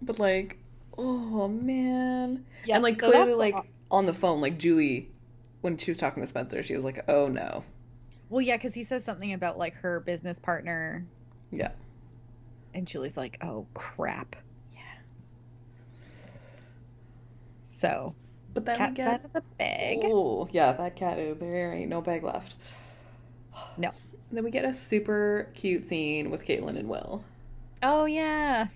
But, 0.03 0.19
like, 0.19 0.59
oh, 0.99 1.49
man. 1.49 2.45
Yeah, 2.65 2.77
and, 2.77 2.83
like, 2.83 3.01
so 3.01 3.11
clearly, 3.11 3.35
like, 3.35 3.57
on 3.91 4.07
the 4.07 4.15
phone, 4.15 4.41
like, 4.41 4.59
Julie, 4.59 5.11
when 5.61 5.77
she 5.79 5.91
was 5.91 5.99
talking 5.99 6.23
to 6.23 6.27
Spencer, 6.27 6.63
she 6.63 6.75
was 6.75 6.85
like, 6.85 7.05
oh, 7.09 7.29
no. 7.29 7.65
Well, 8.31 8.41
yeah, 8.41 8.57
because 8.57 8.75
he 8.75 8.85
says 8.85 9.05
something 9.05 9.33
about 9.35 9.59
like 9.59 9.75
her 9.77 10.01
business 10.01 10.39
partner, 10.41 11.05
Yeah. 11.53 11.71
and 12.73 12.87
Julie's 12.87 13.17
like, 13.17 13.39
oh 13.45 13.67
crap. 13.75 14.35
Yeah. 14.75 14.81
So, 17.63 18.15
But 18.53 18.65
then 18.65 18.77
cat's 18.77 18.97
we 18.97 19.03
out 19.05 19.11
get. 19.11 19.25
of 19.25 19.33
the 19.35 19.43
bag. 19.59 20.01
Oh, 20.05 20.49
yeah, 20.53 20.73
that 20.73 20.97
cat, 20.97 21.17
there 21.39 21.73
ain't 21.73 21.91
no 21.91 22.01
bag 22.01 22.25
left. 22.25 22.57
No. 23.77 23.91
Then 24.33 24.43
we 24.43 24.51
get 24.51 24.65
a 24.65 24.75
super 24.75 25.51
cute 25.55 25.87
scene 25.87 26.31
with 26.31 26.45
Caitlin 26.45 26.77
and 26.79 26.89
Will. 26.89 27.23
Oh, 27.83 28.07
yeah. 28.07 28.67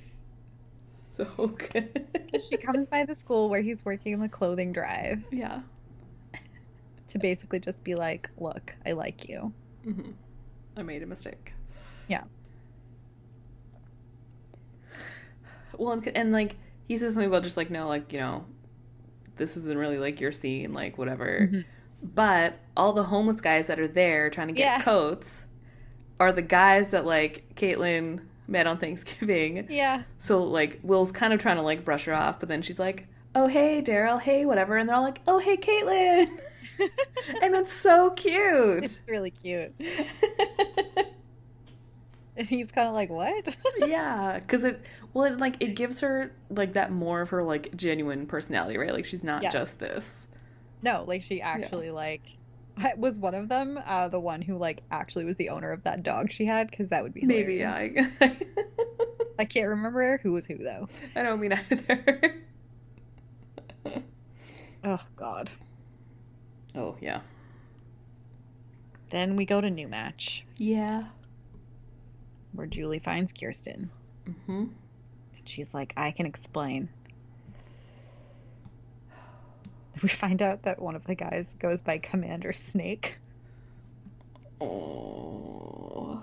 So 1.18 1.48
good. 1.72 2.06
She 2.48 2.56
comes 2.56 2.88
by 2.88 3.04
the 3.04 3.14
school 3.14 3.48
where 3.50 3.60
he's 3.60 3.84
working 3.84 4.14
on 4.14 4.20
the 4.20 4.28
clothing 4.28 4.72
drive 4.72 5.22
Yeah. 5.32 5.60
to 7.08 7.18
basically 7.18 7.58
just 7.60 7.82
be 7.84 7.94
like, 7.96 8.30
look, 8.38 8.74
I 8.86 8.92
like 8.92 9.28
you. 9.28 9.52
hmm 9.84 10.12
I 10.76 10.82
made 10.82 11.02
a 11.02 11.06
mistake. 11.06 11.52
Yeah. 12.08 12.22
Well, 15.76 15.92
and, 15.92 16.08
and 16.16 16.32
like 16.32 16.56
he 16.86 16.96
says 16.98 17.14
something 17.14 17.28
about 17.28 17.42
just 17.42 17.56
like 17.56 17.70
no, 17.70 17.88
like 17.88 18.12
you 18.12 18.18
know, 18.18 18.44
this 19.36 19.56
isn't 19.56 19.76
really 19.78 19.98
like 19.98 20.20
your 20.20 20.32
scene, 20.32 20.72
like 20.72 20.98
whatever. 20.98 21.48
Mhm. 21.50 21.64
But 22.02 22.58
all 22.76 22.92
the 22.92 23.04
homeless 23.04 23.40
guys 23.40 23.66
that 23.66 23.80
are 23.80 23.88
there 23.88 24.30
trying 24.30 24.48
to 24.48 24.54
get 24.54 24.78
Yeah. 24.78 24.82
coats 24.82 25.46
are 26.20 26.32
the 26.32 26.42
guys 26.42 26.90
that 26.90 27.04
like 27.04 27.54
Caitlin 27.56 28.20
met 28.48 28.66
on 28.66 28.78
Thanksgiving. 28.78 29.66
Yeah. 29.68 30.02
So 30.18 30.42
like 30.42 30.80
Will's 30.82 31.12
kind 31.12 31.32
of 31.32 31.40
trying 31.40 31.56
to 31.56 31.62
like 31.62 31.84
brush 31.84 32.04
her 32.06 32.14
off, 32.14 32.40
but 32.40 32.48
then 32.48 32.62
she's 32.62 32.78
like, 32.78 33.06
"Oh 33.34 33.46
hey 33.46 33.82
Daryl, 33.82 34.20
hey 34.20 34.44
whatever," 34.44 34.76
and 34.76 34.88
they're 34.88 34.96
all 34.96 35.02
like, 35.02 35.20
"Oh 35.26 35.38
hey 35.38 35.56
Caitlin," 35.56 36.30
and 37.42 37.54
it's 37.54 37.72
so 37.72 38.10
cute. 38.10 38.84
It's 38.84 39.00
really 39.06 39.30
cute. 39.30 39.72
And 42.38 42.46
he's 42.46 42.70
kind 42.70 42.86
of 42.86 42.94
like, 42.94 43.10
what? 43.10 43.56
yeah, 43.78 44.38
because 44.38 44.62
it 44.62 44.80
well, 45.12 45.24
it 45.24 45.38
like 45.38 45.56
it 45.58 45.74
gives 45.74 46.00
her 46.00 46.32
like 46.50 46.74
that 46.74 46.92
more 46.92 47.20
of 47.20 47.30
her 47.30 47.42
like 47.42 47.74
genuine 47.76 48.26
personality, 48.26 48.78
right? 48.78 48.92
Like 48.92 49.06
she's 49.06 49.24
not 49.24 49.42
just 49.42 49.80
this. 49.80 50.28
No, 50.80 51.04
like 51.04 51.24
she 51.24 51.42
actually 51.42 51.90
like 51.90 52.22
was 52.96 53.18
one 53.18 53.34
of 53.34 53.48
them 53.48 53.78
uh, 53.86 54.08
the 54.08 54.20
one 54.20 54.42
who 54.42 54.56
like 54.58 54.82
actually 54.90 55.24
was 55.24 55.36
the 55.36 55.48
owner 55.50 55.70
of 55.72 55.84
that 55.84 56.02
dog 56.02 56.32
she 56.32 56.44
had 56.44 56.70
because 56.70 56.88
that 56.90 57.02
would 57.02 57.14
be 57.14 57.24
Maybe 57.24 57.56
yeah. 57.56 57.72
I, 57.74 58.10
I 59.38 59.44
can't 59.44 59.68
remember 59.68 60.18
who 60.22 60.32
was 60.32 60.46
who 60.46 60.58
though. 60.58 60.88
I 61.16 61.22
don't 61.22 61.40
mean 61.40 61.52
either. 61.70 62.42
Oh 64.84 65.00
God. 65.16 65.50
oh 66.74 66.96
yeah. 67.00 67.20
Then 69.10 69.36
we 69.36 69.44
go 69.44 69.60
to 69.60 69.70
new 69.70 69.88
match 69.88 70.44
Yeah. 70.56 71.04
where 72.52 72.66
Julie 72.66 72.98
finds 72.98 73.32
Kirsten. 73.32 73.90
Mm-hmm. 74.28 74.52
And 75.36 75.48
she's 75.48 75.72
like, 75.72 75.94
I 75.96 76.10
can 76.10 76.26
explain. 76.26 76.88
We 80.02 80.08
find 80.08 80.40
out 80.42 80.62
that 80.62 80.80
one 80.80 80.94
of 80.94 81.04
the 81.04 81.16
guys 81.16 81.52
goes 81.58 81.82
by 81.82 81.98
Commander 81.98 82.52
Snake. 82.52 83.16
Oh. 84.60 86.22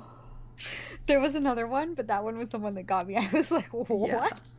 There 1.08 1.20
was 1.20 1.36
another 1.36 1.68
one, 1.68 1.94
but 1.94 2.08
that 2.08 2.24
one 2.24 2.38
was 2.38 2.48
the 2.50 2.58
one 2.58 2.76
that 2.76 2.84
got 2.84 3.06
me. 3.08 3.18
I 3.18 3.30
was 3.34 3.52
like, 3.52 3.68
what? 3.72 4.50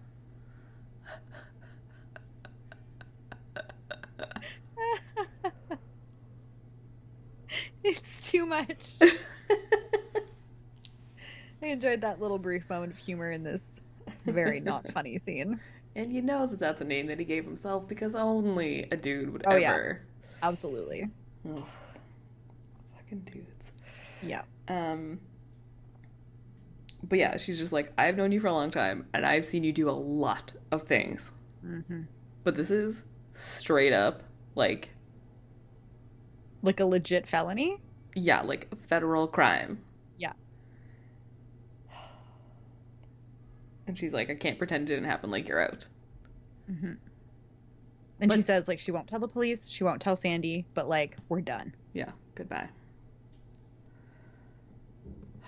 it's 7.85 8.31
too 8.31 8.45
much. 8.45 8.97
I 11.63 11.63
enjoyed 11.63 12.03
that 12.03 12.21
little 12.21 12.39
brief 12.39 12.69
moment 12.69 12.93
of 12.93 12.99
humor 12.99 13.31
in 13.31 13.43
this 13.43 13.63
very 14.27 14.61
not 14.61 14.93
funny 14.93 15.19
scene. 15.19 15.59
And 15.97 16.13
you 16.13 16.23
know 16.23 16.47
that 16.47 16.61
that's 16.61 16.81
a 16.81 16.85
name 16.85 17.07
that 17.09 17.19
he 17.19 17.25
gave 17.25 17.45
himself 17.45 17.89
because 17.89 18.15
only 18.15 18.87
a 18.93 18.97
dude 18.97 19.33
would 19.33 19.43
Oh, 19.47 19.57
yeah. 19.57 19.71
ever. 19.73 20.03
Absolutely. 20.43 21.09
Ugh. 21.49 21.65
Fucking 22.97 23.21
dudes. 23.21 23.73
Yeah. 24.23 24.43
Um, 24.69 25.19
but 27.03 27.19
yeah, 27.19 27.37
she's 27.37 27.59
just 27.59 27.73
like, 27.73 27.93
I've 27.99 28.17
known 28.17 28.31
you 28.33 28.41
for 28.41 28.47
a 28.49 28.53
long 28.53 28.71
time, 28.71 29.07
and 29.15 29.25
I've 29.27 29.47
seen 29.47 29.65
you 29.65 29.73
do 29.73 29.89
a 29.89 29.93
lot 29.93 30.53
of 30.71 30.83
things. 30.83 31.33
hmm 31.63 32.03
But 32.45 32.55
this 32.57 32.71
is 32.71 33.05
straight 33.35 33.93
up, 33.93 34.23
like, 34.55 34.91
Like 36.63 36.81
a 36.81 36.85
legit 36.85 37.27
felony? 37.29 37.81
yeah, 38.15 38.41
like 38.43 38.69
federal 38.89 39.27
crime. 39.29 39.83
Yeah. 40.19 40.33
And 43.87 43.97
she's 43.97 44.13
like, 44.13 44.31
I 44.31 44.35
can't 44.35 44.59
pretend 44.59 44.91
it 44.91 44.95
didn't 44.95 45.09
happen, 45.09 45.31
like, 45.31 45.49
you're 45.49 45.61
out. 45.61 45.85
hmm 46.67 46.93
And 48.21 48.33
she 48.33 48.43
says, 48.43 48.67
like, 48.69 48.79
she 48.79 48.91
won't 48.91 49.09
tell 49.09 49.21
the 49.21 49.29
police, 49.29 49.69
she 49.69 49.85
won't 49.85 50.01
tell 50.01 50.17
Sandy, 50.17 50.67
but, 50.75 50.89
like, 50.89 51.17
we're 51.29 51.41
done. 51.41 51.75
Yeah, 51.93 52.11
goodbye. 52.35 52.69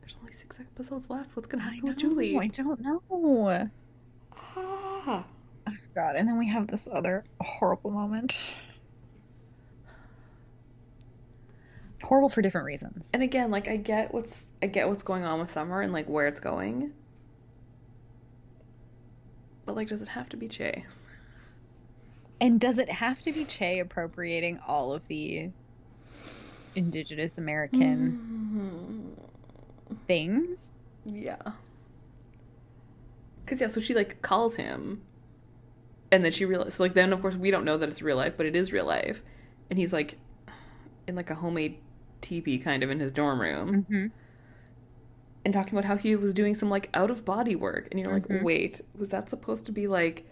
There's 0.00 0.16
only 0.20 0.32
six 0.32 0.60
episodes 0.60 1.08
left. 1.08 1.34
What's 1.36 1.48
gonna 1.48 1.62
happen 1.62 1.82
with 1.82 1.96
Julie? 1.98 2.36
I 2.36 2.48
don't 2.48 2.80
know. 2.80 3.68
Ah. 4.32 5.24
Oh. 5.24 5.24
God. 5.94 6.16
And 6.16 6.28
then 6.28 6.36
we 6.38 6.46
have 6.48 6.66
this 6.66 6.86
other 6.92 7.24
horrible 7.40 7.90
moment. 7.90 8.38
Horrible 12.06 12.28
for 12.28 12.40
different 12.40 12.66
reasons. 12.66 13.02
And 13.12 13.22
again, 13.24 13.50
like 13.50 13.66
I 13.66 13.76
get 13.76 14.14
what's 14.14 14.46
I 14.62 14.68
get 14.68 14.88
what's 14.88 15.02
going 15.02 15.24
on 15.24 15.40
with 15.40 15.50
Summer 15.50 15.80
and 15.80 15.92
like 15.92 16.08
where 16.08 16.28
it's 16.28 16.38
going. 16.38 16.92
But 19.64 19.74
like 19.74 19.88
does 19.88 20.02
it 20.02 20.08
have 20.08 20.28
to 20.28 20.36
be 20.36 20.46
Che? 20.46 20.84
And 22.40 22.60
does 22.60 22.78
it 22.78 22.88
have 22.88 23.20
to 23.22 23.32
be 23.32 23.44
Che 23.44 23.80
appropriating 23.80 24.60
all 24.68 24.92
of 24.92 25.08
the 25.08 25.50
indigenous 26.76 27.38
American 27.38 29.16
Mm-hmm. 29.90 29.94
things? 30.06 30.76
Yeah. 31.04 31.38
Cause 33.46 33.60
yeah, 33.60 33.66
so 33.66 33.80
she 33.80 33.94
like 33.94 34.22
calls 34.22 34.54
him, 34.56 35.02
and 36.12 36.24
then 36.24 36.30
she 36.30 36.44
realizes. 36.44 36.74
So 36.74 36.84
like 36.84 36.94
then 36.94 37.12
of 37.12 37.20
course 37.20 37.34
we 37.34 37.50
don't 37.50 37.64
know 37.64 37.76
that 37.76 37.88
it's 37.88 38.00
real 38.00 38.16
life, 38.16 38.34
but 38.36 38.46
it 38.46 38.54
is 38.54 38.72
real 38.72 38.84
life, 38.86 39.22
and 39.70 39.78
he's 39.78 39.92
like 39.92 40.18
in 41.08 41.16
like 41.16 41.30
a 41.30 41.34
homemade 41.36 41.78
teepee 42.26 42.58
kind 42.58 42.82
of 42.82 42.90
in 42.90 43.00
his 43.00 43.12
dorm 43.12 43.40
room, 43.40 43.80
hmm 43.88 44.06
and 45.44 45.54
talking 45.54 45.74
about 45.78 45.84
how 45.86 45.96
he 45.96 46.16
was 46.16 46.34
doing 46.34 46.54
some 46.54 46.70
like 46.70 46.90
out 46.94 47.10
of 47.10 47.24
body 47.24 47.54
work, 47.56 47.88
and 47.90 48.00
you're 48.00 48.12
like, 48.12 48.28
Mhm. 48.28 48.42
wait, 48.42 48.80
was 48.96 49.10
that 49.10 49.30
supposed 49.30 49.64
to 49.66 49.72
be 49.72 49.86
like? 49.86 50.26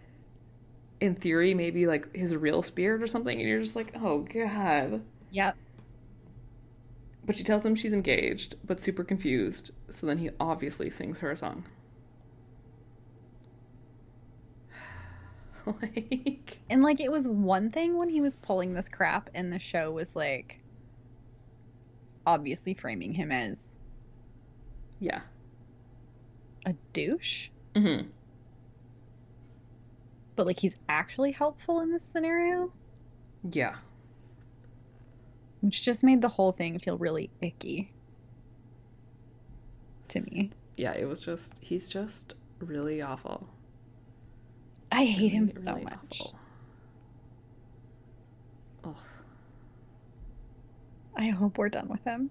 In 1.01 1.15
theory, 1.15 1.55
maybe 1.55 1.87
like 1.87 2.15
his 2.17 2.35
real 2.35 2.63
spirit 2.63 3.03
or 3.03 3.07
something, 3.07 3.39
and 3.41 3.49
you're 3.49 3.61
just 3.61 3.77
like, 3.77 3.93
oh 3.97 4.21
god. 4.21 5.03
Yep. 5.31 5.57
But 7.25 7.37
she 7.37 7.45
tells 7.45 7.65
him 7.67 7.75
she's 7.75 7.93
engaged, 7.93 8.55
but 8.65 8.81
super 8.81 9.05
confused. 9.05 9.73
So 9.91 10.07
then 10.07 10.19
he 10.19 10.31
obviously 10.41 10.89
sings 10.91 11.19
her 11.19 11.31
a 11.31 11.37
song. 11.37 11.65
like, 15.67 16.59
And 16.71 16.83
like 16.83 17.01
it 17.01 17.11
was 17.11 17.29
one 17.29 17.71
thing 17.71 17.97
when 17.97 18.09
he 18.11 18.21
was 18.21 18.37
pulling 18.37 18.75
this 18.75 18.89
crap 18.89 19.31
and 19.35 19.53
the 19.53 19.59
show 19.59 19.93
was 19.93 20.15
like 20.15 20.64
obviously 22.27 22.75
framing 22.75 23.13
him 23.13 23.31
as 23.33 23.77
yeah. 25.01 25.21
a 26.67 26.75
douche, 26.93 27.49
hmm 27.77 28.03
but 30.37 30.47
like 30.47 30.59
he's 30.59 30.77
actually 30.89 31.33
helpful 31.33 31.81
in 31.81 31.93
this 31.93 32.05
scenario, 32.05 32.73
Yeah. 33.51 33.77
which 35.61 35.83
just 35.83 36.03
made 36.03 36.21
the 36.23 36.29
whole 36.29 36.53
thing 36.53 36.79
feel 36.79 36.99
really 36.99 37.31
icky 37.41 37.93
to 40.09 40.21
me. 40.21 40.51
Yeah, 40.77 40.93
it 40.93 41.09
was 41.09 41.25
just, 41.25 41.59
he's 41.61 41.89
just 41.89 42.35
really 42.59 43.01
awful. 43.03 43.49
I 44.91 45.05
hate 45.05 45.33
him 45.33 45.49
so 45.51 45.73
really 45.73 45.85
much. 45.85 46.21
awful. 46.21 46.39
Ugh. 48.85 48.97
I 51.17 51.29
hope 51.29 51.59
we're 51.59 51.69
done 51.69 51.89
with 51.89 52.03
him. 52.05 52.31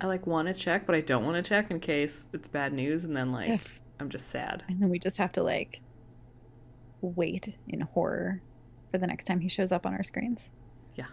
I 0.00 0.06
like 0.06 0.26
want 0.26 0.48
to 0.48 0.54
check, 0.54 0.86
but 0.86 0.94
I 0.94 1.00
don't 1.00 1.24
want 1.24 1.36
to 1.42 1.48
check 1.48 1.70
in 1.70 1.80
case 1.80 2.26
it's 2.32 2.48
bad 2.48 2.72
news, 2.72 3.04
and 3.04 3.16
then 3.16 3.32
like 3.32 3.50
Ugh. 3.50 3.60
I'm 4.00 4.08
just 4.10 4.28
sad. 4.28 4.64
And 4.68 4.80
then 4.80 4.90
we 4.90 4.98
just 4.98 5.16
have 5.18 5.32
to 5.32 5.42
like 5.42 5.80
wait 7.00 7.56
in 7.68 7.80
horror 7.80 8.42
for 8.90 8.98
the 8.98 9.06
next 9.06 9.24
time 9.24 9.40
he 9.40 9.48
shows 9.48 9.72
up 9.72 9.86
on 9.86 9.94
our 9.94 10.02
screens. 10.02 10.50
Yeah. 10.96 11.06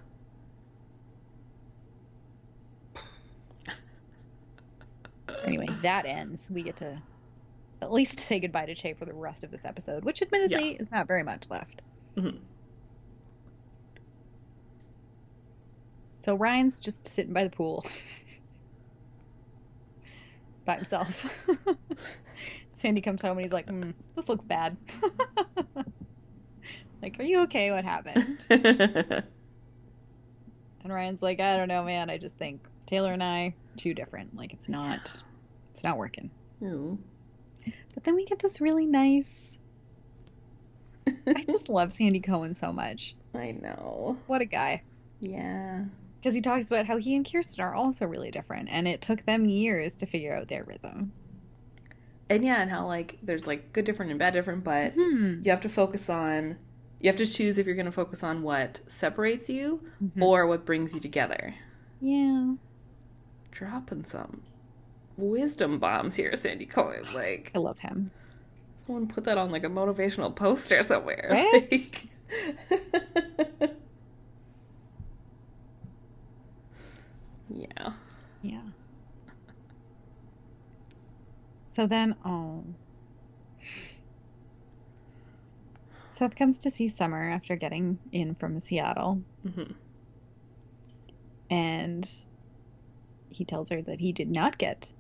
Anyway, 5.44 5.68
that 5.82 6.06
ends. 6.06 6.48
We 6.50 6.62
get 6.64 6.78
to 6.78 7.02
at 7.82 7.92
least 7.92 8.20
say 8.20 8.40
goodbye 8.40 8.66
to 8.68 8.76
Che 8.76 8.94
for 8.94 9.06
the 9.06 9.14
rest 9.14 9.44
of 9.44 9.52
this 9.52 9.66
episode, 9.66 10.04
which 10.06 10.22
admittedly 10.22 10.72
is 10.72 10.92
not 10.92 11.08
very 11.08 11.24
much 11.24 11.50
left. 11.50 11.82
Mhm. 12.16 12.40
So 16.24 16.36
Ryan's 16.36 16.80
just 16.80 17.08
sitting 17.08 17.34
by 17.34 17.44
the 17.44 17.50
pool 17.50 17.86
by 20.66 20.76
himself. 20.76 21.40
Sandy 22.76 23.02
comes 23.02 23.22
home 23.22 23.38
and 23.38 23.42
he's 23.42 23.54
like, 23.54 23.68
mm, 23.68 23.94
"This 24.16 24.30
looks 24.30 24.46
bad." 24.46 24.78
like, 27.02 27.20
"Are 27.20 27.24
you 27.24 27.44
okay? 27.44 27.72
What 27.72 27.86
happened?" 27.86 29.24
And 30.84 30.92
Ryan's 30.92 31.22
like, 31.22 31.40
"I 31.40 31.58
don't 31.58 31.68
know, 31.68 31.84
man. 31.84 32.10
I 32.10 32.18
just 32.18 32.38
think 32.38 32.62
Taylor 32.88 33.14
and 33.14 33.24
I 33.24 33.56
too 33.78 33.94
different. 33.94 34.36
Like, 34.36 34.54
it's 34.54 34.70
not, 34.70 35.00
it's 35.74 35.84
not 35.84 35.98
working." 35.98 36.32
Ooh. 36.64 36.98
But 37.94 38.04
then 38.04 38.16
we 38.16 38.26
get 38.26 38.40
this 38.40 38.62
really 38.62 38.86
nice. 38.86 39.58
I 41.08 41.44
just 41.48 41.70
love 41.70 41.94
Sandy 41.94 42.20
Cohen 42.20 42.56
so 42.56 42.72
much. 42.72 43.16
I 43.36 43.52
know. 43.52 44.18
What 44.28 44.42
a 44.42 44.46
guy. 44.46 44.84
Yeah. 45.20 45.86
Because 46.22 46.36
he 46.36 46.42
talks 46.42 46.68
about 46.68 46.86
how 46.86 46.98
he 46.98 47.16
and 47.16 47.30
Kirsten 47.30 47.64
are 47.64 47.74
also 47.74 48.06
really 48.06 48.30
different, 48.30 48.70
and 48.72 48.88
it 48.88 49.02
took 49.02 49.26
them 49.26 49.46
years 49.50 49.96
to 49.96 50.06
figure 50.06 50.36
out 50.36 50.48
their 50.50 50.64
rhythm. 50.64 51.12
And 52.30 52.46
yeah, 52.46 52.62
and 52.62 52.70
how 52.70 52.86
like 52.86 53.18
there's 53.24 53.48
like 53.48 53.74
good 53.74 53.86
different 53.86 54.12
and 54.12 54.20
bad 54.20 54.34
different, 54.34 54.64
but 54.64 54.94
Hmm. 54.94 55.42
you 55.44 55.50
have 55.52 55.62
to 55.62 55.70
focus 55.70 56.10
on 56.10 56.58
you 57.00 57.08
have 57.10 57.16
to 57.18 57.26
choose 57.26 57.58
if 57.58 57.66
you're 57.66 57.76
going 57.76 57.88
to 57.88 57.92
focus 57.92 58.24
on 58.24 58.44
what 58.44 58.80
separates 58.86 59.50
you 59.50 59.82
Mhm. 60.04 60.22
or 60.22 60.46
what 60.46 60.64
brings 60.66 60.94
you 60.94 61.00
together. 61.00 61.56
Yeah. 62.00 62.54
Dropping 63.50 64.06
some 64.06 64.44
wisdom 65.18 65.80
bombs 65.80 66.16
here, 66.16 66.36
Sandy 66.36 66.68
Cohen. 66.68 67.06
Like 67.14 67.52
I 67.56 67.58
love 67.58 67.80
him. 67.80 68.12
someone 68.86 69.08
put 69.08 69.24
that 69.24 69.40
on 69.40 69.50
like 69.52 69.64
a 69.64 69.70
motivational 69.70 70.34
poster 70.36 70.84
somewhere. 70.84 71.28
Right? 71.32 71.72
Like- 72.70 73.72
yeah. 77.56 77.94
Yeah. 78.42 78.62
So 81.72 81.88
then, 81.88 82.16
oh. 82.26 82.64
Seth 86.10 86.36
comes 86.36 86.60
to 86.60 86.72
see 86.72 86.90
Summer 86.90 87.30
after 87.32 87.56
getting 87.56 87.98
in 88.12 88.36
from 88.36 88.60
Seattle, 88.60 89.22
hmm 89.44 89.72
and 91.52 92.10
he 93.30 93.44
tells 93.44 93.70
her 93.70 93.82
that 93.82 94.00
he 94.00 94.14
did 94.14 94.30
not 94.32 94.58
get 94.58 94.92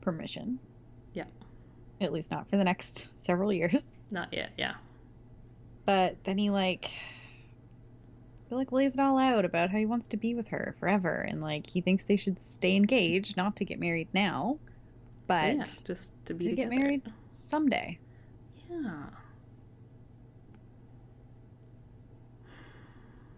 permission. 0.00 0.58
Yeah. 1.12 1.24
At 2.00 2.12
least 2.12 2.30
not 2.30 2.48
for 2.48 2.56
the 2.56 2.64
next 2.64 3.08
several 3.16 3.52
years. 3.52 3.84
Not 4.10 4.32
yet. 4.32 4.50
Yeah. 4.56 4.74
But 5.84 6.16
then 6.24 6.38
he 6.38 6.50
like 6.50 6.90
he 8.48 8.54
like 8.54 8.72
lays 8.72 8.94
it 8.94 9.00
all 9.00 9.18
out 9.18 9.44
about 9.44 9.70
how 9.70 9.78
he 9.78 9.86
wants 9.86 10.08
to 10.08 10.16
be 10.16 10.34
with 10.34 10.48
her 10.48 10.74
forever 10.80 11.26
and 11.28 11.40
like 11.42 11.68
he 11.68 11.80
thinks 11.80 12.04
they 12.04 12.16
should 12.16 12.40
stay 12.42 12.76
engaged, 12.76 13.36
not 13.36 13.56
to 13.56 13.64
get 13.64 13.78
married 13.78 14.08
now, 14.14 14.58
but 15.26 15.56
yeah. 15.56 15.64
Just 15.84 16.12
to 16.26 16.34
be 16.34 16.48
to 16.48 16.54
get 16.54 16.70
married 16.70 17.02
someday. 17.34 17.98
Yeah. 18.70 19.04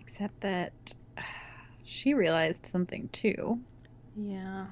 Except 0.01 0.41
that 0.41 0.73
she 1.85 2.15
realized 2.15 2.67
something 2.67 3.09
too, 3.13 3.59
Yeah. 4.17 4.67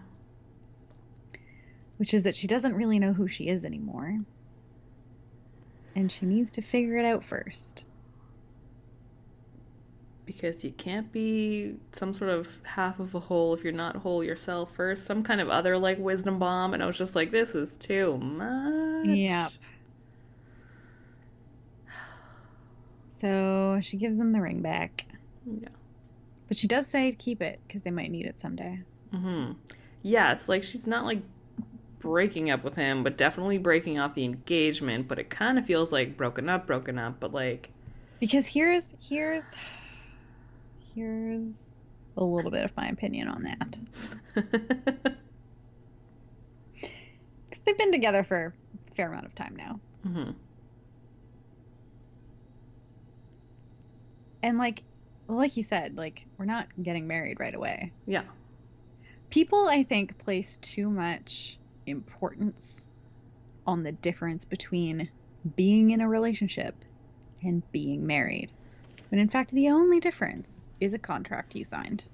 which 1.97 2.14
is 2.14 2.22
that 2.24 2.36
she 2.36 2.47
doesn't 2.47 2.74
really 2.74 2.99
know 3.01 3.12
who 3.12 3.26
she 3.26 3.49
is 3.49 3.64
anymore. 3.64 4.20
And 5.97 6.12
she 6.12 6.26
needs 6.26 6.53
to 6.53 6.62
figure 6.62 6.97
it 6.97 7.05
out 7.05 7.24
first. 7.24 7.84
Because 10.29 10.62
you 10.62 10.72
can't 10.72 11.11
be 11.11 11.74
some 11.93 12.12
sort 12.12 12.29
of 12.29 12.59
half 12.62 13.01
of 13.01 13.14
a 13.14 13.18
whole 13.20 13.55
if 13.55 13.64
you're 13.64 13.72
not 13.72 13.97
whole 13.97 14.22
yourself 14.22 14.70
first. 14.74 15.07
Some 15.07 15.22
kind 15.22 15.41
of 15.41 15.49
other 15.49 15.79
like 15.79 15.99
wisdom 15.99 16.39
bomb, 16.39 16.74
and 16.74 16.83
I 16.83 16.87
was 16.87 16.99
just 16.99 17.16
like, 17.16 17.31
this 17.31 17.55
is 17.55 17.79
too 17.79 18.18
much. 18.18 19.07
Yep. 19.07 19.53
So 23.20 23.81
she 23.83 23.97
gives 23.97 24.20
him 24.20 24.31
the 24.31 24.41
ring 24.41 24.62
back. 24.62 25.05
Yeah. 25.45 25.70
But 26.47 26.57
she 26.57 26.68
does 26.68 26.87
say 26.87 27.11
to 27.11 27.16
keep 27.16 27.43
it 27.43 27.59
because 27.66 27.83
they 27.83 27.91
might 27.91 28.12
need 28.12 28.26
it 28.26 28.39
someday. 28.39 28.81
Mm-hmm. 29.12 29.55
Yeah, 30.03 30.31
it's 30.33 30.49
like 30.49 30.62
she's 30.62 30.87
not 30.87 31.05
like 31.05 31.22
breaking 31.99 32.49
up 32.49 32.62
with 32.62 32.76
him, 32.76 33.03
but 33.03 33.16
definitely 33.16 33.59
breaking 33.59 33.99
off 33.99 34.14
the 34.14 34.22
engagement. 34.22 35.09
But 35.09 35.18
it 35.18 35.31
kind 35.31 35.59
of 35.59 35.64
feels 35.66 35.91
like 35.91 36.16
broken 36.16 36.49
up, 36.49 36.64
broken 36.68 36.97
up. 36.97 37.18
But 37.18 37.33
like, 37.35 37.70
Because 38.20 38.47
here's 38.47 38.95
here's 39.01 39.43
here's 40.99 41.78
a 42.16 42.24
little 42.24 42.51
bit 42.51 42.64
of 42.64 42.76
my 42.76 42.88
opinion 42.88 43.28
on 43.28 43.42
that. 43.44 43.78
Because 47.51 47.62
they've 47.64 47.78
been 47.78 47.92
together 47.92 48.24
for 48.24 48.55
a 48.90 48.94
fair 48.94 49.09
amount 49.09 49.24
of 49.26 49.34
time 49.34 49.57
now. 49.57 49.80
hmm 50.05 50.30
And 54.42 54.59
like 54.59 54.82
like 55.28 55.57
you 55.57 55.62
said, 55.62 55.96
like 55.96 56.24
we're 56.38 56.44
not 56.46 56.68
getting 56.82 57.07
married 57.07 57.38
right 57.40 57.55
away. 57.55 57.92
yeah, 58.07 58.22
People 59.30 59.68
I 59.68 59.82
think 59.82 60.16
place 60.18 60.59
too 60.61 60.88
much 60.90 61.59
importance 61.86 62.84
on 63.66 63.82
the 63.82 63.92
difference 63.92 64.44
between 64.44 65.09
being 65.57 65.90
in 65.90 66.01
a 66.01 66.09
relationship 66.09 66.74
and 67.42 67.62
being 67.72 68.07
married. 68.07 68.53
When 69.11 69.20
in 69.20 69.28
fact 69.28 69.53
the 69.53 69.68
only 69.70 70.01
difference 70.01 70.57
is 70.81 70.95
a 70.95 70.99
contract 70.99 71.55
you 71.55 71.64
signed. 71.64 72.05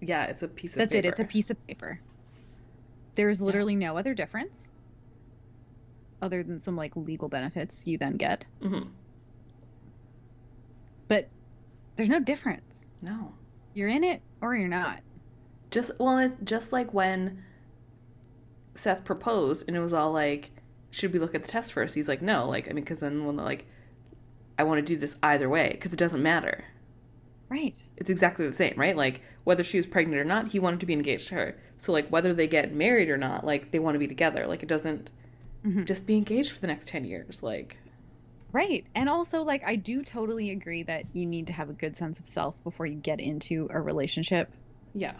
yeah, 0.00 0.24
it's 0.24 0.42
a 0.42 0.48
piece 0.48 0.72
of 0.74 0.78
That's 0.78 0.92
paper. 0.92 1.06
it. 1.06 1.10
It's 1.10 1.20
a 1.20 1.24
piece 1.24 1.50
of 1.50 1.66
paper. 1.66 2.00
There's 3.16 3.40
literally 3.40 3.76
no 3.76 3.96
other 3.98 4.14
difference 4.14 4.66
other 6.22 6.42
than 6.42 6.60
some 6.60 6.76
like 6.76 6.94
legal 6.96 7.28
benefits 7.28 7.86
you 7.86 7.98
then 7.98 8.16
get. 8.16 8.44
hmm 8.62 8.82
But 11.08 11.28
there's 11.96 12.08
no 12.08 12.20
difference. 12.20 12.62
No, 13.02 13.32
You're 13.74 13.88
in 13.88 14.04
it 14.04 14.20
or 14.40 14.54
you're 14.54 14.68
not. 14.68 15.00
just 15.70 15.90
well, 15.98 16.18
it's 16.18 16.34
just 16.44 16.72
like 16.72 16.92
when 16.92 17.42
Seth 18.74 19.04
proposed, 19.04 19.64
and 19.66 19.76
it 19.76 19.80
was 19.80 19.92
all 19.94 20.12
like, 20.12 20.50
should 20.90 21.12
we 21.12 21.18
look 21.18 21.34
at 21.34 21.42
the 21.42 21.48
test 21.48 21.72
first? 21.72 21.94
He's 21.94 22.08
like, 22.08 22.20
no, 22.22 22.48
like 22.48 22.68
I 22.68 22.72
mean, 22.72 22.84
because 22.84 23.00
then 23.00 23.24
when 23.24 23.36
they're 23.36 23.44
like, 23.44 23.66
I 24.58 24.62
want 24.64 24.78
to 24.78 24.82
do 24.94 24.98
this 24.98 25.16
either 25.22 25.48
way 25.48 25.70
because 25.72 25.92
it 25.92 25.98
doesn't 25.98 26.22
matter. 26.22 26.64
Right. 27.50 27.76
It's 27.96 28.08
exactly 28.10 28.48
the 28.48 28.56
same, 28.56 28.74
right? 28.76 28.96
Like 28.96 29.20
whether 29.44 29.64
she 29.64 29.76
was 29.76 29.86
pregnant 29.86 30.20
or 30.20 30.24
not, 30.24 30.48
he 30.48 30.58
wanted 30.58 30.80
to 30.80 30.86
be 30.86 30.92
engaged 30.92 31.28
to 31.28 31.34
her. 31.34 31.58
So 31.78 31.92
like 31.92 32.08
whether 32.08 32.32
they 32.32 32.46
get 32.46 32.72
married 32.72 33.10
or 33.10 33.18
not, 33.18 33.44
like 33.44 33.72
they 33.72 33.78
want 33.80 33.96
to 33.96 33.98
be 33.98 34.06
together. 34.06 34.46
Like 34.46 34.62
it 34.62 34.68
doesn't 34.68 35.10
Mhm. 35.66 35.84
just 35.86 36.06
be 36.06 36.16
engaged 36.16 36.52
for 36.52 36.60
the 36.60 36.68
next 36.68 36.88
ten 36.88 37.04
years. 37.04 37.42
Like 37.42 37.76
Right. 38.52 38.84
And 38.96 39.08
also, 39.08 39.42
like, 39.42 39.62
I 39.64 39.76
do 39.76 40.02
totally 40.02 40.50
agree 40.50 40.82
that 40.82 41.04
you 41.12 41.24
need 41.24 41.46
to 41.48 41.52
have 41.52 41.70
a 41.70 41.72
good 41.72 41.96
sense 41.96 42.18
of 42.18 42.26
self 42.26 42.56
before 42.64 42.84
you 42.84 42.96
get 42.96 43.20
into 43.20 43.68
a 43.70 43.80
relationship 43.80 44.50
yeah, 44.92 45.14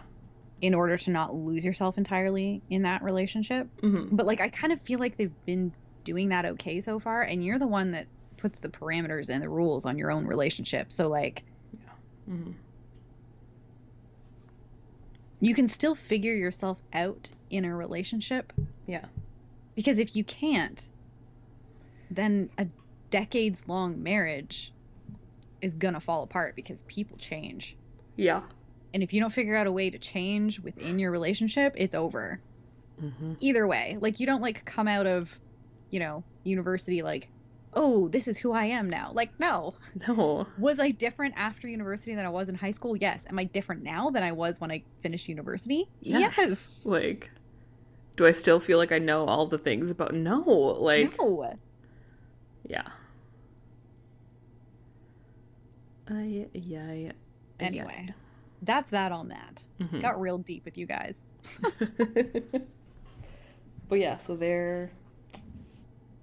in 0.61 0.74
order 0.74 0.97
to 0.99 1.11
not 1.11 1.33
lose 1.33 1.64
yourself 1.64 1.97
entirely 1.97 2.61
in 2.70 2.83
that 2.83 3.05
relationship. 3.05 3.68
mm-hmm. 3.83 4.16
But, 4.16 4.26
like, 4.26 4.41
I 4.41 4.49
kind 4.49 4.72
of 4.72 4.81
feel 4.81 4.99
like 4.99 5.16
they've 5.16 5.31
been 5.47 5.72
doing 6.03 6.31
that 6.31 6.45
okay 6.45 6.81
so 6.81 6.99
far. 6.99 7.22
And 7.22 7.45
you're 7.45 7.61
the 7.61 7.68
one 7.68 7.93
that 7.93 8.09
puts 8.37 8.59
the 8.59 8.68
parameters 8.68 9.28
and 9.28 9.41
the 9.41 9.49
rules 9.49 9.85
on 9.87 9.97
your 9.97 10.11
own 10.11 10.26
relationship. 10.26 10.93
So, 10.93 11.09
like, 11.09 11.45
Mm-hmm. 12.31 12.53
you 15.41 15.55
can 15.55 15.68
still 15.68 15.95
figure 15.95 16.35
yourself 16.35 16.78
out 16.93 17.31
in 17.49 17.64
a 17.64 17.74
relationship. 17.74 18.53
yeah, 18.87 19.07
Because 19.74 19.99
if 19.99 20.14
you 20.14 20.22
can't, 20.24 20.93
then 22.11 22.51
a 22.59 22.66
decades 23.11 23.66
long 23.66 24.03
marriage 24.03 24.72
is 25.62 25.74
going 25.74 25.95
to 25.95 26.01
fall 26.01 26.22
apart 26.22 26.57
because 26.57 26.83
people 26.83 27.16
change. 27.18 27.76
yeah, 28.16 28.43
And 28.93 29.03
if 29.03 29.12
you 29.12 29.20
don't 29.20 29.33
figure 29.33 29.57
out 29.57 29.66
a 29.66 29.72
way 29.72 29.89
to 29.91 29.99
change 29.99 30.61
within 30.61 30.99
your 30.99 31.11
relationship, 31.11 31.74
it's 31.76 31.95
over. 31.95 32.41
mm-hmm. 33.03 33.33
Either 33.41 33.66
way, 33.66 33.97
like 34.01 34.20
you 34.20 34.26
don't 34.26 34.43
like 34.43 34.64
come 34.66 34.89
out 34.89 35.07
of, 35.07 35.31
you 35.91 36.01
know, 36.01 36.22
university 36.45 37.03
like, 37.03 37.31
"Oh, 37.75 38.09
this 38.09 38.29
is 38.29 38.39
who 38.39 38.53
I 38.53 38.64
am 38.66 38.89
now." 38.91 39.12
Like, 39.14 39.31
no. 39.39 39.75
no, 40.09 40.47
Was 40.59 40.79
I 40.79 40.91
different 40.91 41.35
after 41.37 41.68
university 41.68 42.14
than 42.14 42.25
I 42.27 42.31
was 42.31 42.49
in 42.49 42.55
high 42.55 42.71
school? 42.71 42.97
Yes. 42.97 43.25
Am 43.29 43.39
I 43.39 43.45
different 43.45 43.83
now 43.83 44.11
than 44.11 44.23
I 44.23 44.33
was 44.33 44.61
when 44.61 44.71
I 44.71 44.83
finished 45.03 45.29
university? 45.29 45.89
Yes. 46.01 46.81
Like, 46.85 47.31
do 48.16 48.27
I 48.27 48.33
still 48.33 48.61
feel 48.61 48.79
like 48.79 48.93
I 48.93 48.99
know 48.99 49.25
all 49.25 49.47
the 49.47 49.59
things 49.59 49.91
about? 49.91 50.14
No, 50.14 50.41
like, 50.41 51.16
no. 51.18 51.55
yeah. 52.68 52.89
I 56.09 56.49
yeah, 56.53 56.93
yeah. 56.93 57.12
Anyway, 57.61 58.12
that's 58.62 58.91
that 58.91 59.12
on 59.12 59.29
that. 59.29 59.62
Mhm. 59.81 60.03
Got 60.03 60.21
real 60.21 60.39
deep 60.39 60.64
with 60.64 60.77
you 60.77 60.87
guys. 60.87 61.14
but 63.89 63.99
yeah, 63.99 64.16
so 64.16 64.37
they're 64.37 64.91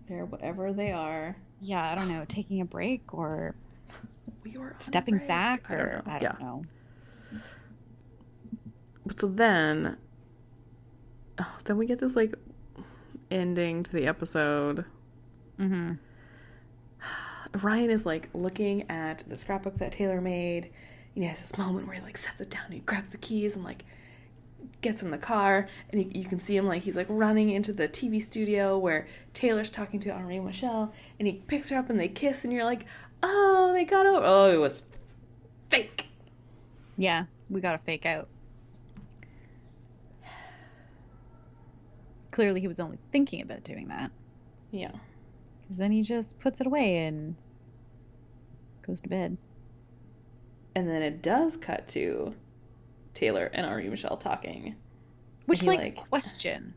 they're 0.08 0.26
whatever 0.26 0.74
they 0.74 0.92
are. 0.92 1.36
Yeah, 1.62 1.92
I 1.92 1.96
don't 1.96 2.08
know, 2.10 2.26
taking 2.28 2.62
a 2.62 2.66
break 2.66 3.14
or 3.14 3.56
We 4.44 4.58
were 4.58 4.76
stepping 4.80 5.18
break. 5.18 5.28
back 5.28 5.66
I 5.70 5.74
or 5.74 5.78
don't 5.78 6.08
know. 6.08 6.14
I 6.14 6.20
don't 6.20 6.40
know. 6.42 6.66
But 9.06 9.20
so 9.20 9.28
then, 9.28 9.98
oh, 11.40 11.56
then 11.64 11.78
we 11.78 11.86
get 11.86 12.00
this 12.00 12.16
like 12.16 12.34
ending 13.32 13.84
to 13.84 13.92
the 13.92 14.06
episode. 14.08 14.86
Mm-hmm. 15.60 15.94
Ryan 17.62 17.90
is 17.90 18.06
like 18.06 18.30
looking 18.34 18.90
at 18.90 19.24
the 19.28 19.38
scrapbook 19.38 19.78
that 19.78 19.92
Taylor 19.94 20.22
made. 20.22 20.66
And 21.16 21.24
he 21.24 21.30
has 21.30 21.42
this 21.42 21.58
moment 21.58 21.88
where 21.88 21.96
he 21.96 22.02
like 22.02 22.18
sets 22.18 22.42
it 22.42 22.50
down 22.50 22.66
and 22.66 22.74
he 22.76 22.80
grabs 22.82 23.10
the 23.10 23.18
keys 23.18 23.56
and 23.56 23.64
like 23.64 23.86
gets 24.88 25.04
in 25.04 25.12
the 25.12 25.18
car. 25.18 25.68
And 25.90 26.02
he, 26.02 26.20
you 26.20 26.26
can 26.26 26.40
see 26.40 26.56
him 26.56 26.66
like 26.66 26.84
he's 26.84 26.96
like 26.96 27.08
running 27.10 27.50
into 27.50 27.74
the 27.74 27.88
TV 27.88 28.22
studio 28.22 28.78
where 28.78 29.08
Taylor's 29.34 29.70
talking 29.70 30.00
to 30.02 30.14
Henri 30.14 30.40
Michel. 30.40 30.94
And 31.20 31.28
he 31.28 31.34
picks 31.48 31.70
her 31.70 31.78
up 31.78 31.90
and 31.90 32.00
they 32.00 32.08
kiss. 32.08 32.44
And 32.44 32.54
you're 32.54 32.64
like, 32.64 32.86
oh, 33.22 33.72
they 33.74 33.84
got 33.86 34.06
over. 34.06 34.22
Oh, 34.24 34.52
it 34.52 34.58
was 34.58 34.84
fake. 35.70 36.06
Yeah, 36.98 37.26
we 37.50 37.62
got 37.62 37.74
to 37.74 37.80
fake 37.80 38.06
out. 38.06 38.28
Clearly, 42.32 42.62
he 42.62 42.68
was 42.68 42.80
only 42.80 42.98
thinking 43.12 43.42
about 43.42 43.64
doing 43.64 43.88
that. 43.90 44.12
Yeah. 44.72 44.92
Because 45.62 45.78
then 45.78 45.92
he 45.92 46.02
just 46.02 46.40
puts 46.40 46.62
it 46.62 46.68
away 46.68 47.06
and 47.06 47.36
goes 48.86 49.02
to 49.02 49.10
bed. 49.10 49.38
And 50.76 50.88
then 50.88 51.02
it 51.02 51.22
does 51.22 51.58
cut 51.58 51.88
to 51.90 52.34
Taylor 53.18 53.50
and 53.54 53.66
Henri 53.66 53.90
Michel 53.90 54.16
talking. 54.18 54.76
Which, 55.46 55.62
he, 55.62 55.68
like, 55.68 55.80
like- 55.80 55.96
question. 55.96 56.74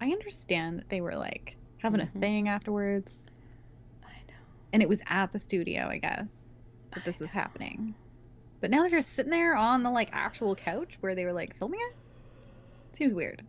I 0.00 0.10
understand 0.10 0.78
that 0.78 0.88
they 0.88 1.00
were, 1.00 1.16
like, 1.16 1.56
having 1.78 2.00
Mhm. 2.00 2.14
a 2.14 2.18
thing 2.18 2.48
afterwards. 2.48 3.26
I 4.04 4.12
know. 4.28 4.34
And 4.72 4.82
it 4.82 4.88
was 4.88 5.00
at 5.06 5.32
the 5.32 5.38
studio, 5.38 5.86
I 5.88 5.98
guess, 5.98 6.50
that 6.92 7.04
this 7.04 7.20
was 7.20 7.30
happening. 7.30 7.94
But 8.60 8.70
now 8.70 8.80
they're 8.82 8.90
just 8.98 9.12
sitting 9.14 9.30
there 9.30 9.54
on 9.56 9.82
the, 9.82 9.90
like, 9.90 10.10
actual 10.12 10.54
couch 10.54 10.96
where 11.00 11.14
they 11.14 11.24
were, 11.24 11.32
like, 11.32 11.56
filming 11.56 11.80
it? 11.80 11.96
Seems 12.96 13.14
weird. 13.14 13.42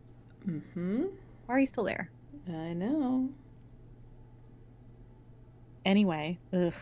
Mm-hmm. 0.48 1.04
Why 1.46 1.56
are 1.56 1.60
you 1.60 1.66
still 1.66 1.84
there? 1.84 2.10
I 2.48 2.74
know. 2.74 3.30
Anyway, 5.86 6.38
ugh. 6.54 6.74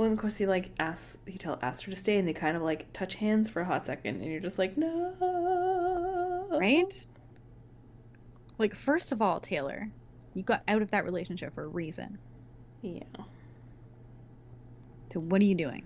Well, 0.00 0.06
and 0.06 0.16
of 0.16 0.22
course 0.22 0.38
he 0.38 0.46
like 0.46 0.70
asks 0.78 1.18
he 1.26 1.36
tell 1.36 1.58
asks 1.60 1.82
her 1.82 1.90
to 1.90 1.96
stay, 1.96 2.16
and 2.16 2.26
they 2.26 2.32
kind 2.32 2.56
of 2.56 2.62
like 2.62 2.90
touch 2.94 3.16
hands 3.16 3.50
for 3.50 3.60
a 3.60 3.66
hot 3.66 3.84
second, 3.84 4.22
and 4.22 4.24
you're 4.24 4.40
just 4.40 4.58
like, 4.58 4.78
no, 4.78 6.46
Right? 6.58 7.10
Like, 8.56 8.74
first 8.74 9.12
of 9.12 9.20
all, 9.20 9.40
Taylor, 9.40 9.90
you 10.32 10.42
got 10.42 10.62
out 10.68 10.80
of 10.80 10.90
that 10.92 11.04
relationship 11.04 11.54
for 11.54 11.64
a 11.64 11.68
reason. 11.68 12.16
Yeah. 12.80 13.02
So, 15.12 15.20
what 15.20 15.42
are 15.42 15.44
you 15.44 15.54
doing? 15.54 15.84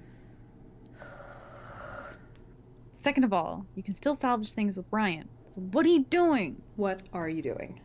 Second 2.95 3.25
of 3.25 3.33
all, 3.33 3.67
you 3.75 3.83
can 3.83 3.95
still 3.95 4.15
salvage 4.15 4.53
things 4.53 4.77
with 4.77 4.87
Ryan. 4.93 5.29
So, 5.49 5.61
what 5.61 5.85
are 5.87 5.89
you 5.89 6.05
doing? 6.05 6.63
What 6.77 7.03
are 7.13 7.29
you 7.29 7.43
doing? 7.43 7.81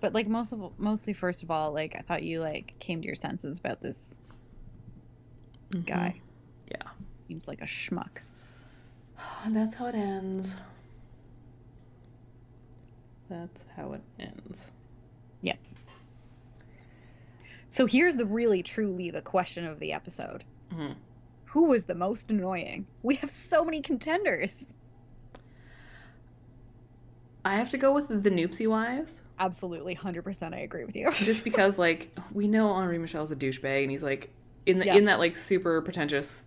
But 0.00 0.12
like 0.12 0.26
most 0.26 0.52
of 0.52 0.72
mostly, 0.76 1.12
first 1.12 1.44
of 1.44 1.52
all, 1.52 1.72
like 1.72 1.94
I 1.96 2.00
thought 2.00 2.24
you 2.24 2.40
like 2.40 2.74
came 2.80 3.00
to 3.00 3.06
your 3.06 3.14
senses 3.14 3.60
about 3.60 3.80
this 3.80 4.18
guy. 5.86 6.20
Yeah. 6.70 6.82
Seems 7.14 7.46
like 7.48 7.60
a 7.60 7.66
schmuck. 7.66 8.18
And 9.44 9.56
that's 9.56 9.74
how 9.74 9.86
it 9.86 9.94
ends. 9.94 10.56
That's 13.28 13.60
how 13.76 13.92
it 13.92 14.02
ends. 14.18 14.70
Yeah. 15.42 15.56
So 17.70 17.86
here's 17.86 18.16
the 18.16 18.24
really, 18.26 18.62
truly 18.62 19.10
the 19.10 19.20
question 19.22 19.66
of 19.66 19.78
the 19.78 19.92
episode: 19.92 20.44
Mhm. 20.72 20.94
Who 21.46 21.64
was 21.64 21.84
the 21.84 21.94
most 21.94 22.30
annoying? 22.30 22.86
We 23.02 23.16
have 23.16 23.30
so 23.30 23.64
many 23.64 23.80
contenders. 23.82 24.72
I 27.44 27.54
have 27.56 27.70
to 27.70 27.78
go 27.78 27.92
with 27.92 28.08
the 28.08 28.30
Newpsie 28.30 28.68
wives, 28.68 29.22
Absolutely, 29.38 29.94
hundred 29.94 30.22
percent. 30.24 30.54
I 30.54 30.58
agree 30.60 30.84
with 30.84 30.96
you. 30.96 31.10
just 31.12 31.44
because 31.50 31.78
like 31.78 32.10
we 32.32 32.48
know 32.48 32.70
Henri 32.72 32.98
Michel's 32.98 33.30
a 33.30 33.36
douchebag, 33.36 33.82
and 33.82 33.90
he's 33.90 34.02
like 34.02 34.30
in 34.68 34.78
the 34.78 34.86
Yeah. 34.86 34.96
in 34.96 35.06
that 35.06 35.18
like 35.18 35.34
super 35.34 35.80
pretentious, 35.82 36.46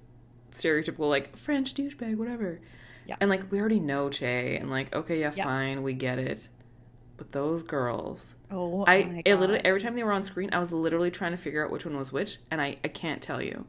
stereotypical 0.51 1.09
like 1.09 1.35
French 1.35 1.73
douchebag, 1.73 2.15
whatever. 2.17 2.59
Yeah. 3.05 3.15
And 3.19 3.29
like 3.29 3.51
we 3.51 3.59
already 3.59 3.79
know 3.79 4.09
Che, 4.09 4.55
and 4.57 4.69
like 4.69 4.93
okay, 4.95 5.19
yeah, 5.19 5.33
Yeah. 5.35 5.43
fine, 5.43 5.83
we 5.83 5.93
get 5.93 6.19
it. 6.19 6.49
But 7.17 7.31
those 7.33 7.61
girls, 7.63 8.35
Oh, 8.49 8.83
I 8.87 9.21
it 9.25 9.35
literally 9.35 9.61
every 9.65 9.79
time 9.79 9.95
they 9.95 10.03
were 10.03 10.11
on 10.11 10.23
screen, 10.23 10.49
I 10.53 10.59
was 10.59 10.71
literally 10.71 11.11
trying 11.11 11.31
to 11.31 11.37
figure 11.37 11.63
out 11.65 11.71
which 11.71 11.85
one 11.85 11.97
was 11.97 12.11
which, 12.11 12.37
and 12.49 12.61
I 12.61 12.77
I 12.83 12.87
can't 12.87 13.21
tell 13.21 13.41
you. 13.41 13.65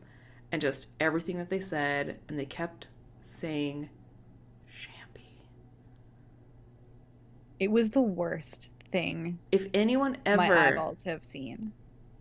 And 0.50 0.60
just 0.62 0.88
everything 1.00 1.38
that 1.38 1.48
they 1.50 1.60
said, 1.60 2.18
and 2.28 2.38
they 2.38 2.44
kept 2.46 2.88
saying, 3.22 3.88
"Champy." 4.70 5.36
It 7.58 7.70
was 7.70 7.90
the 7.90 8.02
worst 8.02 8.72
thing 8.90 9.38
If 9.50 9.66
anyone 9.72 10.18
ever 10.26 10.36
my 10.36 10.68
eyeballs 10.68 11.02
have 11.04 11.24
seen. 11.24 11.72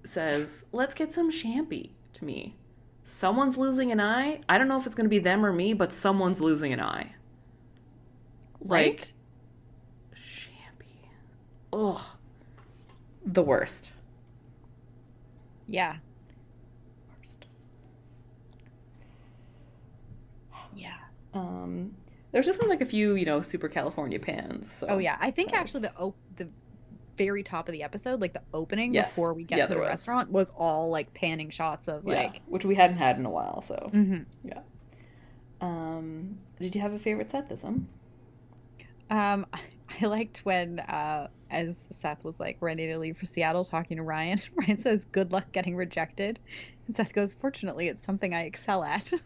says, 0.06 0.64
"Let's 0.72 0.96
get 0.96 1.14
some 1.14 1.30
champy," 1.32 1.90
to 2.14 2.26
me, 2.26 2.56
someone's 3.04 3.58
losing 3.58 3.92
an 3.92 4.00
eye. 4.00 4.42
I 4.50 4.58
don't 4.58 4.68
know 4.68 4.78
if 4.78 4.86
it's 4.86 4.96
going 4.96 5.06
to 5.06 5.10
be 5.10 5.20
them 5.20 5.46
or 5.46 5.52
me, 5.54 5.74
but 5.74 5.92
someone's 5.94 6.40
losing 6.42 6.74
an 6.74 6.80
eye. 6.82 7.16
Like 8.64 8.70
Right? 8.86 9.14
champy. 10.14 11.10
Ugh. 11.74 12.02
The 13.26 13.42
worst. 13.44 13.94
Yeah. 15.68 15.98
Worst. 17.18 17.46
Yeah. 20.76 20.94
Um, 21.34 21.96
there's 22.32 22.46
definitely 22.46 22.70
like 22.70 22.82
a 22.82 22.86
few, 22.86 23.16
you 23.16 23.26
know, 23.26 23.42
super 23.42 23.68
California 23.68 24.20
pans. 24.20 24.72
So. 24.72 24.88
Oh 24.88 24.98
yeah, 24.98 25.18
I 25.20 25.32
think 25.32 25.54
actually 25.54 25.82
the 25.82 25.96
op- 25.96 26.16
the 26.38 26.48
very 27.18 27.44
top 27.44 27.68
of 27.68 27.74
the 27.74 27.84
episode, 27.84 28.22
like 28.22 28.34
the 28.34 28.42
opening 28.54 28.94
Yes. 28.94 29.12
before 29.12 29.34
we 29.34 29.44
get 29.44 29.58
Yeah, 29.58 29.68
to 29.68 29.74
the 29.74 29.80
was. 29.80 29.88
restaurant, 29.90 30.32
was 30.32 30.52
all 30.58 30.90
like 30.90 31.14
panning 31.14 31.50
shots 31.50 31.88
of 31.88 32.06
Yeah, 32.06 32.14
like. 32.24 32.42
which 32.48 32.66
we 32.66 32.76
hadn't 32.76 32.98
had 32.98 33.18
in 33.18 33.26
a 33.26 33.30
while. 33.30 33.62
So, 33.62 33.90
Mhm. 33.94 34.26
um, 35.62 36.38
did 36.60 36.74
you 36.76 36.82
have 36.82 36.94
a 36.94 37.00
favorite 37.00 37.30
set 37.32 37.50
this 37.50 37.64
um? 37.64 37.88
I 39.10 40.06
liked 40.06 40.40
when, 40.46 40.80
uh, 40.80 41.28
as 41.50 41.86
Seth 42.00 42.24
was 42.24 42.40
like 42.40 42.58
ready 42.62 42.88
to 42.88 42.98
leave 42.98 43.18
for 43.18 43.26
Seattle 43.26 43.66
talking 43.66 43.98
to 43.98 44.04
Ryan, 44.04 44.40
Ryan 44.56 44.80
says, 44.80 45.04
Good 45.06 45.34
luck 45.34 45.52
getting 45.52 45.76
rejected. 45.76 46.40
And 46.88 46.96
Seth 46.96 47.12
goes, 47.14 47.34
Fortunately, 47.36 47.90
it's 47.90 48.04
something 48.04 48.34
I 48.34 48.44
excel 48.44 48.84
at. 48.84 49.12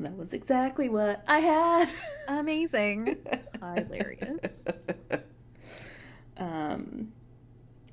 That 0.00 0.16
was 0.16 0.32
exactly 0.32 0.88
what 0.88 1.22
I 1.28 1.38
had. 1.38 1.88
Amazing. 2.26 3.18
Hilarious. 3.62 4.64
Um, 6.38 7.12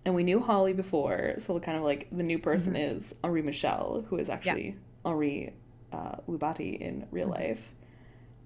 and 0.06 0.16
we 0.16 0.24
knew 0.24 0.40
Holly 0.40 0.74
before, 0.74 1.36
so 1.40 1.60
kind 1.60 1.78
of 1.78 1.84
like 1.84 2.08
the 2.12 2.24
new 2.24 2.40
person 2.40 2.74
Mhm. 2.74 2.98
is 2.98 3.14
Henri 3.24 3.42
Michel, 3.42 4.06
who 4.10 4.18
is 4.18 4.30
actually 4.30 4.78
Henri 5.06 5.54
uh, 5.92 6.16
Lubati 6.28 6.80
in 6.80 7.08
real 7.12 7.28
Mhm. 7.28 7.32
life. 7.38 7.74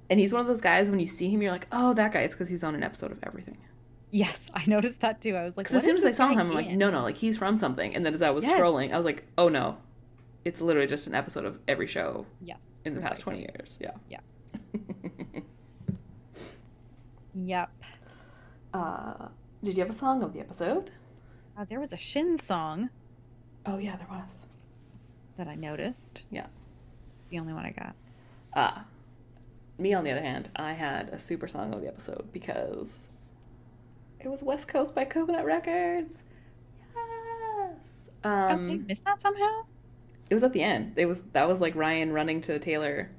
And 0.09 0.19
he's 0.19 0.31
one 0.33 0.41
of 0.41 0.47
those 0.47 0.61
guys 0.61 0.89
when 0.89 0.99
you 0.99 1.07
see 1.07 1.29
him, 1.29 1.41
you're 1.41 1.51
like, 1.51 1.67
oh, 1.71 1.93
that 1.93 2.11
guy. 2.13 2.21
It's 2.21 2.35
because 2.35 2.49
he's 2.49 2.63
on 2.63 2.73
an 2.75 2.83
episode 2.83 3.11
of 3.11 3.19
everything. 3.23 3.57
Yes, 4.11 4.49
I 4.53 4.63
noticed 4.67 5.01
that 5.01 5.21
too. 5.21 5.35
I 5.35 5.43
was 5.43 5.57
like, 5.57 5.65
Because 5.67 5.75
as 5.77 5.83
soon 5.83 5.97
as 5.97 6.05
I 6.05 6.11
saw 6.11 6.29
him, 6.29 6.39
I'm 6.39 6.53
like, 6.53 6.67
in?" 6.67 6.77
no, 6.77 6.89
no, 6.89 7.01
like 7.03 7.17
he's 7.17 7.37
from 7.37 7.57
something. 7.57 7.95
And 7.95 8.05
then 8.05 8.13
as 8.13 8.21
I 8.21 8.29
was 8.29 8.45
Yes. 8.45 8.59
scrolling, 8.59 8.93
I 8.93 8.97
was 8.97 9.05
like, 9.05 9.25
oh 9.37 9.49
no, 9.49 9.77
it's 10.45 10.61
literally 10.61 10.87
just 10.87 11.07
an 11.07 11.15
episode 11.15 11.45
of 11.45 11.59
every 11.67 11.87
show 11.87 12.25
Yes. 12.41 12.79
in 12.85 12.93
the 12.95 13.01
past 13.01 13.21
20 13.21 13.39
years. 13.39 13.77
Yeah. 13.81 13.91
Yeah. 14.09 14.19
Yep. 17.35 17.71
uh, 18.73 19.27
did 19.63 19.77
you 19.77 19.83
have 19.83 19.89
a 19.93 19.97
song 19.97 20.21
of 20.23 20.33
the 20.33 20.39
episode? 20.39 20.91
Uh, 21.57 21.65
there 21.69 21.79
was 21.79 21.93
a 21.93 21.97
Shin 21.97 22.37
song 22.37 22.89
Oh, 23.65 23.77
yeah, 23.77 23.95
there 23.95 24.07
was. 24.09 24.45
that 25.37 25.47
I 25.47 25.55
noticed. 25.55 26.23
Yeah. 26.29 26.47
It's 27.13 27.21
the 27.29 27.39
only 27.39 27.53
one 27.53 27.65
I 27.65 27.71
got. 27.71 27.95
Ah. 28.55 28.85
Me, 29.77 29.93
on 29.93 30.03
the 30.03 30.11
other 30.11 30.21
hand, 30.21 30.49
I 30.55 30.73
had 30.73 31.09
a 31.09 31.17
super 31.19 31.47
song 31.47 31.73
of 31.73 31.81
the 31.81 31.87
episode 31.87 32.29
because 32.33 33.07
it 34.19 34.27
was 34.27 34.43
West 34.43 34.67
Coast 34.67 34.93
by 34.93 35.05
Coconut 35.05 35.45
Records. 35.45 36.23
Yes. 36.95 38.09
Um, 38.23 38.63
did 38.67 38.81
I 38.81 38.83
miss 38.87 38.99
that 39.01 39.21
somehow? 39.21 39.63
it 40.29 40.33
was 40.33 40.43
at 40.43 40.53
the 40.53 40.61
end. 40.61 40.93
It 40.97 41.05
was 41.05 41.19
that 41.33 41.47
was 41.47 41.59
like 41.59 41.75
Ryan 41.75 42.11
running 42.13 42.39
to 42.41 42.59
Taylor, 42.59 43.09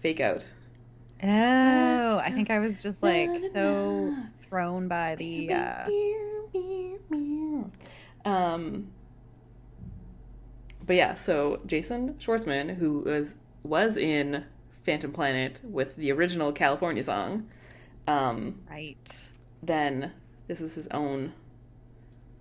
fake 0.00 0.20
out. 0.20 0.48
Oh, 1.22 2.16
I 2.18 2.30
think 2.30 2.50
I 2.50 2.58
was 2.60 2.82
just 2.82 3.02
like 3.02 3.30
so. 3.52 4.14
Thrown 4.50 4.88
by 4.88 5.14
the. 5.14 5.52
Uh... 5.52 5.88
Um, 8.24 8.88
but 10.86 10.96
yeah, 10.96 11.14
so 11.14 11.60
Jason 11.66 12.14
Schwartzman, 12.14 12.76
who 12.76 13.00
was 13.00 13.34
was 13.62 13.96
in 13.96 14.44
Phantom 14.82 15.12
Planet 15.12 15.60
with 15.62 15.96
the 15.96 16.12
original 16.12 16.52
California 16.52 17.02
song, 17.02 17.48
um, 18.06 18.60
Right. 18.68 19.32
then 19.62 20.12
this 20.48 20.60
is 20.60 20.74
his 20.74 20.88
own 20.88 21.32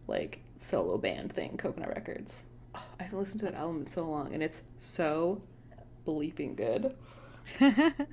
like 0.07 0.41
solo 0.57 0.97
band 0.97 1.32
thing, 1.32 1.55
Coconut 1.57 1.89
Records. 1.89 2.39
Oh, 2.76 2.86
I 2.99 3.03
haven't 3.03 3.20
listened 3.20 3.39
to 3.41 3.45
that 3.45 3.55
album 3.55 3.82
in 3.82 3.88
so 3.88 4.05
long, 4.10 4.34
and 4.34 4.43
it's 4.43 4.64
so 4.80 5.41
bleeping 6.05 6.55
good. 6.55 6.95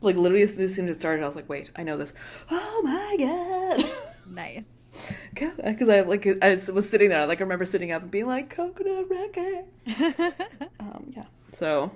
Like 0.00 0.16
literally, 0.16 0.42
as 0.42 0.54
soon 0.54 0.88
as 0.88 0.96
it 0.96 1.00
started, 1.00 1.22
I 1.22 1.26
was 1.26 1.36
like, 1.36 1.48
"Wait, 1.48 1.70
I 1.76 1.82
know 1.82 1.96
this." 1.96 2.12
Oh 2.50 2.82
my 2.84 3.16
god! 3.18 3.90
nice. 4.30 4.64
because 5.34 5.88
I 5.88 6.00
like 6.00 6.26
I 6.42 6.58
was 6.72 6.88
sitting 6.88 7.08
there. 7.08 7.20
I 7.20 7.24
like 7.24 7.40
remember 7.40 7.64
sitting 7.64 7.92
up 7.92 8.02
and 8.02 8.10
being 8.10 8.26
like 8.26 8.50
coconut 8.50 9.08
record. 9.08 9.64
Um, 10.80 11.12
yeah. 11.16 11.24
So 11.52 11.90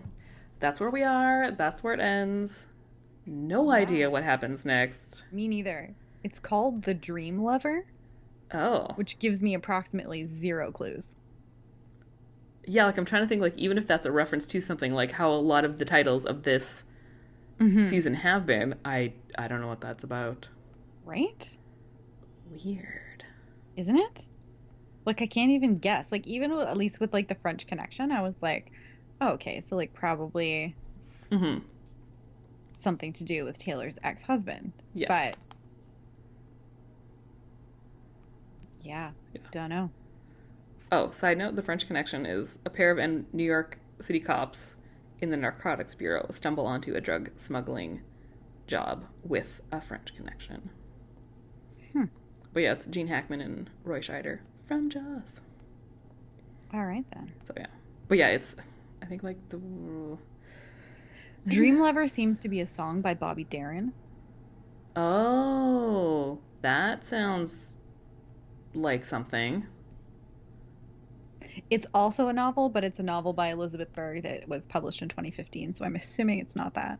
that's 0.60 0.80
where 0.80 0.90
we 0.90 1.02
are. 1.02 1.50
That's 1.52 1.82
where 1.82 1.94
it 1.94 2.00
ends. 2.00 2.66
No 3.24 3.70
idea 3.70 4.10
what 4.10 4.24
happens 4.24 4.64
next. 4.64 5.22
Me 5.32 5.46
neither. 5.48 5.94
It's 6.24 6.38
called 6.38 6.82
The 6.82 6.94
Dream 6.94 7.42
Lover, 7.42 7.86
Oh, 8.52 8.88
which 8.96 9.18
gives 9.18 9.40
me 9.42 9.54
approximately 9.54 10.26
zero 10.26 10.70
clues. 10.72 11.12
yeah. 12.66 12.84
Like 12.84 12.98
I'm 12.98 13.04
trying 13.04 13.22
to 13.22 13.28
think. 13.28 13.40
Like 13.40 13.56
even 13.56 13.78
if 13.78 13.86
that's 13.86 14.06
a 14.06 14.12
reference 14.12 14.46
to 14.48 14.60
something, 14.60 14.92
like 14.92 15.12
how 15.12 15.30
a 15.30 15.34
lot 15.34 15.64
of 15.64 15.78
the 15.78 15.84
titles 15.84 16.24
of 16.24 16.42
this 16.42 16.84
Mhm. 17.58 17.88
season 17.88 18.14
have 18.14 18.46
been. 18.46 18.74
I 18.84 19.12
I 19.38 19.48
don't 19.48 19.60
know 19.60 19.68
what 19.68 19.80
that's 19.80 20.04
about. 20.04 20.48
Right? 21.04 21.58
Weird. 22.64 23.24
Isn't 23.76 23.96
it? 23.96 24.28
Like 25.04 25.22
I 25.22 25.26
can't 25.26 25.50
even 25.50 25.78
guess. 25.78 26.12
Like 26.12 26.26
even 26.26 26.50
with, 26.52 26.68
at 26.68 26.76
least 26.76 27.00
with 27.00 27.12
like 27.12 27.28
the 27.28 27.34
French 27.36 27.66
Connection, 27.66 28.12
I 28.12 28.22
was 28.22 28.34
like, 28.40 28.70
oh, 29.20 29.30
okay, 29.30 29.60
so 29.60 29.76
like 29.76 29.92
probably 29.94 30.74
hmm 31.30 31.58
something 32.72 33.12
to 33.12 33.24
do 33.24 33.44
with 33.44 33.56
Taylor's 33.58 33.96
ex-husband. 34.02 34.72
Yes. 34.92 35.08
But 35.08 35.48
yeah, 38.80 39.10
Yeah. 39.34 39.40
don't 39.52 39.70
know. 39.70 39.90
Oh, 40.90 41.10
side 41.10 41.38
note: 41.38 41.56
the 41.56 41.62
French 41.62 41.86
Connection 41.86 42.26
is 42.26 42.58
a 42.64 42.70
pair 42.70 42.90
of 42.90 42.98
New 43.32 43.44
York 43.44 43.78
City 44.00 44.20
cops 44.20 44.74
in 45.22 45.30
the 45.30 45.36
Narcotics 45.36 45.94
Bureau 45.94 46.26
stumble 46.30 46.66
onto 46.66 46.94
a 46.96 47.00
drug 47.00 47.30
smuggling 47.36 48.02
job 48.66 49.04
with 49.22 49.60
a 49.70 49.80
French 49.80 50.14
connection. 50.16 50.68
Hmm. 51.92 52.06
But 52.52 52.64
yeah, 52.64 52.72
it's 52.72 52.86
Gene 52.86 53.06
Hackman 53.06 53.40
and 53.40 53.70
Roy 53.84 54.00
Scheider 54.00 54.40
from 54.66 54.90
Jaws. 54.90 55.40
All 56.74 56.84
right 56.84 57.04
then. 57.14 57.32
So 57.44 57.54
yeah, 57.56 57.66
but 58.08 58.18
yeah, 58.18 58.28
it's 58.28 58.56
I 59.00 59.06
think 59.06 59.22
like 59.22 59.38
the 59.48 59.60
Dream 61.46 61.80
Lover 61.80 62.08
seems 62.08 62.40
to 62.40 62.48
be 62.48 62.60
a 62.60 62.66
song 62.66 63.00
by 63.00 63.14
Bobby 63.14 63.44
Darin. 63.44 63.92
oh 64.96 66.38
that 66.62 67.04
sounds 67.04 67.74
like 68.74 69.04
something. 69.04 69.66
It's 71.72 71.86
also 71.94 72.28
a 72.28 72.32
novel, 72.32 72.68
but 72.68 72.84
it's 72.84 72.98
a 72.98 73.02
novel 73.02 73.32
by 73.32 73.48
Elizabeth 73.48 73.92
Berg 73.94 74.22
that 74.24 74.46
was 74.48 74.66
published 74.66 75.00
in 75.02 75.08
2015, 75.08 75.74
so 75.74 75.84
I'm 75.84 75.96
assuming 75.96 76.38
it's 76.38 76.54
not 76.54 76.74
that. 76.74 76.98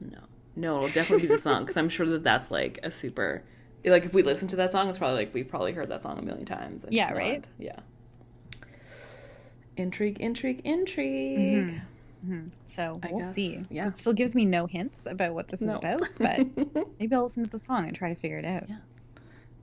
No, 0.00 0.18
no, 0.56 0.76
it'll 0.78 0.88
definitely 0.90 1.26
be 1.26 1.34
the 1.34 1.40
song 1.40 1.62
because 1.62 1.76
I'm 1.76 1.88
sure 1.88 2.06
that 2.06 2.22
that's 2.22 2.50
like 2.50 2.78
a 2.82 2.90
super. 2.90 3.42
Like 3.84 4.04
if 4.04 4.12
we 4.12 4.22
listen 4.22 4.46
to 4.48 4.56
that 4.56 4.72
song, 4.72 4.88
it's 4.90 4.98
probably 4.98 5.16
like 5.16 5.32
we've 5.34 5.48
probably 5.48 5.72
heard 5.72 5.88
that 5.88 6.02
song 6.02 6.18
a 6.18 6.22
million 6.22 6.44
times. 6.44 6.84
and 6.84 6.92
Yeah, 6.92 7.12
right? 7.12 7.40
not- 7.40 7.48
Yeah. 7.58 7.76
Intrigue, 9.76 10.20
intrigue, 10.20 10.60
intrigue. 10.64 11.70
Mhm. 11.70 11.80
hmm 12.26 12.40
So 12.66 13.00
I 13.02 13.08
we'll 13.10 13.20
guess, 13.20 13.34
see. 13.34 13.62
yeah. 13.70 13.88
It 13.88 13.98
still 13.98 14.12
gives 14.12 14.34
me 14.34 14.44
no 14.44 14.66
hints 14.66 15.06
about 15.06 15.32
what 15.34 15.48
this 15.48 15.62
No. 15.62 15.78
is 15.78 15.78
about, 15.78 16.02
but 16.18 16.86
maybe 16.98 17.14
I'll 17.14 17.24
listen 17.24 17.44
to 17.44 17.50
the 17.50 17.58
song 17.58 17.86
and 17.86 17.96
try 17.96 18.10
to 18.12 18.20
figure 18.20 18.38
it 18.38 18.44
out. 18.44 18.64
Yeah. 18.68 18.76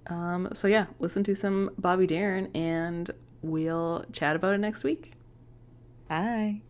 um. 0.07 0.49
So 0.53 0.67
yeah, 0.67 0.87
listen 0.99 1.23
to 1.25 1.35
some 1.35 1.69
Bobby 1.77 2.07
Darin, 2.07 2.49
and 2.55 3.11
we'll 3.47 4.05
chat 4.11 4.35
about 4.35 4.53
it 4.53 4.59
next 4.59 4.83
week. 4.83 5.13
Bye. 6.07 6.61